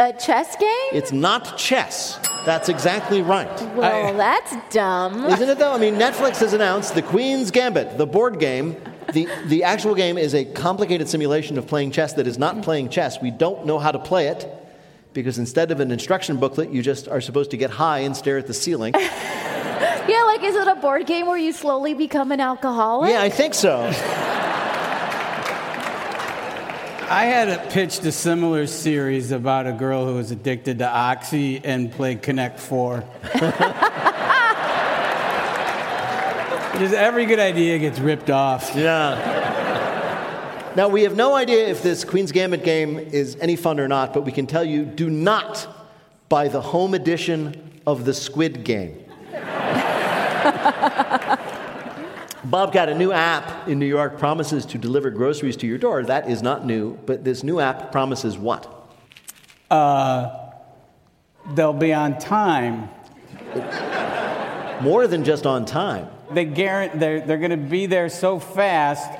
A 0.00 0.14
chess 0.14 0.56
game? 0.56 0.68
It's 0.92 1.12
not 1.12 1.58
chess. 1.58 2.18
That's 2.46 2.70
exactly 2.70 3.20
right. 3.20 3.46
Well, 3.74 4.16
that's 4.16 4.56
dumb. 4.74 5.26
Isn't 5.26 5.46
it 5.46 5.58
though? 5.58 5.74
I 5.74 5.78
mean, 5.78 5.96
Netflix 5.96 6.38
has 6.38 6.54
announced 6.54 6.94
the 6.94 7.02
Queen's 7.02 7.50
Gambit, 7.50 7.98
the 7.98 8.06
board 8.06 8.40
game. 8.40 8.76
The, 9.12 9.28
the 9.48 9.62
actual 9.64 9.94
game 9.94 10.16
is 10.16 10.34
a 10.34 10.46
complicated 10.46 11.06
simulation 11.10 11.58
of 11.58 11.66
playing 11.66 11.90
chess 11.90 12.14
that 12.14 12.26
is 12.26 12.38
not 12.38 12.62
playing 12.62 12.88
chess. 12.88 13.20
We 13.20 13.30
don't 13.30 13.66
know 13.66 13.78
how 13.78 13.92
to 13.92 13.98
play 13.98 14.28
it 14.28 14.48
because 15.12 15.36
instead 15.36 15.70
of 15.70 15.80
an 15.80 15.90
instruction 15.90 16.38
booklet, 16.38 16.70
you 16.70 16.80
just 16.80 17.06
are 17.06 17.20
supposed 17.20 17.50
to 17.50 17.58
get 17.58 17.68
high 17.68 17.98
and 17.98 18.16
stare 18.16 18.38
at 18.38 18.46
the 18.46 18.54
ceiling. 18.54 18.94
Yeah, 20.08 20.24
like 20.24 20.42
is 20.42 20.56
it 20.56 20.66
a 20.66 20.74
board 20.74 21.06
game 21.06 21.26
where 21.26 21.36
you 21.36 21.52
slowly 21.52 21.94
become 21.94 22.32
an 22.32 22.40
alcoholic? 22.40 23.10
yeah, 23.10 23.22
I 23.22 23.28
think 23.28 23.54
so. 23.54 23.92
I 27.10 27.24
had 27.24 27.48
a 27.48 27.58
pitched 27.72 28.04
a 28.04 28.12
similar 28.12 28.68
series 28.68 29.32
about 29.32 29.66
a 29.66 29.72
girl 29.72 30.06
who 30.06 30.14
was 30.14 30.30
addicted 30.30 30.78
to 30.78 30.88
Oxy 30.88 31.60
and 31.64 31.90
played 31.90 32.22
Connect 32.22 32.60
Four. 32.60 33.02
Just 36.78 36.94
every 36.94 37.26
good 37.26 37.40
idea 37.40 37.80
gets 37.80 37.98
ripped 37.98 38.30
off. 38.30 38.76
Yeah. 38.76 40.72
Now, 40.76 40.86
we 40.86 41.02
have 41.02 41.16
no 41.16 41.34
idea 41.34 41.66
if 41.66 41.82
this 41.82 42.04
Queen's 42.04 42.30
Gambit 42.30 42.62
game 42.62 42.96
is 42.96 43.36
any 43.40 43.56
fun 43.56 43.80
or 43.80 43.88
not, 43.88 44.14
but 44.14 44.24
we 44.24 44.30
can 44.30 44.46
tell 44.46 44.62
you 44.64 44.84
do 44.84 45.10
not 45.10 45.66
buy 46.28 46.46
the 46.46 46.60
home 46.60 46.94
edition 46.94 47.80
of 47.88 48.04
the 48.04 48.14
Squid 48.14 48.62
Game. 48.62 49.04
Bobcat, 52.44 52.88
a 52.88 52.94
new 52.94 53.12
app 53.12 53.68
in 53.68 53.78
New 53.78 53.86
York 53.86 54.18
promises 54.18 54.64
to 54.66 54.78
deliver 54.78 55.10
groceries 55.10 55.56
to 55.58 55.66
your 55.66 55.78
door. 55.78 56.02
That 56.02 56.30
is 56.30 56.42
not 56.42 56.64
new, 56.64 56.96
but 57.06 57.24
this 57.24 57.42
new 57.42 57.60
app 57.60 57.92
promises 57.92 58.38
what? 58.38 58.88
Uh, 59.70 60.50
they'll 61.54 61.72
be 61.72 61.92
on 61.92 62.18
time. 62.18 62.88
More 64.80 65.06
than 65.06 65.24
just 65.24 65.46
on 65.46 65.66
time. 65.66 66.08
They 66.30 66.44
guarantee 66.44 66.98
they're, 66.98 67.20
they're 67.20 67.38
going 67.38 67.50
to 67.50 67.56
be 67.56 67.86
there 67.86 68.08
so 68.08 68.38
fast. 68.38 69.10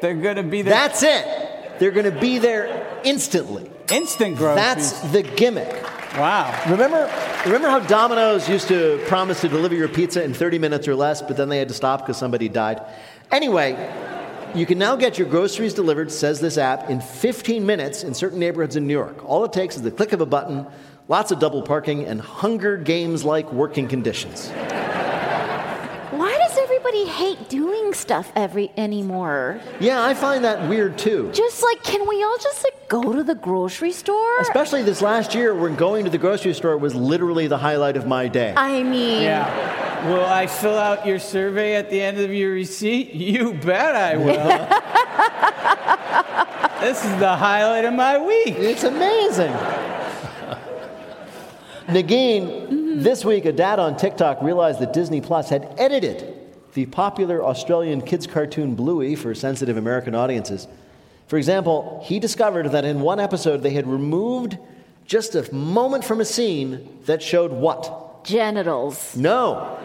They're 0.00 0.14
going 0.14 0.36
to 0.36 0.42
be 0.42 0.62
there. 0.62 0.74
That's 0.74 1.02
it. 1.02 1.78
They're 1.78 1.92
going 1.92 2.12
to 2.12 2.20
be 2.20 2.38
there 2.38 3.00
instantly. 3.04 3.70
Instant 3.90 4.36
groceries. 4.36 4.56
That's 4.56 5.12
the 5.12 5.22
gimmick. 5.22 5.84
Wow. 6.16 6.58
Remember, 6.70 7.12
remember 7.44 7.68
how 7.68 7.80
Domino's 7.80 8.48
used 8.48 8.68
to 8.68 9.02
promise 9.06 9.42
to 9.42 9.48
deliver 9.48 9.74
your 9.74 9.88
pizza 9.88 10.22
in 10.22 10.32
30 10.32 10.58
minutes 10.58 10.88
or 10.88 10.94
less, 10.94 11.20
but 11.20 11.36
then 11.36 11.50
they 11.50 11.58
had 11.58 11.68
to 11.68 11.74
stop 11.74 12.00
because 12.00 12.16
somebody 12.16 12.48
died? 12.48 12.80
Anyway, 13.30 13.74
You 14.56 14.64
can 14.64 14.78
now 14.78 14.96
get 14.96 15.18
your 15.18 15.28
groceries 15.28 15.74
delivered, 15.74 16.10
says 16.10 16.40
this 16.40 16.56
app, 16.56 16.88
in 16.88 17.02
15 17.02 17.66
minutes 17.66 18.04
in 18.04 18.14
certain 18.14 18.38
neighborhoods 18.38 18.74
in 18.74 18.86
New 18.86 18.94
York. 18.94 19.22
All 19.28 19.44
it 19.44 19.52
takes 19.52 19.76
is 19.76 19.82
the 19.82 19.90
click 19.90 20.14
of 20.14 20.22
a 20.22 20.26
button, 20.26 20.66
lots 21.08 21.30
of 21.30 21.38
double 21.38 21.60
parking, 21.60 22.06
and 22.06 22.22
Hunger 22.22 22.78
Games 22.78 23.22
like 23.22 23.52
working 23.52 23.86
conditions. 23.86 24.50
Why 26.96 27.02
everybody 27.02 27.36
hate 27.36 27.48
doing 27.48 27.94
stuff 27.94 28.32
every 28.34 28.72
anymore? 28.76 29.60
Yeah, 29.80 30.02
I 30.02 30.14
find 30.14 30.44
that 30.44 30.68
weird 30.68 30.98
too. 30.98 31.30
Just 31.32 31.62
like, 31.62 31.82
can 31.82 32.08
we 32.08 32.22
all 32.22 32.38
just 32.38 32.64
like 32.64 32.88
go 32.88 33.12
to 33.12 33.22
the 33.22 33.34
grocery 33.34 33.92
store? 33.92 34.38
Especially 34.40 34.82
this 34.82 35.02
last 35.02 35.34
year 35.34 35.54
when 35.54 35.76
going 35.76 36.04
to 36.04 36.10
the 36.10 36.18
grocery 36.18 36.54
store 36.54 36.78
was 36.78 36.94
literally 36.94 37.48
the 37.48 37.58
highlight 37.58 37.96
of 37.96 38.06
my 38.06 38.28
day. 38.28 38.54
I 38.56 38.82
mean, 38.82 39.22
Yeah. 39.22 39.84
Will 40.08 40.24
I 40.24 40.46
fill 40.46 40.78
out 40.78 41.06
your 41.06 41.18
survey 41.18 41.74
at 41.74 41.90
the 41.90 42.00
end 42.00 42.18
of 42.18 42.32
your 42.32 42.52
receipt? 42.52 43.12
You 43.12 43.54
bet 43.54 43.96
I 43.96 44.16
will. 44.16 44.26
this 46.80 47.04
is 47.04 47.18
the 47.18 47.34
highlight 47.34 47.84
of 47.84 47.94
my 47.94 48.18
week. 48.18 48.54
It's 48.56 48.84
amazing. 48.84 49.52
Negin, 51.88 52.68
mm-hmm. 52.68 53.02
this 53.02 53.24
week 53.24 53.46
a 53.46 53.52
dad 53.52 53.80
on 53.80 53.96
TikTok 53.96 54.42
realized 54.42 54.80
that 54.80 54.92
Disney 54.92 55.20
Plus 55.20 55.48
had 55.48 55.74
edited 55.78 56.35
the 56.76 56.86
popular 56.86 57.42
Australian 57.42 58.02
kids 58.02 58.26
cartoon 58.26 58.74
Bluey 58.74 59.16
for 59.16 59.34
sensitive 59.34 59.78
American 59.78 60.14
audiences. 60.14 60.68
For 61.26 61.38
example, 61.38 62.02
he 62.04 62.20
discovered 62.20 62.70
that 62.72 62.84
in 62.84 63.00
one 63.00 63.18
episode 63.18 63.62
they 63.62 63.70
had 63.70 63.86
removed 63.86 64.58
just 65.06 65.34
a 65.34 65.52
moment 65.54 66.04
from 66.04 66.20
a 66.20 66.24
scene 66.24 67.00
that 67.06 67.22
showed 67.22 67.50
what? 67.50 68.04
genitals. 68.26 69.16
No. 69.16 69.78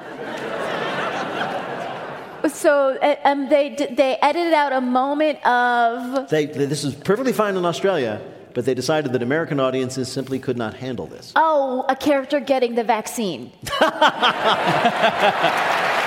So 2.48 2.98
um, 3.24 3.50
they 3.50 3.76
they 3.76 4.18
edited 4.20 4.54
out 4.54 4.74
a 4.74 4.82
moment 4.82 5.46
of. 5.46 6.28
They, 6.30 6.48
this 6.48 6.84
is 6.84 6.96
perfectly 6.96 7.34
fine 7.34 7.56
in 7.56 7.66
Australia, 7.66 8.20
but 8.56 8.66
they 8.66 8.74
decided 8.74 9.14
that 9.14 9.22
American 9.22 9.60
audiences 9.60 10.12
simply 10.12 10.40
could 10.40 10.58
not 10.58 10.74
handle 10.74 11.06
this. 11.06 11.34
Oh, 11.36 11.86
a 11.88 11.96
character 11.96 12.40
getting 12.40 12.74
the 12.74 12.84
vaccine. 12.84 13.52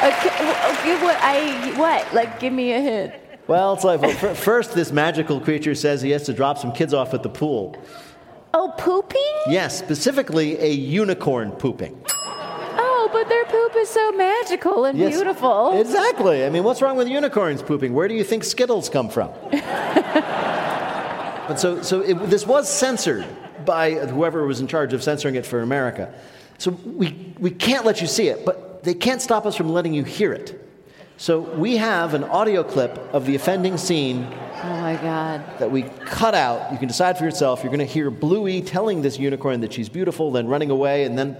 Uh, 0.00 0.06
okay, 0.06 0.28
w- 0.38 0.52
uh, 0.52 1.04
what 1.04 1.16
I 1.20 1.72
what? 1.78 2.14
Like, 2.14 2.38
give 2.40 2.52
me 2.52 2.72
a 2.72 2.80
hint. 2.80 3.12
Well, 3.48 3.72
it's 3.72 3.82
like, 3.84 4.00
well, 4.02 4.10
fir- 4.12 4.34
first, 4.34 4.74
this 4.74 4.92
magical 4.92 5.40
creature 5.40 5.74
says 5.74 6.02
he 6.02 6.10
has 6.10 6.24
to 6.24 6.32
drop 6.34 6.58
some 6.58 6.72
kids 6.72 6.92
off 6.94 7.14
at 7.14 7.22
the 7.22 7.30
pool. 7.30 7.76
Oh, 8.52 8.72
pooping? 8.76 9.52
Yes, 9.52 9.78
specifically 9.78 10.58
a 10.60 10.70
unicorn 10.70 11.52
pooping. 11.52 11.98
Oh, 12.10 13.08
but 13.12 13.28
their 13.28 13.44
poop 13.46 13.74
is 13.76 13.88
so 13.88 14.12
magical 14.12 14.84
and 14.84 14.98
Yes, 14.98 15.14
beautiful. 15.14 15.80
Exactly. 15.80 16.44
I 16.44 16.50
mean, 16.50 16.62
what's 16.62 16.82
wrong 16.82 16.96
with 16.96 17.08
unicorns 17.08 17.62
pooping? 17.62 17.94
Where 17.94 18.06
do 18.06 18.14
you 18.14 18.24
think 18.24 18.44
Skittles 18.44 18.88
come 18.88 19.08
from? 19.08 19.30
but 19.50 21.56
so, 21.56 21.82
so 21.82 22.00
it, 22.02 22.14
this 22.30 22.46
was 22.46 22.70
censored 22.70 23.26
by 23.64 23.92
whoever 23.94 24.46
was 24.46 24.60
in 24.60 24.66
charge 24.66 24.92
of 24.92 25.02
censoring 25.02 25.34
it 25.34 25.46
for 25.46 25.60
America. 25.60 26.12
So 26.58 26.70
we, 26.70 27.34
we 27.38 27.50
can't 27.50 27.84
let 27.84 28.00
you 28.00 28.06
see 28.06 28.28
it, 28.28 28.44
but 28.44 28.67
they 28.82 28.94
can't 28.94 29.20
stop 29.22 29.46
us 29.46 29.56
from 29.56 29.68
letting 29.70 29.94
you 29.94 30.04
hear 30.04 30.32
it. 30.32 30.64
So 31.16 31.40
we 31.40 31.76
have 31.76 32.14
an 32.14 32.24
audio 32.24 32.62
clip 32.62 32.96
of 33.12 33.26
the 33.26 33.34
offending 33.34 33.76
scene 33.76 34.26
Oh 34.62 34.80
my 34.80 34.96
God. 34.96 35.42
that 35.58 35.70
we 35.70 35.82
cut 35.82 36.34
out. 36.34 36.72
You 36.72 36.78
can 36.78 36.88
decide 36.88 37.16
for 37.18 37.24
yourself. 37.24 37.62
You're 37.62 37.70
going 37.72 37.86
to 37.86 37.92
hear 37.92 38.10
Bluey 38.10 38.60
telling 38.62 39.02
this 39.02 39.18
unicorn 39.18 39.60
that 39.60 39.72
she's 39.72 39.88
beautiful, 39.88 40.30
then 40.30 40.46
running 40.46 40.70
away, 40.70 41.04
and 41.04 41.18
then, 41.18 41.36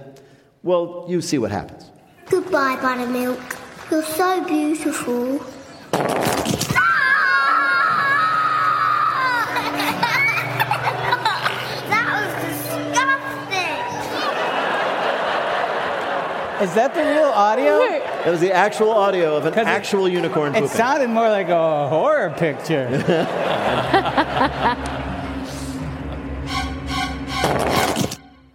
well, 0.63 1.05
you 1.07 1.21
see 1.21 1.37
what 1.37 1.51
happens. 1.51 1.91
Goodbye, 2.29 2.77
Buttermilk. 2.81 3.39
You're 3.89 4.03
so 4.03 4.43
beautiful. 4.45 5.39
Is 16.61 16.73
that 16.75 16.93
the 16.93 17.01
real 17.01 17.29
audio? 17.29 17.79
That 17.79 18.27
was 18.27 18.41
the 18.41 18.51
actual 18.51 18.91
audio 18.91 19.37
of 19.37 19.45
an 19.45 19.53
'Cause 19.53 19.65
it- 19.65 19.69
actual 19.69 20.09
unicorn 20.09 20.55
It 20.55 20.69
sounded 20.69 21.09
more 21.09 21.29
like 21.29 21.47
a 21.49 21.87
horror 21.87 22.31
picture. 22.37 22.87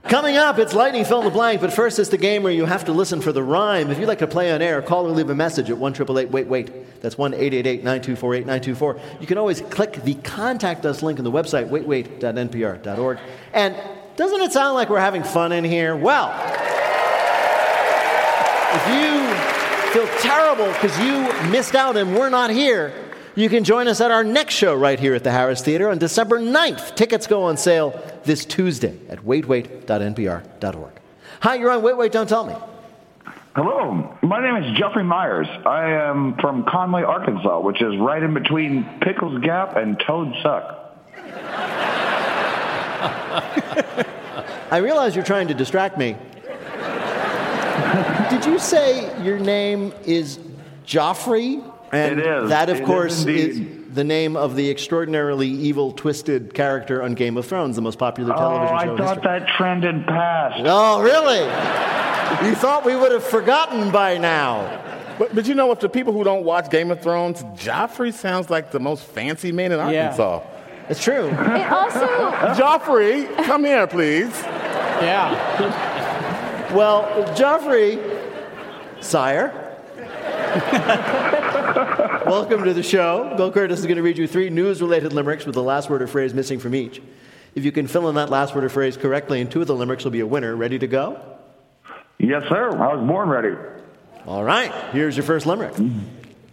Coming 0.05 0.37
up, 0.37 0.59
it's 0.59 0.75
Lightning 0.75 1.05
Fill 1.05 1.21
in 1.21 1.25
the 1.25 1.31
Blank, 1.31 1.61
but 1.63 1.73
first 1.73 1.99
it's 1.99 2.11
the 2.11 2.19
game 2.19 2.43
where 2.43 2.53
you 2.53 2.67
have 2.67 2.85
to 2.85 2.93
listen 2.93 3.21
for 3.23 3.33
the 3.33 3.43
rhyme. 3.43 3.91
If 3.91 3.99
you'd 3.99 4.07
like 4.07 4.19
to 4.19 4.27
play 4.27 4.53
on 4.53 4.61
air, 4.63 4.81
call 4.83 5.07
or 5.07 5.11
leave 5.11 5.31
a 5.31 5.35
message 5.35 5.71
at 5.71 5.79
1 5.79 5.95
Wait 6.31 6.47
Wait. 6.47 7.01
That's 7.01 7.17
1 7.19 7.31
924 7.33 8.35
8924. 8.35 9.01
You 9.21 9.27
can 9.27 9.39
always 9.39 9.63
click 9.63 9.95
the 10.05 10.15
Contact 10.17 10.85
Us 10.87 11.03
link 11.03 11.19
on 11.19 11.25
the 11.25 11.33
website, 11.33 11.69
waitwait.npr.org. 11.71 13.19
And 13.55 13.75
doesn't 14.17 14.41
it 14.43 14.53
sound 14.53 14.75
like 14.75 14.91
we're 14.91 15.01
having 15.01 15.25
fun 15.25 15.53
in 15.53 15.65
here? 15.65 15.97
Well, 15.97 16.29
if 18.75 18.89
you 18.89 19.93
feel 19.93 20.19
terrible 20.19 20.67
because 20.73 20.99
you 20.99 21.51
missed 21.51 21.75
out 21.75 21.97
and 21.97 22.15
we're 22.15 22.31
not 22.31 22.51
here, 22.51 22.93
you 23.37 23.49
can 23.49 23.65
join 23.65 23.89
us 23.89 24.01
at 24.01 24.11
our 24.11 24.25
next 24.25 24.55
show 24.55 24.75
right 24.75 24.99
here 24.99 25.15
at 25.15 25.25
the 25.25 25.31
Harris 25.31 25.63
Theater 25.63 25.89
on 25.89 25.99
December 25.99 26.39
9th. 26.39 26.95
Tickets 26.95 27.27
go 27.27 27.45
on 27.45 27.57
sale 27.57 28.01
this 28.25 28.45
Tuesday 28.45 28.99
at 29.09 29.21
waitwait.npr.org. 29.21 30.93
Hi, 31.41 31.55
you're 31.57 31.71
on 31.71 31.83
Wait 31.83 31.97
Wait, 31.97 32.13
Don't 32.13 32.29
Tell 32.29 32.47
Me. 32.47 32.55
Hello, 33.55 34.17
my 34.23 34.41
name 34.41 34.65
is 34.65 34.77
Jeffrey 34.79 35.05
Myers. 35.05 35.47
I 35.65 35.91
am 35.93 36.35
from 36.41 36.65
Conway, 36.65 37.03
Arkansas, 37.05 37.61
which 37.61 37.81
is 37.81 37.97
right 37.99 38.23
in 38.23 38.35
between 38.35 38.85
Pickles 39.01 39.41
Gap 39.43 39.77
and 39.77 39.99
Toad 40.01 40.35
Suck. 40.43 40.97
I 44.71 44.79
realize 44.79 45.15
you're 45.15 45.25
trying 45.25 45.49
to 45.49 45.55
distract 45.55 45.99
me. 45.99 46.17
Did 48.31 48.45
you 48.47 48.59
say 48.59 49.11
your 49.23 49.39
name 49.39 49.93
is 50.05 50.39
Joffrey? 50.87 51.63
And 51.93 52.19
It 52.21 52.27
is. 52.27 52.49
that, 52.49 52.69
of 52.69 52.77
It 52.79 52.83
is 52.83 52.87
course, 52.87 53.25
is, 53.25 53.59
indeed. 53.59 53.95
the 53.95 54.05
name 54.05 54.37
of 54.37 54.57
the 54.57 54.69
extraordinarily 54.71 55.49
evil, 55.49 55.93
twisted 55.93 56.53
character 56.55 57.03
on 57.03 57.15
Game 57.15 57.37
of 57.37 57.47
Thrones, 57.47 57.77
the 57.77 57.83
most 57.83 57.99
popular 57.99 58.35
Oh, 58.35 58.39
television 58.39 58.77
I 58.77 58.85
show 58.85 58.91
in 58.93 58.99
thought 58.99 59.17
history. 59.17 59.39
that 59.41 59.49
trend 59.57 59.85
had 59.85 60.07
passed. 60.07 60.63
Oh, 60.65 61.03
really? 61.03 62.49
you 62.49 62.55
thought 62.57 62.85
we 62.85 62.97
would 62.97 63.13
have 63.13 63.23
forgotten 63.25 63.91
by 63.93 64.19
now. 64.19 64.81
But, 65.19 65.33
but 65.35 65.47
you 65.47 65.55
know, 65.55 65.71
if 65.71 65.79
the 65.79 65.89
people 65.89 66.13
who 66.13 66.25
don't 66.25 66.43
watch 66.43 66.69
Game 66.71 66.91
of 66.91 67.01
Thrones, 67.01 67.43
Joffrey 67.55 68.13
sounds 68.13 68.51
like 68.51 68.73
the 68.73 68.81
most 68.81 69.05
fancy 69.05 69.53
man 69.53 69.71
in 69.71 69.79
Arkansas. 69.79 69.95
Yeah. 70.23 70.33
Arkansas. 70.33 70.51
It's 70.91 71.03
true. 71.03 71.29
It 71.29 71.73
also. 71.73 72.07
Joffrey, 72.61 73.33
come 73.45 73.65
here, 73.65 73.87
please. 73.87 74.33
Yeah. 74.43 75.31
Well, 76.75 77.05
Joffrey, 77.37 78.01
sire. 79.01 79.79
Welcome 82.27 82.65
to 82.65 82.75
the 82.75 82.83
show. 82.83 83.33
Bill 83.37 83.53
Kurtis 83.53 83.79
is 83.79 83.85
going 83.85 83.95
to 83.95 84.03
read 84.03 84.19
you 84.19 84.27
three 84.27 84.51
news 84.51 84.83
related 84.83 85.13
limericks 85.13 85.47
with 85.47 85.55
the 85.55 85.63
last 85.63 85.89
word 85.89 86.03
or 86.03 86.09
phrase 86.09 86.35
missing 86.35 86.59
from 86.59 86.75
each. 86.75 87.01
If 87.55 87.65
you 87.65 87.71
can 87.71 87.87
fill 87.87 88.09
in 88.09 88.17
that 88.17 88.29
last 88.29 88.57
word 88.57 88.65
or 88.65 88.69
phrase 88.69 88.97
correctly, 88.97 89.41
and 89.41 89.49
two 89.49 89.61
of 89.61 89.69
the 89.69 89.75
limericks 89.77 90.03
will 90.03 90.11
be 90.11 90.19
a 90.19 90.27
winner. 90.27 90.57
Ready 90.57 90.77
to 90.81 90.89
go? 90.89 91.23
Yes, 92.19 92.43
sir. 92.49 92.71
I 92.71 92.97
was 92.97 93.07
born 93.07 93.29
ready. 93.29 93.55
All 94.27 94.43
right, 94.43 94.73
here's 94.91 95.17
your 95.17 95.25
first 95.25 95.47
limerick. 95.47 95.75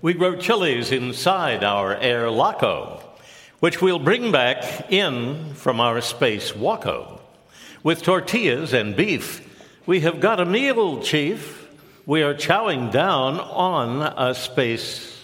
We 0.03 0.13
grow 0.13 0.35
chilies 0.35 0.91
inside 0.91 1.63
our 1.63 1.95
air 1.95 2.29
loco, 2.29 3.01
which 3.59 3.81
we'll 3.81 3.97
bring 3.97 4.31
back 4.31 4.91
in 4.91 5.55
from 5.55 5.81
our 5.81 5.99
space 5.99 6.55
waco. 6.55 7.19
With 7.81 8.03
tortillas 8.03 8.73
and 8.73 8.95
beef, 8.95 9.47
we 9.85 10.01
have 10.01 10.19
got 10.19 10.39
a 10.39 10.45
meal, 10.45 11.01
Chief. 11.01 11.67
We 12.05 12.23
are 12.23 12.33
chowing 12.33 12.91
down 12.91 13.39
on 13.39 14.01
a 14.17 14.33
space. 14.35 15.19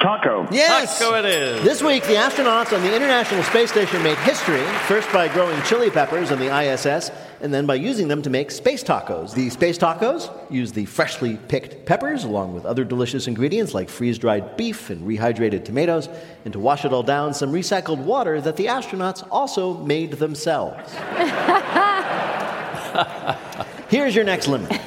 Taco. 0.00 0.46
Yes! 0.52 0.98
Taco 0.98 1.16
it 1.16 1.24
is. 1.24 1.62
This 1.64 1.82
week, 1.82 2.04
the 2.04 2.14
astronauts 2.14 2.72
on 2.72 2.82
the 2.82 2.94
International 2.94 3.42
Space 3.42 3.70
Station 3.70 4.00
made 4.04 4.16
history, 4.18 4.62
first 4.86 5.12
by 5.12 5.26
growing 5.26 5.60
chili 5.62 5.90
peppers 5.90 6.30
on 6.30 6.38
the 6.38 6.56
ISS, 6.56 7.10
and 7.40 7.52
then 7.52 7.66
by 7.66 7.74
using 7.74 8.06
them 8.06 8.22
to 8.22 8.30
make 8.30 8.52
space 8.52 8.84
tacos. 8.84 9.34
The 9.34 9.50
space 9.50 9.76
tacos 9.76 10.30
use 10.52 10.70
the 10.70 10.84
freshly 10.84 11.36
picked 11.48 11.84
peppers, 11.84 12.22
along 12.22 12.54
with 12.54 12.64
other 12.64 12.84
delicious 12.84 13.26
ingredients 13.26 13.74
like 13.74 13.88
freeze 13.88 14.18
dried 14.18 14.56
beef 14.56 14.90
and 14.90 15.02
rehydrated 15.06 15.64
tomatoes, 15.64 16.08
and 16.44 16.52
to 16.52 16.60
wash 16.60 16.84
it 16.84 16.92
all 16.92 17.02
down, 17.02 17.34
some 17.34 17.52
recycled 17.52 17.98
water 17.98 18.40
that 18.40 18.54
the 18.54 18.66
astronauts 18.66 19.26
also 19.32 19.74
made 19.78 20.12
themselves. 20.12 20.94
Here's 23.88 24.14
your 24.14 24.24
next 24.24 24.48
limit. 24.48 24.80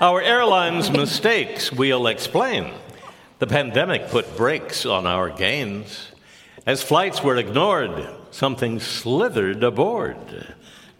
Our 0.00 0.20
airline's 0.20 0.90
mistakes 0.90 1.72
we'll 1.72 2.06
explain. 2.06 2.72
The 3.38 3.46
pandemic 3.46 4.08
put 4.08 4.36
brakes 4.36 4.86
on 4.86 5.06
our 5.06 5.30
gains. 5.30 6.08
As 6.66 6.82
flights 6.82 7.22
were 7.22 7.36
ignored, 7.36 8.08
something 8.30 8.78
slithered 8.80 9.64
aboard. 9.64 10.16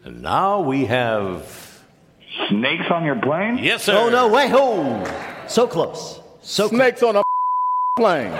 And 0.04 0.22
now 0.22 0.60
we 0.60 0.86
have. 0.86 1.82
Snakes 2.48 2.86
on 2.90 3.04
your 3.04 3.16
plane? 3.16 3.58
Yes, 3.58 3.84
sir. 3.84 3.96
Oh, 3.96 4.08
no, 4.08 4.28
way, 4.28 4.48
ho! 4.48 5.04
So 5.46 5.66
close. 5.66 6.20
So 6.40 6.68
Snakes 6.68 7.02
on 7.02 7.16
a 7.16 7.22
plane. 7.96 8.32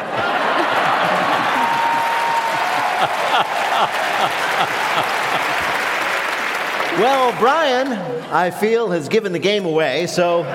Well, 6.98 7.34
Brian, 7.40 7.88
I 8.30 8.50
feel, 8.50 8.90
has 8.90 9.08
given 9.08 9.32
the 9.32 9.38
game 9.38 9.64
away, 9.64 10.06
so 10.06 10.40
we'll 10.40 10.46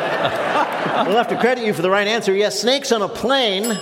have 1.18 1.28
to 1.30 1.38
credit 1.40 1.66
you 1.66 1.74
for 1.74 1.82
the 1.82 1.90
right 1.90 2.08
answer. 2.08 2.32
Yes, 2.34 2.60
snakes 2.60 2.92
on 2.92 3.02
a 3.02 3.10
plane. 3.10 3.76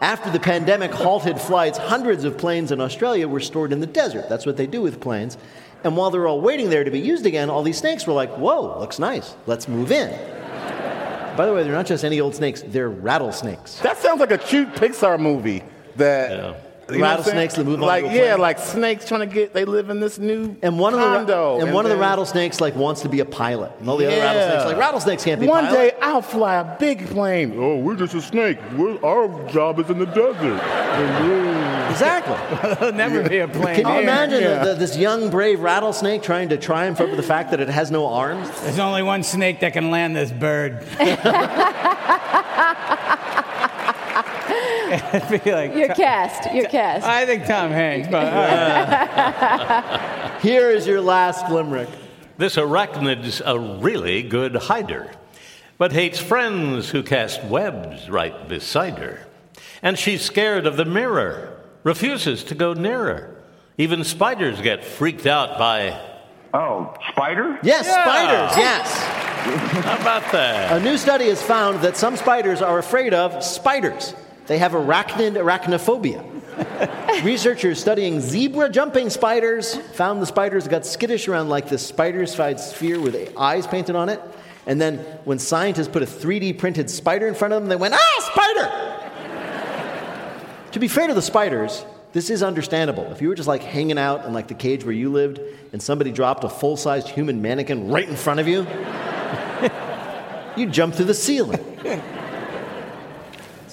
After 0.00 0.30
the 0.30 0.38
pandemic 0.38 0.92
halted 0.92 1.40
flights, 1.40 1.76
hundreds 1.76 2.24
of 2.24 2.38
planes 2.38 2.70
in 2.70 2.80
Australia 2.80 3.26
were 3.26 3.40
stored 3.40 3.72
in 3.72 3.80
the 3.80 3.88
desert. 3.88 4.28
That's 4.28 4.46
what 4.46 4.56
they 4.56 4.68
do 4.68 4.82
with 4.82 5.00
planes. 5.00 5.36
And 5.82 5.96
while 5.96 6.10
they're 6.10 6.28
all 6.28 6.40
waiting 6.40 6.70
there 6.70 6.84
to 6.84 6.90
be 6.92 7.00
used 7.00 7.26
again, 7.26 7.50
all 7.50 7.64
these 7.64 7.78
snakes 7.78 8.06
were 8.06 8.12
like, 8.12 8.30
whoa, 8.38 8.78
looks 8.78 9.00
nice. 9.00 9.34
Let's 9.46 9.66
move 9.66 9.90
in. 9.90 10.10
By 11.36 11.44
the 11.44 11.52
way, 11.52 11.64
they're 11.64 11.72
not 11.72 11.86
just 11.86 12.04
any 12.04 12.20
old 12.20 12.36
snakes, 12.36 12.62
they're 12.66 12.88
rattlesnakes. 12.88 13.80
That 13.80 13.98
sounds 13.98 14.20
like 14.20 14.30
a 14.30 14.38
cute 14.38 14.68
Pixar 14.74 15.18
movie. 15.18 15.64
That 15.96 16.63
you 16.88 16.98
know 16.98 17.00
what 17.00 17.10
I'm 17.10 17.16
Rattlesnakes 17.16 17.54
saying? 17.54 17.64
that 17.66 17.70
move 17.70 17.80
onto 17.82 17.86
like 17.86 18.04
a 18.04 18.14
yeah, 18.14 18.34
like 18.36 18.58
snakes 18.58 19.06
trying 19.06 19.20
to 19.20 19.26
get. 19.26 19.52
They 19.52 19.64
live 19.64 19.90
in 19.90 20.00
this 20.00 20.18
new 20.18 20.56
And 20.62 20.78
one 20.78 20.92
of 20.94 21.00
the 21.00 21.06
ra- 21.06 21.16
condo, 21.16 21.60
and, 21.60 21.72
one 21.72 21.84
of 21.86 21.90
the 21.90 21.96
rattlesnakes 21.96 22.60
like 22.60 22.74
wants 22.76 23.02
to 23.02 23.08
be 23.08 23.20
a 23.20 23.24
pilot, 23.24 23.72
and 23.80 23.88
all 23.88 23.96
the 23.96 24.06
other 24.06 24.16
Yeah. 24.16 24.24
rattlesnakes 24.24 24.64
like 24.66 24.76
rattlesnakes 24.76 25.24
can't 25.24 25.40
be 25.40 25.46
One 25.46 25.66
pilot. 25.66 25.76
day 25.76 25.92
I'll 26.02 26.22
fly 26.22 26.56
a 26.56 26.76
big 26.78 27.06
plane. 27.08 27.54
Oh, 27.58 27.76
we're 27.78 27.96
just 27.96 28.14
a 28.14 28.20
snake. 28.20 28.58
We're, 28.76 29.02
our 29.04 29.28
job 29.50 29.78
is 29.80 29.88
in 29.90 29.98
the 29.98 30.06
desert. 30.06 30.60
Exactly. 31.90 32.74
There'll 32.74 32.94
never 32.94 33.28
be 33.28 33.38
a 33.38 33.48
plane. 33.48 33.82
Can 33.82 33.94
you 33.94 34.00
imagine 34.02 34.42
Yeah. 34.42 34.64
the, 34.64 34.70
the, 34.74 34.80
this 34.80 34.96
young, 34.96 35.30
brave 35.30 35.60
rattlesnake 35.60 36.22
trying 36.22 36.48
to 36.50 36.56
triumph 36.56 37.00
over 37.00 37.14
the 37.16 37.22
fact 37.22 37.50
that 37.52 37.60
it 37.60 37.68
has 37.68 37.90
no 37.90 38.06
arms? 38.06 38.48
There's 38.62 38.78
only 38.78 39.02
one 39.02 39.22
snake 39.22 39.60
that 39.60 39.72
can 39.72 39.90
land 39.90 40.16
this 40.16 40.30
bird. 40.32 40.84
It'd 45.14 45.42
be 45.44 45.52
like, 45.52 45.74
You're 45.74 45.94
cast. 45.94 46.52
You're 46.54 46.68
cast. 46.68 47.04
I 47.06 47.26
think 47.26 47.46
Tom 47.46 47.70
Hanks, 47.70 48.08
but 48.08 48.32
uh, 48.32 48.36
all 48.36 49.80
right. 50.30 50.40
Here 50.42 50.70
is 50.70 50.86
your 50.86 51.00
last 51.00 51.50
limerick. 51.50 51.88
This 52.36 52.56
arachnid's 52.56 53.40
a 53.44 53.58
really 53.58 54.22
good 54.22 54.54
hider, 54.56 55.10
but 55.78 55.92
hates 55.92 56.18
friends 56.18 56.90
who 56.90 57.02
cast 57.02 57.42
webs 57.44 58.08
right 58.10 58.48
beside 58.48 58.98
her. 58.98 59.26
And 59.82 59.98
she's 59.98 60.22
scared 60.22 60.66
of 60.66 60.76
the 60.76 60.84
mirror, 60.84 61.56
refuses 61.84 62.42
to 62.44 62.54
go 62.54 62.72
nearer. 62.74 63.30
Even 63.78 64.02
spiders 64.04 64.60
get 64.60 64.84
freaked 64.84 65.26
out 65.26 65.58
by. 65.58 66.00
Oh, 66.52 66.94
spider? 67.12 67.58
Yes, 67.62 67.86
Yeah. 67.86 68.02
spiders, 68.04 68.56
yes. 68.58 68.92
How 69.84 69.96
about 70.00 70.32
that? 70.32 70.80
A 70.80 70.82
new 70.82 70.96
study 70.96 71.26
has 71.28 71.42
found 71.42 71.80
that 71.82 71.96
some 71.96 72.16
spiders 72.16 72.62
are 72.62 72.78
afraid 72.78 73.12
of 73.12 73.42
spiders. 73.44 74.14
They 74.46 74.58
have 74.58 74.72
arachnid 74.72 75.34
arachnophobia. 75.36 76.22
Researchers 77.24 77.80
studying 77.80 78.20
zebra 78.20 78.68
jumping 78.68 79.10
spiders 79.10 79.74
found 79.74 80.20
the 80.20 80.26
spiders 80.26 80.68
got 80.68 80.84
skittish 80.84 81.28
around 81.28 81.48
like 81.48 81.68
this 81.68 81.86
spider-sized 81.86 82.60
sphere 82.60 83.00
with 83.00 83.32
eyes 83.36 83.66
painted 83.66 83.96
on 83.96 84.08
it. 84.08 84.20
And 84.66 84.80
then 84.80 84.98
when 85.24 85.38
scientists 85.38 85.88
put 85.88 86.02
a 86.02 86.06
3D 86.06 86.58
printed 86.58 86.90
spider 86.90 87.26
in 87.26 87.34
front 87.34 87.54
of 87.54 87.62
them, 87.62 87.68
they 87.68 87.76
went, 87.76 87.94
ah, 87.94 88.30
spider! 88.32 88.94
to 90.72 90.80
be 90.80 90.88
fair 90.88 91.06
to 91.06 91.14
the 91.14 91.22
spiders, 91.22 91.84
this 92.12 92.30
is 92.30 92.42
understandable. 92.42 93.04
If 93.12 93.22
you 93.22 93.28
were 93.28 93.34
just 93.34 93.48
like 93.48 93.62
hanging 93.62 93.98
out 93.98 94.24
in 94.24 94.32
like 94.32 94.48
the 94.48 94.54
cage 94.54 94.84
where 94.84 94.94
you 94.94 95.10
lived 95.10 95.40
and 95.72 95.82
somebody 95.82 96.12
dropped 96.12 96.44
a 96.44 96.48
full-sized 96.48 97.08
human 97.08 97.42
mannequin 97.42 97.90
right 97.90 98.08
in 98.08 98.16
front 98.16 98.40
of 98.40 98.48
you, 98.48 98.66
you'd 100.56 100.72
jump 100.72 100.94
through 100.94 101.06
the 101.06 101.14
ceiling. 101.14 101.60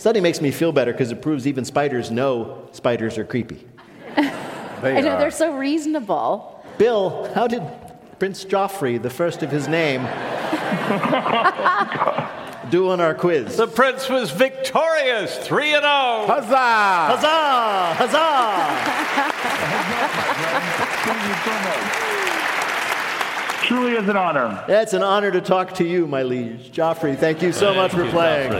Study 0.01 0.19
makes 0.19 0.41
me 0.41 0.49
feel 0.49 0.71
better 0.71 0.91
because 0.91 1.11
it 1.11 1.21
proves 1.21 1.45
even 1.45 1.63
spiders 1.63 2.09
know 2.09 2.67
spiders 2.71 3.19
are 3.19 3.23
creepy. 3.23 3.63
I 4.17 4.99
know 4.99 5.19
they're 5.19 5.29
so 5.29 5.55
reasonable. 5.55 6.65
Bill, 6.79 7.31
how 7.35 7.45
did 7.45 7.61
Prince 8.17 8.43
Joffrey, 8.43 8.99
the 8.99 9.11
first 9.11 9.43
of 9.43 9.51
his 9.51 9.67
name, 9.67 10.01
do 12.71 12.89
on 12.89 12.99
our 12.99 13.13
quiz? 13.13 13.57
The 13.57 13.67
prince 13.67 14.09
was 14.09 14.31
victorious, 14.31 15.37
3 15.37 15.75
and 15.75 15.85
oh. 15.85 16.23
0. 16.25 16.35
Huzzah! 16.35 17.05
Huzzah! 17.13 17.93
Huzzah! 17.93 18.17
Truly 23.67 23.97
is 23.97 24.09
an 24.09 24.17
honor. 24.17 24.65
It's 24.67 24.93
an 24.93 25.03
honor 25.03 25.29
to 25.29 25.41
talk 25.41 25.75
to 25.75 25.83
you, 25.83 26.07
my 26.07 26.23
liege. 26.23 26.71
Joffrey, 26.71 27.15
thank 27.15 27.43
you 27.43 27.51
so 27.51 27.75
much 27.75 27.91
for 27.91 28.09
playing. 28.09 28.51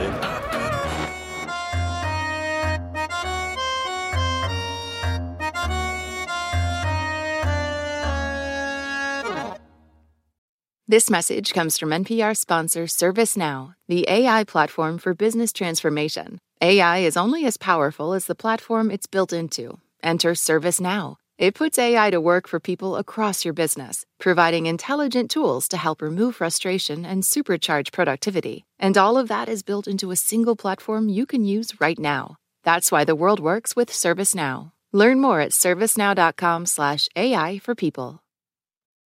This 10.92 11.08
message 11.08 11.54
comes 11.54 11.78
from 11.78 11.88
NPR 11.88 12.36
sponsor 12.36 12.84
ServiceNow, 12.84 13.72
the 13.88 14.04
AI 14.10 14.44
platform 14.44 14.98
for 14.98 15.14
business 15.14 15.50
transformation. 15.50 16.38
AI 16.60 16.98
is 16.98 17.16
only 17.16 17.46
as 17.46 17.56
powerful 17.56 18.12
as 18.12 18.26
the 18.26 18.34
platform 18.34 18.90
it's 18.90 19.06
built 19.06 19.32
into. 19.32 19.78
Enter 20.02 20.34
ServiceNow. 20.34 21.16
It 21.38 21.54
puts 21.54 21.78
AI 21.78 22.10
to 22.10 22.20
work 22.20 22.46
for 22.46 22.60
people 22.60 22.96
across 22.96 23.42
your 23.42 23.54
business, 23.54 24.04
providing 24.20 24.66
intelligent 24.66 25.30
tools 25.30 25.66
to 25.68 25.78
help 25.78 26.02
remove 26.02 26.36
frustration 26.36 27.06
and 27.06 27.22
supercharge 27.22 27.90
productivity. 27.90 28.66
And 28.78 28.98
all 28.98 29.16
of 29.16 29.28
that 29.28 29.48
is 29.48 29.62
built 29.62 29.88
into 29.88 30.10
a 30.10 30.16
single 30.16 30.56
platform 30.56 31.08
you 31.08 31.24
can 31.24 31.46
use 31.46 31.80
right 31.80 31.98
now. 31.98 32.36
That's 32.64 32.92
why 32.92 33.04
the 33.04 33.16
world 33.16 33.40
works 33.40 33.74
with 33.74 33.90
ServiceNow. 33.90 34.72
Learn 34.92 35.22
more 35.22 35.40
at 35.40 35.52
servicenow.com/ai 35.52 37.58
for 37.60 37.74
people. 37.74 38.21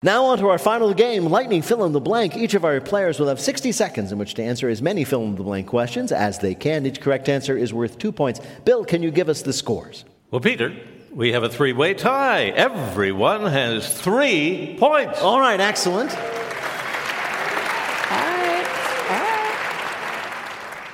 Now, 0.05 0.25
on 0.25 0.37
to 0.37 0.49
our 0.49 0.59
final 0.59 0.93
game, 0.93 1.25
Lightning 1.25 1.63
Fill 1.63 1.83
in 1.83 1.91
the 1.91 1.99
Blank. 1.99 2.37
Each 2.37 2.53
of 2.53 2.63
our 2.63 2.79
players 2.79 3.19
will 3.19 3.27
have 3.27 3.39
60 3.39 3.71
seconds 3.71 4.11
in 4.11 4.19
which 4.19 4.35
to 4.35 4.43
answer 4.43 4.69
as 4.69 4.79
many 4.79 5.03
fill 5.03 5.23
in 5.23 5.33
the 5.33 5.41
blank 5.41 5.65
questions 5.65 6.11
as 6.11 6.37
they 6.37 6.53
can. 6.53 6.85
Each 6.85 7.01
correct 7.01 7.27
answer 7.27 7.57
is 7.57 7.73
worth 7.73 7.97
two 7.97 8.11
points. 8.11 8.39
Bill, 8.65 8.85
can 8.85 9.01
you 9.01 9.09
give 9.09 9.29
us 9.29 9.41
the 9.41 9.51
scores? 9.51 10.05
Well, 10.29 10.41
Peter, 10.41 10.75
we 11.11 11.31
have 11.31 11.41
a 11.41 11.49
three 11.49 11.73
way 11.73 11.95
tie. 11.95 12.49
Everyone 12.49 13.47
has 13.47 13.99
three 13.99 14.77
points. 14.79 15.21
All 15.21 15.39
right, 15.39 15.59
excellent. 15.59 16.15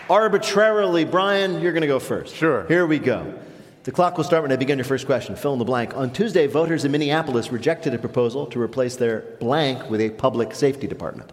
Arbitrarily, 0.10 1.04
Brian, 1.04 1.60
you're 1.60 1.74
going 1.74 1.82
to 1.82 1.88
go 1.88 2.00
first. 2.00 2.34
Sure. 2.34 2.66
Here 2.68 2.88
we 2.88 2.98
go. 2.98 3.38
The 3.84 3.92
clock 3.92 4.16
will 4.16 4.24
start 4.24 4.44
when 4.44 4.52
I 4.52 4.58
begin 4.58 4.78
your 4.78 4.86
first 4.86 5.08
question. 5.08 5.36
Fill 5.36 5.54
in 5.54 5.60
the 5.60 5.66
blank. 5.66 5.98
On 5.98 6.12
Tuesday, 6.12 6.46
voters 6.46 6.86
in 6.86 6.92
Minneapolis 6.92 7.52
rejected 7.52 7.96
a 7.96 7.98
proposal 7.98 8.46
to 8.48 8.62
replace 8.62 8.96
their 8.96 9.22
blank 9.40 9.90
with 9.90 10.02
a 10.02 10.12
public 10.12 10.54
safety 10.54 10.86
department. 10.86 11.32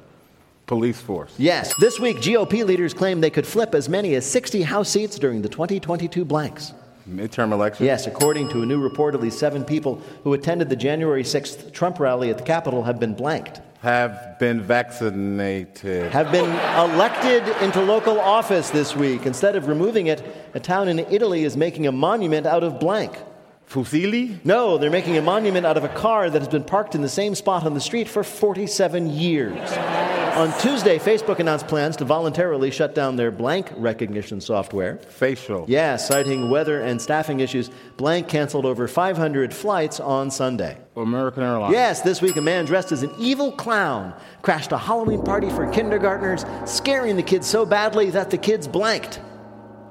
Police 0.67 0.99
force. 0.99 1.35
Yes. 1.37 1.75
This 1.79 2.01
week, 2.01 2.19
GOP 2.19 2.65
leaders 2.65 2.95
claim 2.95 3.21
they 3.21 3.29
could 3.29 3.47
flip 3.47 3.75
as 3.75 3.91
many 3.91 4.15
as 4.15 4.25
60 4.25 4.63
House 4.63 4.89
seats 4.89 5.19
during 5.19 5.43
the 5.43 5.49
2022 5.51 6.25
blanks. 6.25 6.73
Midterm 7.07 7.53
election. 7.53 7.85
Yes, 7.85 8.07
according 8.07 8.49
to 8.51 8.63
a 8.63 8.67
new 8.67 8.81
report, 8.81 9.15
at 9.15 9.21
least 9.21 9.39
seven 9.39 9.63
people 9.63 10.01
who 10.25 10.33
attended 10.33 10.71
the 10.71 10.77
January 10.77 11.25
6th 11.25 11.73
Trump 11.73 12.01
rally 12.01 12.31
at 12.31 12.39
the 12.39 12.45
Capitol 12.45 12.83
have 12.85 12.99
been 12.99 13.15
blanked. 13.15 13.61
Have 13.81 14.39
been 14.39 14.61
vaccinated. 14.61 16.11
Have 16.13 16.33
been 16.33 16.51
elected 16.77 17.47
into 17.63 17.81
local 17.81 18.19
office 18.19 18.71
this 18.71 18.97
week. 18.97 19.25
Instead 19.25 19.55
of 19.55 19.69
removing 19.69 20.09
it, 20.09 20.23
a 20.55 20.61
town 20.61 20.89
in 20.89 20.99
Italy 20.99 21.45
is 21.45 21.57
making 21.57 21.87
a 21.87 21.93
monument 21.93 22.47
out 22.47 22.65
of 22.65 22.81
blank. 22.81 23.17
Fusilli? 23.69 24.39
No, 24.45 24.79
they're 24.79 24.91
making 24.91 25.19
a 25.19 25.23
monument 25.23 25.67
out 25.67 25.77
of 25.77 25.85
a 25.85 25.89
car 25.89 26.31
that 26.31 26.39
has 26.39 26.49
been 26.49 26.65
parked 26.65 26.95
in 26.95 27.03
the 27.03 27.09
same 27.09 27.35
spot 27.35 27.65
on 27.65 27.75
the 27.75 27.81
street 27.81 28.09
for 28.09 28.25
47 28.25 29.11
years. 29.11 29.71
On 30.39 30.57
Tuesday, 30.61 30.99
Facebook 30.99 31.39
announced 31.39 31.67
plans 31.67 31.97
to 31.97 32.05
voluntarily 32.05 32.71
shut 32.71 32.95
down 32.95 33.17
their 33.17 33.31
blank 33.31 33.71
recognition 33.77 34.41
software. 34.41 34.97
Facial. 34.97 35.67
Yeah, 35.69 35.97
citing 35.97 36.49
weather 36.49 36.81
and 36.81 37.03
staffing 37.03 37.41
issues, 37.41 37.71
Blank 37.97 38.29
canceled 38.29 38.65
over 38.65 38.89
500 38.89 39.53
flights 39.53 40.01
on 40.01 40.31
Sunday. 40.31 40.79
American 40.97 41.43
Airlines. 41.43 41.73
Yes, 41.73 42.01
this 42.03 42.23
week 42.23 42.37
a 42.37 42.41
man 42.41 42.65
dressed 42.65 42.93
as 42.93 43.03
an 43.03 43.11
evil 43.19 43.53
clown 43.53 44.15
crashed 44.43 44.73
a 44.73 44.79
Halloween 44.79 45.23
party 45.23 45.51
for 45.51 45.71
kindergartners, 45.73 46.47
scaring 46.65 47.17
the 47.17 47.23
kids 47.23 47.47
so 47.47 47.67
badly 47.67 48.11
that 48.11 48.31
the 48.31 48.39
kids 48.39 48.69
blanked. 48.69 49.21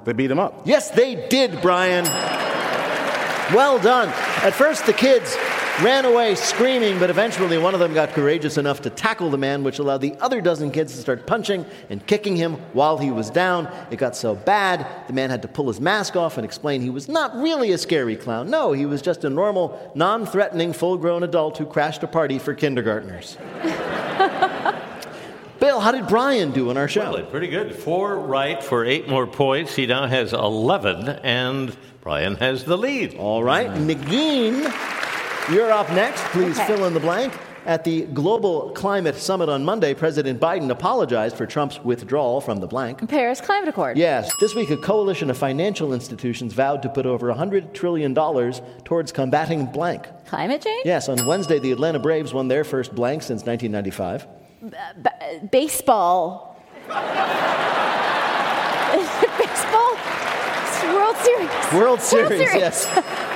They 0.08 0.14
beat 0.14 0.32
him 0.32 0.40
up. 0.40 0.62
Yes, 0.64 0.90
they 0.90 1.28
did, 1.28 1.62
Brian. 1.62 2.06
Well 3.54 3.78
done. 3.78 4.08
At 4.42 4.54
first, 4.54 4.86
the 4.86 4.94
kids 4.94 5.36
ran 5.82 6.06
away 6.06 6.36
screaming, 6.36 6.98
but 6.98 7.10
eventually 7.10 7.58
one 7.58 7.74
of 7.74 7.82
them 7.82 7.94
got 7.94 8.12
courageous 8.12 8.58
enough 8.58 8.82
to 8.84 8.90
tackle 8.90 9.30
the 9.30 9.38
man, 9.38 9.66
which 9.66 9.80
allowed 9.80 9.98
the 9.98 10.16
other 10.22 10.40
dozen 10.40 10.72
kids 10.72 10.94
to 10.94 11.02
start 11.02 11.28
punching 11.28 11.66
and 11.90 12.08
kicking 12.08 12.38
him 12.38 12.54
while 12.72 12.98
he 12.98 13.12
was 13.12 13.30
down. 13.30 13.70
It 13.92 13.98
got 13.98 14.16
so 14.16 14.34
bad, 14.34 14.88
the 15.08 15.14
man 15.14 15.30
had 15.30 15.42
to 15.42 15.50
pull 15.50 15.68
his 15.68 15.82
mask 15.82 16.16
off 16.16 16.38
and 16.38 16.46
explain 16.46 16.80
he 16.80 16.90
was 16.90 17.10
not 17.10 17.36
really 17.36 17.74
a 17.74 17.78
scary 17.78 18.16
clown. 18.16 18.50
No, 18.50 18.72
he 18.72 18.86
was 18.86 19.02
just 19.02 19.26
a 19.26 19.30
normal, 19.30 19.92
non 19.94 20.26
threatening, 20.26 20.72
full 20.72 20.96
grown 20.96 21.24
adult 21.24 21.58
who 21.58 21.66
crashed 21.66 22.02
a 22.04 22.08
party 22.08 22.40
for 22.40 22.54
kindergartners. 22.54 23.38
Bill, 25.60 25.80
how 25.80 25.92
did 25.92 26.08
Brian 26.08 26.52
do 26.52 26.70
in 26.70 26.78
our 26.78 26.88
show? 26.88 27.14
Well, 27.14 27.24
pretty 27.26 27.48
good. 27.48 27.76
Four 27.76 28.18
right 28.20 28.64
for 28.64 28.86
eight 28.86 29.08
more 29.10 29.26
points. 29.26 29.76
He 29.76 29.86
now 29.88 30.06
has 30.08 30.34
11, 30.34 31.10
and 31.24 31.76
Brian 32.02 32.36
has 32.36 32.64
the 32.64 32.78
lead. 32.78 33.16
All 33.16 33.44
right. 33.44 33.70
Negin, 33.72 34.62
you're 35.52 35.72
up 35.72 35.90
next. 35.92 36.22
Please 36.26 36.58
Okay. 36.60 36.68
fill 36.76 36.86
in 36.86 36.94
the 36.94 37.00
blank. 37.00 37.34
At 37.66 37.84
the 37.84 38.04
Global 38.04 38.72
Climate 38.76 39.16
Summit 39.18 39.50
on 39.50 39.66
Monday, 39.66 39.94
President 39.94 40.40
Biden 40.40 40.70
apologized 40.70 41.36
for 41.36 41.46
Trump's 41.46 41.84
withdrawal 41.84 42.40
from 42.40 42.60
the 42.62 42.68
blank. 42.68 43.10
Paris 43.10 43.42
Climate 43.42 43.68
Accord. 43.68 43.98
Yes, 43.98 44.32
this 44.40 44.56
week 44.56 44.70
a 44.70 44.78
coalition 44.78 45.30
of 45.30 45.38
financial 45.38 45.92
institutions 45.94 46.54
vowed 46.54 46.82
to 46.84 46.88
put 46.90 47.06
over 47.06 47.28
$100 47.30 47.74
trillion 47.74 48.16
towards 48.86 49.12
combating 49.12 49.66
blank. 49.66 50.06
Climate 50.28 50.62
change? 50.62 50.86
Yes, 50.86 51.10
on 51.10 51.26
Wednesday, 51.26 51.60
the 51.60 51.74
Atlanta 51.74 52.00
Braves 52.00 52.34
won 52.34 52.48
their 52.48 52.64
first 52.64 52.96
blank 52.96 53.22
since 53.22 53.44
1995. 53.44 54.26
B- 54.62 54.70
baseball. 55.52 56.58
baseball? 59.38 59.98
It's 60.60 60.84
World 60.84 61.16
Series. 61.18 61.74
World 61.74 62.02
Series, 62.02 62.54
yes. 62.54 62.86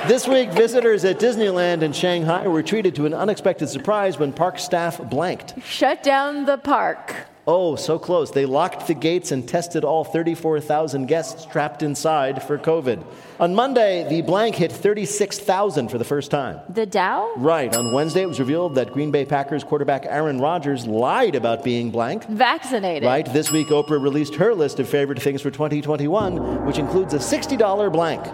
This 0.08 0.26
week, 0.26 0.50
visitors 0.50 1.04
at 1.04 1.18
Disneyland 1.18 1.82
in 1.82 1.92
Shanghai 1.92 2.46
were 2.46 2.62
treated 2.62 2.94
to 2.96 3.06
an 3.06 3.14
unexpected 3.14 3.68
surprise 3.68 4.18
when 4.18 4.32
park 4.32 4.58
staff 4.58 4.98
blanked. 5.10 5.54
Shut 5.62 6.02
down 6.02 6.44
the 6.44 6.58
park. 6.58 7.14
Oh, 7.44 7.74
so 7.74 7.98
close. 7.98 8.30
They 8.30 8.46
locked 8.46 8.86
the 8.86 8.94
gates 8.94 9.32
and 9.32 9.48
tested 9.48 9.82
all 9.84 10.04
34,000 10.04 11.06
guests 11.06 11.44
trapped 11.44 11.82
inside 11.82 12.40
for 12.40 12.56
COVID. 12.56 13.04
On 13.40 13.52
Monday, 13.52 14.08
the 14.08 14.22
blank 14.22 14.54
hit 14.54 14.70
36,000 14.70 15.88
for 15.88 15.98
the 15.98 16.04
first 16.04 16.30
time. 16.30 16.60
The 16.68 16.86
Dow? 16.86 17.32
Right. 17.36 17.74
On 17.74 17.92
Wednesday, 17.92 18.22
it 18.22 18.28
was 18.28 18.38
revealed 18.38 18.76
that 18.76 18.92
Green 18.92 19.10
Bay 19.10 19.24
Packers 19.24 19.64
quarterback 19.64 20.06
Aaron 20.06 20.40
Rodgers 20.40 20.86
lied 20.86 21.34
about 21.34 21.64
being 21.64 21.90
blank. 21.90 22.28
Vaccinated. 22.28 23.06
Right. 23.06 23.26
This 23.32 23.50
week, 23.50 23.68
Oprah 23.68 24.00
released 24.00 24.36
her 24.36 24.54
list 24.54 24.78
of 24.78 24.88
favorite 24.88 25.20
things 25.20 25.42
for 25.42 25.50
2021, 25.50 26.64
which 26.64 26.78
includes 26.78 27.12
a 27.12 27.18
$60 27.18 27.92
blank. 27.92 28.24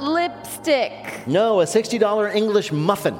Lipstick. 0.00 1.26
No, 1.26 1.60
a 1.60 1.64
$60 1.64 2.34
English 2.34 2.72
muffin. 2.72 3.18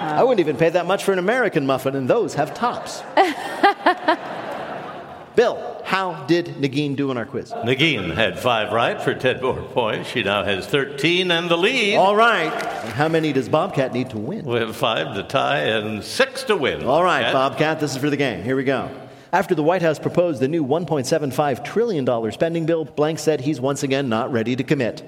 I 0.00 0.22
wouldn't 0.22 0.40
even 0.40 0.56
pay 0.56 0.70
that 0.70 0.86
much 0.86 1.04
for 1.04 1.12
an 1.12 1.18
American 1.18 1.66
muffin, 1.66 1.94
and 1.94 2.08
those 2.08 2.34
have 2.34 2.54
tops. 2.54 3.02
Bill, 5.36 5.82
how 5.84 6.24
did 6.26 6.46
Negin 6.56 6.96
do 6.96 7.10
in 7.10 7.16
our 7.16 7.26
quiz? 7.26 7.52
Negin 7.52 8.14
had 8.14 8.38
five 8.38 8.72
right 8.72 9.00
for 9.00 9.14
10 9.14 9.42
more 9.42 9.60
points. 9.60 10.08
She 10.08 10.22
now 10.22 10.44
has 10.44 10.66
13 10.66 11.30
and 11.30 11.50
the 11.50 11.56
lead. 11.56 11.96
All 11.96 12.16
right. 12.16 12.52
And 12.52 12.92
how 12.92 13.08
many 13.08 13.32
does 13.32 13.48
Bobcat 13.48 13.92
need 13.92 14.10
to 14.10 14.18
win? 14.18 14.44
We 14.44 14.58
have 14.58 14.74
five 14.74 15.14
to 15.14 15.22
tie 15.22 15.58
and 15.58 16.02
six 16.02 16.42
to 16.44 16.56
win. 16.56 16.84
All 16.84 17.04
right, 17.04 17.24
Cat. 17.24 17.32
Bobcat, 17.32 17.80
this 17.80 17.92
is 17.92 17.98
for 17.98 18.10
the 18.10 18.16
game. 18.16 18.42
Here 18.42 18.56
we 18.56 18.64
go. 18.64 18.90
After 19.32 19.54
the 19.54 19.62
White 19.62 19.82
House 19.82 19.98
proposed 19.98 20.40
the 20.40 20.48
new 20.48 20.64
$1.75 20.64 21.64
trillion 21.64 22.32
spending 22.32 22.66
bill, 22.66 22.84
Blank 22.84 23.18
said 23.18 23.40
he's 23.40 23.60
once 23.60 23.82
again 23.82 24.08
not 24.08 24.32
ready 24.32 24.56
to 24.56 24.64
commit. 24.64 25.02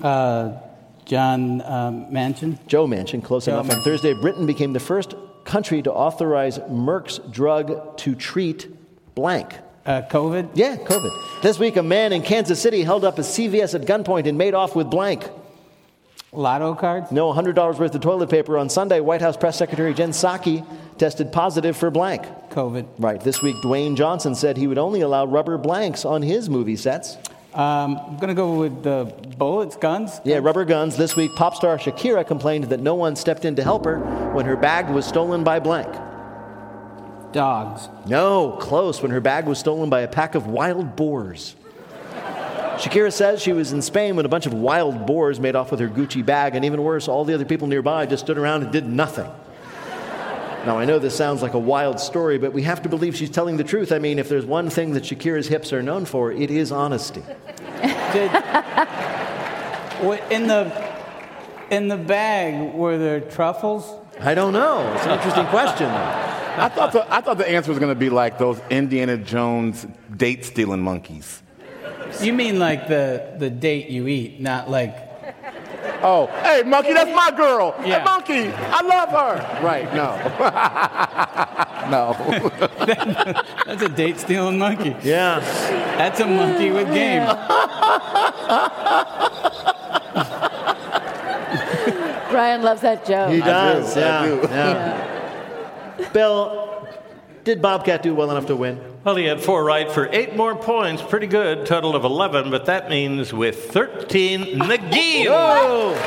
Uh, 0.00 0.52
John 1.04 1.60
um, 1.62 2.06
Manchin. 2.06 2.58
Joe 2.66 2.86
Manchin, 2.86 3.22
close 3.22 3.46
Joe 3.46 3.60
enough. 3.60 3.70
On 3.76 3.82
Thursday, 3.82 4.14
Britain 4.14 4.46
became 4.46 4.72
the 4.72 4.80
first 4.80 5.14
country 5.44 5.82
to 5.82 5.92
authorize 5.92 6.58
Merck's 6.58 7.18
drug 7.30 7.96
to 7.98 8.14
treat 8.14 8.68
blank. 9.14 9.54
Uh, 9.84 10.02
COVID? 10.02 10.50
Yeah, 10.54 10.76
COVID. 10.76 11.42
This 11.42 11.58
week, 11.58 11.76
a 11.76 11.82
man 11.82 12.12
in 12.12 12.22
Kansas 12.22 12.60
City 12.60 12.84
held 12.84 13.04
up 13.04 13.18
a 13.18 13.22
CVS 13.22 13.74
at 13.74 13.82
gunpoint 13.82 14.26
and 14.26 14.38
made 14.38 14.54
off 14.54 14.76
with 14.76 14.88
blank. 14.90 15.28
Lotto 16.34 16.74
cards? 16.74 17.12
No, 17.12 17.30
$100 17.32 17.78
worth 17.78 17.94
of 17.94 18.00
toilet 18.00 18.30
paper. 18.30 18.56
On 18.56 18.70
Sunday, 18.70 19.00
White 19.00 19.20
House 19.20 19.36
Press 19.36 19.58
Secretary 19.58 19.92
Jen 19.92 20.12
Psaki 20.12 20.64
tested 20.96 21.30
positive 21.30 21.76
for 21.76 21.90
blank. 21.90 22.22
COVID. 22.50 22.86
Right. 22.98 23.20
This 23.20 23.42
week, 23.42 23.56
Dwayne 23.56 23.96
Johnson 23.96 24.34
said 24.34 24.56
he 24.56 24.66
would 24.66 24.78
only 24.78 25.02
allow 25.02 25.26
rubber 25.26 25.58
blanks 25.58 26.06
on 26.06 26.22
his 26.22 26.48
movie 26.48 26.76
sets. 26.76 27.18
Um, 27.54 27.98
I'm 27.98 28.16
going 28.16 28.28
to 28.28 28.34
go 28.34 28.58
with 28.58 28.82
the 28.82 29.12
bullets, 29.36 29.76
guns. 29.76 30.20
Yeah, 30.24 30.38
rubber 30.38 30.64
guns. 30.64 30.96
This 30.96 31.16
week, 31.16 31.34
pop 31.34 31.54
star 31.54 31.76
Shakira 31.76 32.26
complained 32.26 32.64
that 32.64 32.80
no 32.80 32.94
one 32.94 33.14
stepped 33.14 33.44
in 33.44 33.56
to 33.56 33.62
help 33.62 33.84
her 33.84 33.98
when 34.32 34.46
her 34.46 34.56
bag 34.56 34.88
was 34.88 35.04
stolen 35.04 35.44
by 35.44 35.60
blank. 35.60 35.92
Dogs. 37.32 37.90
No, 38.06 38.52
close 38.52 39.02
when 39.02 39.10
her 39.10 39.20
bag 39.20 39.46
was 39.46 39.58
stolen 39.58 39.90
by 39.90 40.00
a 40.00 40.08
pack 40.08 40.34
of 40.34 40.46
wild 40.46 40.96
boars. 40.96 41.54
Shakira 42.76 43.12
says 43.12 43.42
she 43.42 43.52
was 43.52 43.72
in 43.72 43.82
Spain 43.82 44.16
when 44.16 44.24
a 44.24 44.30
bunch 44.30 44.46
of 44.46 44.54
wild 44.54 45.06
boars 45.06 45.38
made 45.38 45.54
off 45.54 45.70
with 45.70 45.80
her 45.80 45.88
Gucci 45.88 46.24
bag, 46.24 46.54
and 46.54 46.64
even 46.64 46.82
worse, 46.82 47.06
all 47.06 47.24
the 47.24 47.34
other 47.34 47.44
people 47.44 47.68
nearby 47.68 48.06
just 48.06 48.24
stood 48.24 48.38
around 48.38 48.62
and 48.62 48.72
did 48.72 48.86
nothing. 48.86 49.30
Now, 50.66 50.78
I 50.78 50.84
know 50.84 51.00
this 51.00 51.16
sounds 51.16 51.42
like 51.42 51.54
a 51.54 51.58
wild 51.58 51.98
story, 51.98 52.38
but 52.38 52.52
we 52.52 52.62
have 52.62 52.82
to 52.82 52.88
believe 52.88 53.16
she's 53.16 53.30
telling 53.30 53.56
the 53.56 53.64
truth. 53.64 53.90
I 53.90 53.98
mean, 53.98 54.20
if 54.20 54.28
there's 54.28 54.46
one 54.46 54.70
thing 54.70 54.92
that 54.92 55.02
Shakira's 55.02 55.48
hips 55.48 55.72
are 55.72 55.82
known 55.82 56.04
for, 56.04 56.30
it 56.30 56.52
is 56.52 56.70
honesty. 56.70 57.22
Did, 58.12 58.30
in 60.30 60.46
the 60.46 60.92
in 61.70 61.88
the 61.88 61.96
bag 61.96 62.74
were 62.74 62.98
there 62.98 63.20
truffles? 63.20 63.84
I 64.20 64.34
don't 64.34 64.52
know. 64.52 64.92
It's 64.94 65.04
an 65.04 65.12
interesting 65.12 65.46
question. 65.46 65.88
I 65.88 66.68
thought 66.68 66.92
the, 66.92 67.12
I 67.12 67.20
thought 67.22 67.38
the 67.38 67.48
answer 67.48 67.70
was 67.70 67.78
going 67.78 67.92
to 67.92 67.98
be 67.98 68.10
like 68.10 68.38
those 68.38 68.60
Indiana 68.70 69.16
Jones 69.16 69.86
date 70.14 70.44
stealing 70.44 70.82
monkeys. 70.82 71.42
You 72.20 72.34
mean 72.34 72.58
like 72.58 72.88
the 72.88 73.34
the 73.38 73.50
date 73.50 73.88
you 73.88 74.06
eat, 74.06 74.40
not 74.40 74.70
like 74.70 75.11
Oh, 76.04 76.26
hey, 76.42 76.62
monkey, 76.64 76.92
that's 76.92 77.14
my 77.14 77.30
girl. 77.36 77.74
Yeah. 77.84 77.98
Hey, 77.98 78.04
monkey, 78.04 78.52
I 78.52 78.82
love 78.82 79.08
her. 79.10 79.62
Right, 79.64 79.92
no. 79.94 80.16
no. 81.90 82.14
that's 83.66 83.82
a 83.82 83.88
date 83.88 84.18
stealing 84.18 84.58
monkey. 84.58 84.96
Yeah. 85.02 85.38
That's 85.96 86.20
a 86.20 86.26
monkey 86.26 86.70
with 86.70 86.88
game. 86.92 87.24
Brian 92.30 92.62
loves 92.62 92.80
that 92.80 93.04
joke. 93.06 93.30
He 93.30 93.40
does, 93.40 93.94
do, 93.94 94.00
I 94.00 94.02
yeah, 94.02 94.26
do. 94.26 94.40
yeah. 94.50 96.08
Bill, 96.12 96.88
did 97.44 97.62
Bobcat 97.62 98.02
do 98.02 98.14
well 98.14 98.30
enough 98.30 98.46
to 98.46 98.56
win? 98.56 98.91
Well, 99.04 99.16
he 99.16 99.24
had 99.24 99.40
four 99.40 99.64
right 99.64 99.90
for 99.90 100.08
eight 100.12 100.36
more 100.36 100.54
points. 100.54 101.02
Pretty 101.02 101.26
good. 101.26 101.66
Total 101.66 101.96
of 101.96 102.04
11, 102.04 102.52
but 102.52 102.66
that 102.66 102.88
means 102.88 103.32
with 103.32 103.72
13, 103.72 104.40
Negin 104.60 105.26
Whoa! 105.26 105.90
is 105.90 105.98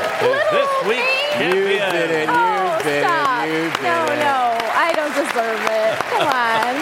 this 0.51 0.87
week's 0.87 1.35
You 1.41 1.51
did 1.67 2.11
it. 2.11 2.29
You 2.29 2.33
Oh, 2.35 2.79
did 2.83 3.03
stop. 3.03 3.45
it. 3.45 3.49
You 3.51 3.63
did 3.69 3.83
no, 3.83 4.05
it. 4.05 4.19
no, 4.19 4.57
I 4.71 4.93
don't 4.95 5.13
deserve 5.13 5.59
it. 5.65 5.99
Come 6.09 6.27
on. 6.29 6.75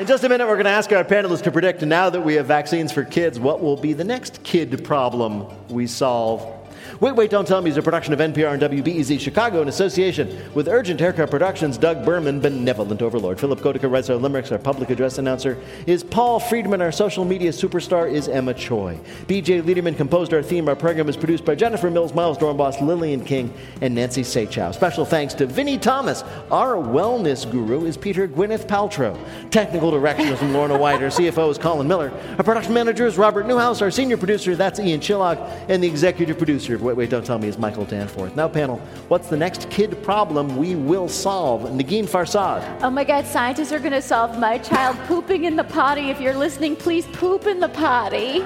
In 0.00 0.06
just 0.06 0.24
a 0.24 0.28
minute, 0.30 0.46
we're 0.46 0.54
going 0.56 0.64
to 0.64 0.70
ask 0.70 0.90
our 0.92 1.04
panelists 1.04 1.42
to 1.42 1.50
predict 1.50 1.82
now 1.82 2.08
that 2.08 2.20
we 2.22 2.34
have 2.34 2.46
vaccines 2.46 2.92
for 2.92 3.04
kids, 3.04 3.38
what 3.38 3.60
will 3.62 3.76
be 3.76 3.92
the 3.92 4.04
next 4.04 4.42
kid 4.42 4.82
problem 4.84 5.46
we 5.68 5.86
solve? 5.86 6.42
Wait, 7.00 7.14
Wait, 7.14 7.30
Don't 7.30 7.46
Tell 7.46 7.60
Me 7.60 7.70
is 7.70 7.76
a 7.76 7.82
production 7.82 8.12
of 8.12 8.20
NPR 8.20 8.52
and 8.54 8.62
WBEZ 8.62 9.20
Chicago 9.20 9.62
in 9.62 9.68
association 9.68 10.50
with 10.54 10.68
Urgent 10.68 10.98
Haircut 11.00 11.30
Productions, 11.30 11.76
Doug 11.76 12.04
Berman, 12.04 12.40
Benevolent 12.40 13.02
Overlord. 13.02 13.38
Philipp 13.38 13.60
Goedicke 13.60 13.90
writes 13.90 14.08
our 14.08 14.16
limericks. 14.16 14.52
Our 14.52 14.58
public 14.58 14.90
address 14.90 15.18
announcer 15.18 15.58
is 15.86 16.02
Paul 16.02 16.40
Friedman. 16.40 16.80
Our 16.80 16.92
social 16.92 17.24
media 17.24 17.50
superstar 17.50 18.10
is 18.10 18.28
Emma 18.28 18.54
Choi. 18.54 18.98
BJ 19.26 19.64
Liederman 19.64 19.94
composed 19.94 20.32
our 20.32 20.42
theme. 20.42 20.68
Our 20.68 20.76
program 20.76 21.08
is 21.08 21.16
produced 21.16 21.44
by 21.44 21.54
Jennifer 21.54 21.90
Mills, 21.90 22.14
Miles 22.14 22.38
Dornbos, 22.38 22.80
Lillian 22.80 23.24
King, 23.24 23.52
and 23.80 23.94
Nancy 23.94 24.22
Saechao. 24.22 24.74
Special 24.74 25.04
thanks 25.04 25.34
to 25.34 25.46
Vinnie 25.46 25.78
Thomas. 25.78 26.22
Our 26.50 26.76
wellness 26.76 27.50
guru 27.50 27.84
is 27.84 27.96
Peter 27.96 28.28
Gwyneth 28.28 28.66
Paltrow. 28.66 29.18
Technical 29.50 29.90
direction 29.90 30.28
is 30.28 30.38
from 30.38 30.52
Lorna 30.52 30.78
White. 30.78 31.02
Our 31.02 31.08
CFO 31.08 31.50
is 31.50 31.58
Colin 31.58 31.88
Miller. 31.88 32.12
Our 32.38 32.44
production 32.44 32.72
manager 32.72 33.06
is 33.06 33.18
Robert 33.18 33.46
Newhouse. 33.46 33.82
Our 33.82 33.90
senior 33.90 34.16
producer, 34.16 34.56
that's 34.56 34.78
Ian 34.78 35.00
Chillag. 35.00 35.36
And 35.68 35.82
the 35.82 35.88
executive 35.88 36.38
producer 36.38 36.75
of 36.76 36.82
Wait, 36.82 36.96
Wait, 36.96 37.10
Don't 37.10 37.26
Tell 37.26 37.38
Me 37.38 37.48
is 37.48 37.58
Michael 37.58 37.84
Danforth. 37.84 38.36
Now, 38.36 38.48
panel, 38.48 38.78
what's 39.08 39.28
the 39.28 39.36
next 39.36 39.68
kid 39.68 40.00
problem 40.04 40.56
we 40.56 40.76
will 40.76 41.08
solve? 41.08 41.62
Negin 41.62 42.04
Farsad. 42.04 42.82
Oh 42.82 42.90
my 42.90 43.02
God, 43.02 43.26
scientists 43.26 43.72
are 43.72 43.80
going 43.80 43.92
to 43.92 44.02
solve 44.02 44.38
my 44.38 44.58
child 44.58 44.96
pooping 45.08 45.44
in 45.44 45.56
the 45.56 45.64
potty. 45.64 46.10
If 46.10 46.20
you're 46.20 46.36
listening, 46.36 46.76
please 46.76 47.04
poop 47.06 47.46
in 47.46 47.58
the 47.58 47.68
potty. 47.68 48.40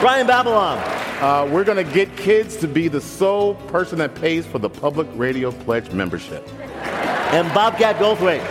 Brian 0.00 0.26
Babylon. 0.26 0.78
Uh, 1.20 1.48
we're 1.50 1.64
going 1.64 1.84
to 1.84 1.92
get 1.92 2.14
kids 2.16 2.56
to 2.58 2.68
be 2.68 2.88
the 2.88 3.00
sole 3.00 3.54
person 3.54 3.98
that 3.98 4.14
pays 4.14 4.46
for 4.46 4.58
the 4.58 4.68
public 4.68 5.08
radio 5.14 5.50
pledge 5.50 5.90
membership. 5.90 6.46
And 7.32 7.52
Bobcat 7.52 7.96
Goldthwait. 7.96 8.44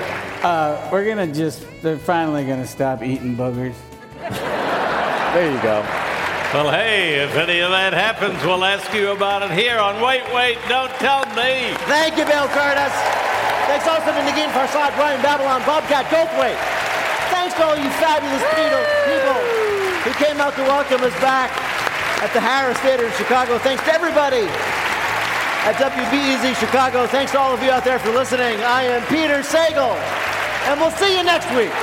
Uh, 0.44 0.90
we're 0.92 1.06
gonna 1.06 1.34
just 1.34 1.66
they're 1.82 1.98
finally 1.98 2.46
gonna 2.46 2.68
stop 2.68 3.02
eating 3.02 3.36
boogers. 3.36 3.74
There 5.34 5.52
you 5.52 5.62
go. 5.64 5.82
Well, 6.54 6.72
hey, 6.72 7.20
if 7.20 7.36
any 7.36 7.60
of 7.60 7.72
that 7.72 7.92
happens, 7.92 8.40
we'll 8.46 8.64
ask 8.64 8.88
you 8.94 9.12
about 9.12 9.44
it 9.44 9.52
here 9.52 9.76
on 9.76 10.00
Wait, 10.00 10.24
Wait, 10.32 10.56
Don't 10.72 10.94
Tell 11.04 11.26
Me. 11.36 11.76
Thank 11.90 12.16
you, 12.16 12.24
Bill 12.24 12.48
Kurtis. 12.48 12.96
Thanks 13.68 13.84
also 13.84 14.14
to 14.14 14.22
Negin 14.24 14.48
Farsad, 14.56 14.96
Brian 14.96 15.20
Babylon, 15.20 15.60
Bobcat 15.68 16.08
Goldthwait. 16.08 16.56
Thanks 17.34 17.58
to 17.60 17.66
all 17.66 17.76
you 17.76 17.90
fabulous 18.00 18.46
people, 18.56 18.84
people 19.04 19.40
who 20.06 20.12
came 20.16 20.40
out 20.40 20.56
to 20.56 20.64
welcome 20.64 21.04
us 21.04 21.16
back 21.20 21.52
at 22.24 22.32
the 22.32 22.40
Harris 22.40 22.78
Theater 22.80 23.04
in 23.04 23.14
Chicago. 23.20 23.58
Thanks 23.60 23.84
to 23.84 23.92
everybody 23.92 24.48
at 25.68 25.76
WBEZ 25.76 26.56
Chicago. 26.56 27.08
Thanks 27.08 27.34
to 27.34 27.40
all 27.40 27.52
of 27.52 27.62
you 27.64 27.72
out 27.72 27.84
there 27.84 28.00
for 28.00 28.14
listening. 28.14 28.62
I 28.64 28.84
am 28.84 29.04
Peter 29.12 29.44
Sagal, 29.44 29.98
and 30.72 30.80
we'll 30.80 30.96
see 30.96 31.18
you 31.18 31.24
next 31.26 31.50
week. 31.52 31.74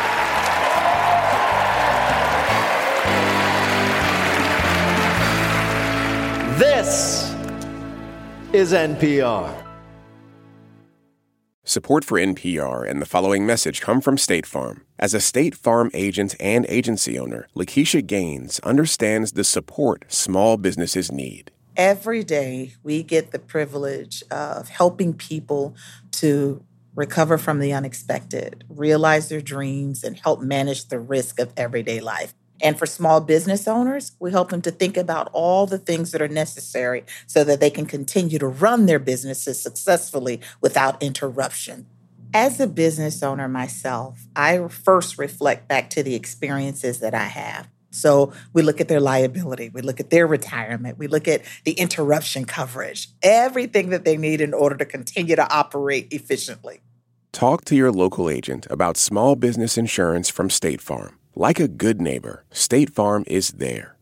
This 6.59 7.33
is 8.53 8.75
NPR. 8.75 9.67
Support 11.65 12.05
for 12.05 12.19
NPR 12.19 12.87
and 12.87 13.01
the 13.01 13.07
following 13.07 13.47
message 13.47 13.81
come 13.81 14.03
from 14.03 14.19
State 14.19 14.45
Farm. 14.45 14.85
As 14.99 15.15
a 15.15 15.21
State 15.21 15.55
Farm 15.55 15.91
agent 15.95 16.35
and 16.39 16.67
agency 16.69 17.19
owner, 17.19 17.49
Lakeisha 17.57 18.07
Gaines 18.07 18.59
understands 18.61 19.33
the 19.33 19.45
support 19.45 20.05
small 20.09 20.59
businesses 20.59 21.11
need. 21.11 21.53
Every 21.75 22.23
day, 22.23 22.75
we 22.83 23.03
get 23.03 23.31
the 23.31 23.39
privilege 23.39 24.23
of 24.31 24.69
helping 24.69 25.15
people 25.15 25.75
to 26.13 26.63
recover 26.95 27.39
from 27.39 27.61
the 27.61 27.73
unexpected, 27.73 28.65
realize 28.69 29.31
their 29.31 29.41
dreams, 29.41 30.05
and 30.05 30.19
help 30.19 30.43
manage 30.43 30.89
the 30.89 30.99
risk 30.99 31.39
of 31.39 31.55
everyday 31.57 32.01
life. 32.01 32.35
And 32.63 32.79
for 32.79 32.87
small 32.87 33.21
business 33.21 33.67
owners, 33.67 34.13
we 34.21 34.31
help 34.31 34.51
them 34.51 34.63
to 34.63 34.71
think 34.71 34.97
about 34.97 35.29
all 35.33 35.67
the 35.67 35.79
things 35.79 36.13
that 36.13 36.23
are 36.23 36.29
necessary 36.29 37.05
so 37.27 37.43
that 37.43 37.59
they 37.59 37.71
can 37.71 37.87
continue 37.87 38.39
to 38.39 38.47
run 38.47 38.87
their 38.87 39.01
businesses 39.01 39.61
successfully 39.61 40.41
without 40.61 41.03
interruption. 41.03 41.87
As 42.33 42.61
a 42.61 42.67
business 42.69 43.23
owner 43.23 43.49
myself, 43.49 44.27
I 44.37 44.69
first 44.69 45.19
reflect 45.19 45.69
back 45.69 45.91
to 45.91 46.03
the 46.03 46.15
experiences 46.15 47.01
that 47.01 47.15
I 47.15 47.25
have. 47.25 47.69
So 47.91 48.33
we 48.55 48.63
look 48.63 48.81
at 48.81 48.89
their 48.89 49.01
liability, 49.01 49.69
we 49.69 49.83
look 49.83 50.01
at 50.01 50.09
their 50.09 50.27
retirement, 50.27 50.97
we 50.97 51.09
look 51.09 51.29
at 51.29 51.43
the 51.65 51.73
interruption 51.73 52.47
coverage, 52.47 53.09
everything 53.23 53.91
that 53.91 54.07
they 54.07 54.17
need 54.17 54.41
in 54.41 54.55
order 54.55 54.77
to 54.77 54.87
continue 54.87 55.37
to 55.37 55.53
operate 55.53 56.09
efficiently. 56.11 56.81
Talk 57.33 57.67
to 57.67 57.77
your 57.77 57.93
local 57.93 58.31
agent 58.31 58.67
about 58.71 58.97
small 58.97 59.37
business 59.37 59.77
insurance 59.77 60.31
from 60.31 60.49
State 60.49 60.81
Farm. 60.81 61.19
Like 61.35 61.61
a 61.61 61.69
good 61.69 62.01
neighbor, 62.01 62.45
State 62.51 62.91
Farm 62.91 63.25
is 63.27 63.53
there. 63.53 63.97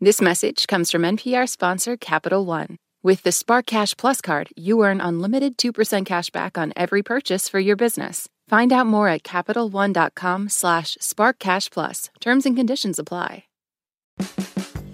This 0.00 0.20
message 0.20 0.66
comes 0.66 0.90
from 0.90 1.02
NPR 1.02 1.48
sponsor 1.48 1.96
Capital 1.96 2.46
One. 2.46 2.76
With 3.02 3.22
the 3.22 3.32
Spark 3.32 3.66
Cash 3.66 3.96
Plus 3.96 4.20
card, 4.20 4.48
you 4.56 4.82
earn 4.82 5.00
unlimited 5.00 5.58
2% 5.58 6.06
cash 6.06 6.30
back 6.30 6.56
on 6.56 6.72
every 6.74 7.02
purchase 7.02 7.48
for 7.48 7.58
your 7.58 7.76
business. 7.76 8.28
Find 8.48 8.72
out 8.72 8.86
more 8.86 9.08
at 9.08 9.24
CapitalOne.com 9.24 10.48
slash 10.48 10.96
SparkCashPlus. 11.00 12.08
Terms 12.20 12.46
and 12.46 12.56
conditions 12.56 12.98
apply. 12.98 13.44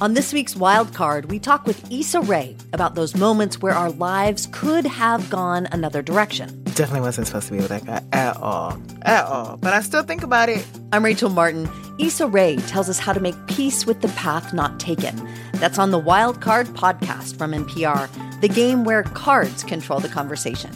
On 0.01 0.13
this 0.15 0.33
week's 0.33 0.57
Wild 0.57 0.93
Card, 0.93 1.31
we 1.31 1.39
talk 1.39 1.67
with 1.67 1.91
Issa 1.91 2.21
Rae 2.23 2.57
about 2.73 2.95
those 2.97 3.15
moments 3.15 3.63
where 3.63 3.73
our 3.73 3.91
lives 3.91 4.49
could 4.51 4.85
have 4.85 5.31
gone 5.31 5.69
another 5.71 6.03
direction. 6.03 6.63
Definitely 6.65 7.03
wasn't 7.03 7.29
supposed 7.29 7.47
to 7.47 7.53
be 7.53 7.59
with 7.59 7.69
that 7.69 7.87
guy 7.87 8.03
at 8.13 8.37
all. 8.39 8.77
At 9.03 9.25
all. 9.25 9.57
But 9.57 9.73
I 9.73 9.81
still 9.81 10.03
think 10.03 10.25
about 10.25 10.49
it. 10.49 10.67
I'm 10.93 11.05
Rachel 11.05 11.31
Martin. 11.31 11.69
Issa 12.01 12.27
Rae 12.27 12.57
tells 12.57 12.89
us 12.89 12.99
how 12.99 13.13
to 13.13 13.21
make 13.21 13.37
peace 13.47 13.87
with 13.87 14.01
the 14.01 14.09
path 14.09 14.53
not 14.53 14.81
taken. 14.81 15.29
That's 15.55 15.79
on 15.79 15.93
the 15.93 15.99
Wild 15.99 16.41
Card 16.41 16.67
podcast 16.69 17.39
from 17.39 17.53
NPR, 17.53 18.11
the 18.41 18.49
game 18.49 18.85
where 18.85 19.05
cards 19.05 19.63
control 19.63 20.01
the 20.01 20.09
conversation. 20.09 20.73